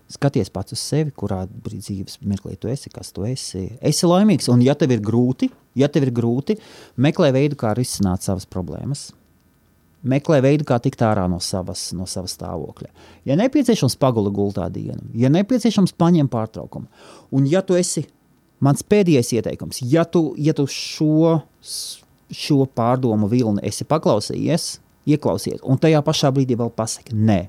[0.09, 3.67] Skaties pats uz sevi, kurā dzīves mirklī tu esi, kas tu esi.
[3.85, 6.57] Esi laimīgs, un ja tev ir grūti, ja tev ir grūti,
[6.97, 9.11] meklē veidu, kā risināt savas problēmas
[10.07, 12.91] meklē veidu, kā tikt ārā no savas, no savas stāvokļa.
[13.29, 16.89] Ja nepieciešams, paguli gultā dienu, ja nepieciešams, paņem pārtraukumu.
[17.35, 18.07] Un, ja tu esi
[18.65, 21.39] mans pēdējais ieteikums, ja tu, ja tu šo,
[22.31, 24.77] šo pārdomu vilni esi paklausījies,
[25.09, 27.47] ieklausies, un tajā pašā brīdī vēl pasaki, nē,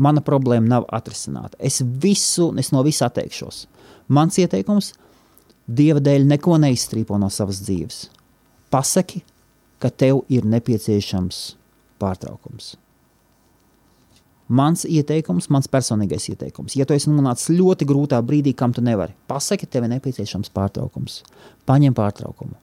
[0.00, 1.58] mana problēma nav atrisināta.
[1.58, 3.66] Es visu, es no visa atteikšos.
[4.08, 4.94] Mans ieteikums-
[5.80, 8.08] Dieva dēļ neko neizstrīpo no savas dzīves.
[8.72, 9.22] Pasaki,
[9.78, 11.54] ka tev ir nepieciešams
[12.00, 12.74] pārtraukums.
[14.50, 19.14] Mans ieteikums, mans personīgais ieteikums, ja tu esi nonācis ļoti grūtā brīdī, kam tu nevari,
[19.30, 21.22] pasaki, tev ir nepieciešams pārtraukums.
[21.70, 22.56] Paņem pārtraukumu.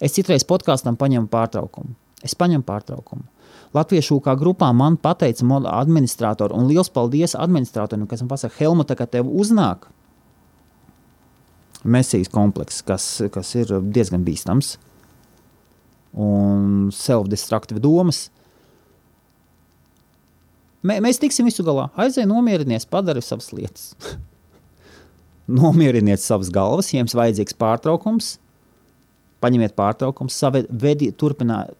[0.00, 1.92] Es citreiz podkāstam paņemu pārtraukumu.
[2.24, 3.28] Es paņemu pārtraukumu.
[3.74, 9.06] Latviešu kā grupā man pateica administratori, un liels paldies administratoram, kas man pasaka, Helmuta, ka
[9.06, 9.88] tev uznāk
[11.86, 14.76] mesijas komplekss, kas, kas ir diezgan bīstams,
[16.16, 18.28] un self-destructive domas
[20.86, 21.88] Mē, mēs tiksim visu galā.
[21.98, 23.94] Aizej, nomierinies, padari savas lietas.
[25.60, 28.36] Nomieriniet savas galvas, ja jums vajadzīgs pārtraukums.
[29.42, 30.32] Paņemiet pārtraukumu,
[30.70, 31.74] vedi, turpināt,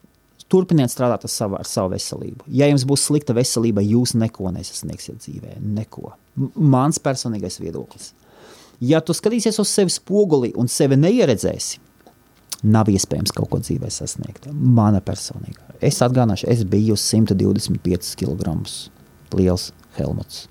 [0.51, 2.47] turpiniet strādāt savu, ar savu veselību.
[2.47, 5.57] Ja jums būs slikta veselība, jūs neko nesasniegsiet dzīvē.
[5.77, 6.13] Neko.
[6.55, 8.13] Mans personīgais viedoklis.
[8.79, 11.79] Ja tu skatīsies uz sevi spoguli un sevi neieredzēsi,
[12.69, 14.45] nav iespējams kaut ko dzīvē sasniegt.
[14.53, 18.53] Mana personīgā Es atgādināšu, es biju 125 kg
[19.37, 20.47] liels Helmuts.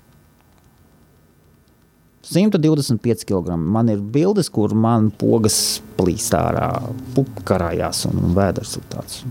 [2.27, 3.55] 125 kg.
[3.55, 6.69] Man ir bildes, kur man pogas plīst ārā,
[7.15, 9.21] pupa karājās un vēders ir tāds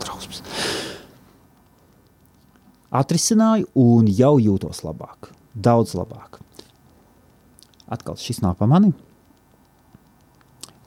[0.00, 0.42] trausls.
[2.88, 5.30] Atrisināju un jau jūtos labāk.
[5.54, 6.40] Daudz labāk.
[7.88, 8.94] Atkal šis nav pa mani.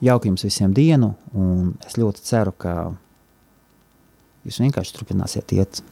[0.02, 2.72] Jauka jums visiem dienu, un es ļoti ceru, ka
[4.42, 5.82] jūs vienkārši turpināsiet iet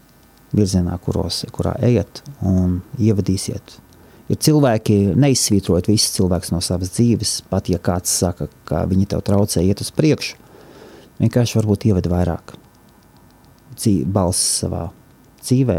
[0.51, 3.79] virzienā, kuros, kurā ejat, un ievadīsiet
[4.31, 9.25] Ir cilvēki, neizsvītrojot visus cilvēkus no savas dzīves, pat ja kāds saka, ka viņi tev
[9.27, 10.37] traucē iet uz priekšu,
[11.19, 12.55] vienkārši varbūt ieved vairāk
[14.05, 14.89] balss savā
[15.41, 15.79] dzīvē,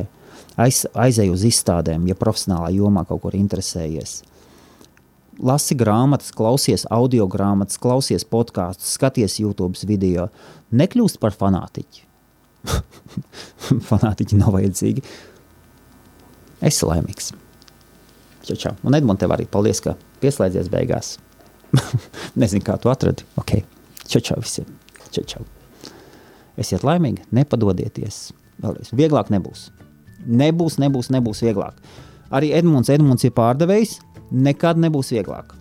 [0.61, 4.21] aiz, aizej uz izstādēm, ja profesionālā jomā kaut kur interesējies.
[5.41, 10.27] Lasi grāmatas, klausies audio grāmatas, klausies podkāstus, skaties YouTube video.
[10.75, 12.03] Nekļūst par fanātiķi.
[13.89, 15.05] fanātiķi nav vajadzīgi.
[16.61, 17.31] Esi laimīgs.
[18.45, 18.75] Čau, čau.
[18.85, 21.15] Un Edmunds, tev arī paldies, ka pieslēdzies beigās.
[22.41, 23.25] Nezinu, kā tu atradi.
[23.41, 23.57] Ok,
[24.05, 24.69] čau, čau visiem.
[25.09, 25.49] Čau, čau.
[26.59, 28.31] Esiet laimīgi, nepadodieties.
[28.61, 28.91] Vēlreiz.
[28.97, 29.69] Vieglāk nebūs.
[30.27, 31.79] Nebūs, nebūs, nebūs vieglāk.
[32.31, 33.99] Arī Edmunds, Edmunds ir pārdevējs.
[34.31, 35.55] Nekad nebūs vieglāk.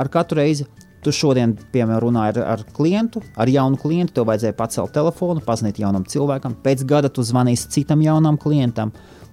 [0.00, 0.68] Ar katru reizi
[1.02, 4.14] Tu šodien, piemēram, runāji ar, ar klientu, ar jaunu klientu.
[4.14, 6.54] Tev vajadzēja pacelt telefonu, pazvanīt jaunam cilvēkam.
[6.62, 8.92] Pēc gada tu zvanīsi citam jaunam klientam.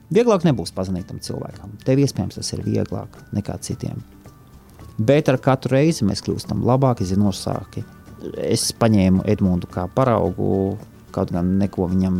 [0.09, 1.75] Vieglāk nebūs pazīt tam cilvēkam.
[1.85, 4.01] Tev iespējams tas ir vieglāk nekā citiem.
[4.97, 7.85] Bet ar katru reizi mēs kļūstam labāki, zinošāki.
[8.43, 10.77] Es paņēmu Edmundu kā paraugu,
[11.15, 12.17] kaut gan neko viņam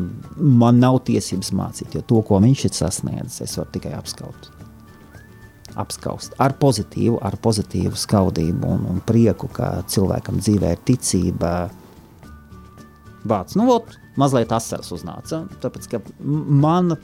[0.80, 4.50] nav tiesības mācīt, jo to, ko viņš ir sasniedzis, es varu tikai apskaut.
[5.80, 11.54] Apskaust ar pozitīvu, ar pozitīvu skaudību un, un prieku, ka cilvēkam dzīvē ir ticība.
[13.30, 15.44] Vārds, nu, ot, mazliet asaras uznāca.
[15.62, 16.96] Tāpēc, ka man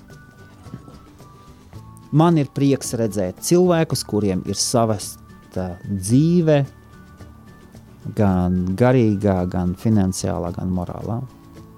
[2.16, 6.62] Man ir prieks redzēt cilvēkus, kuriem ir savesta dzīve,
[8.18, 11.22] gan garīgā, gan finansiālā, gan morālā.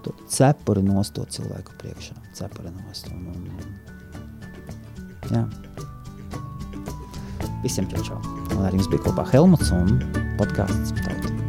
[0.06, 2.16] To cepuri nost to cilvēku priekšā.
[2.38, 3.10] Cepuri nost.
[3.12, 3.68] Un, un, un,
[5.32, 5.44] jā.
[7.64, 8.22] Visiem čau čau.
[8.54, 10.00] Un arī jums bija kopā Helmuts un
[10.40, 11.47] podkāsts Tauta.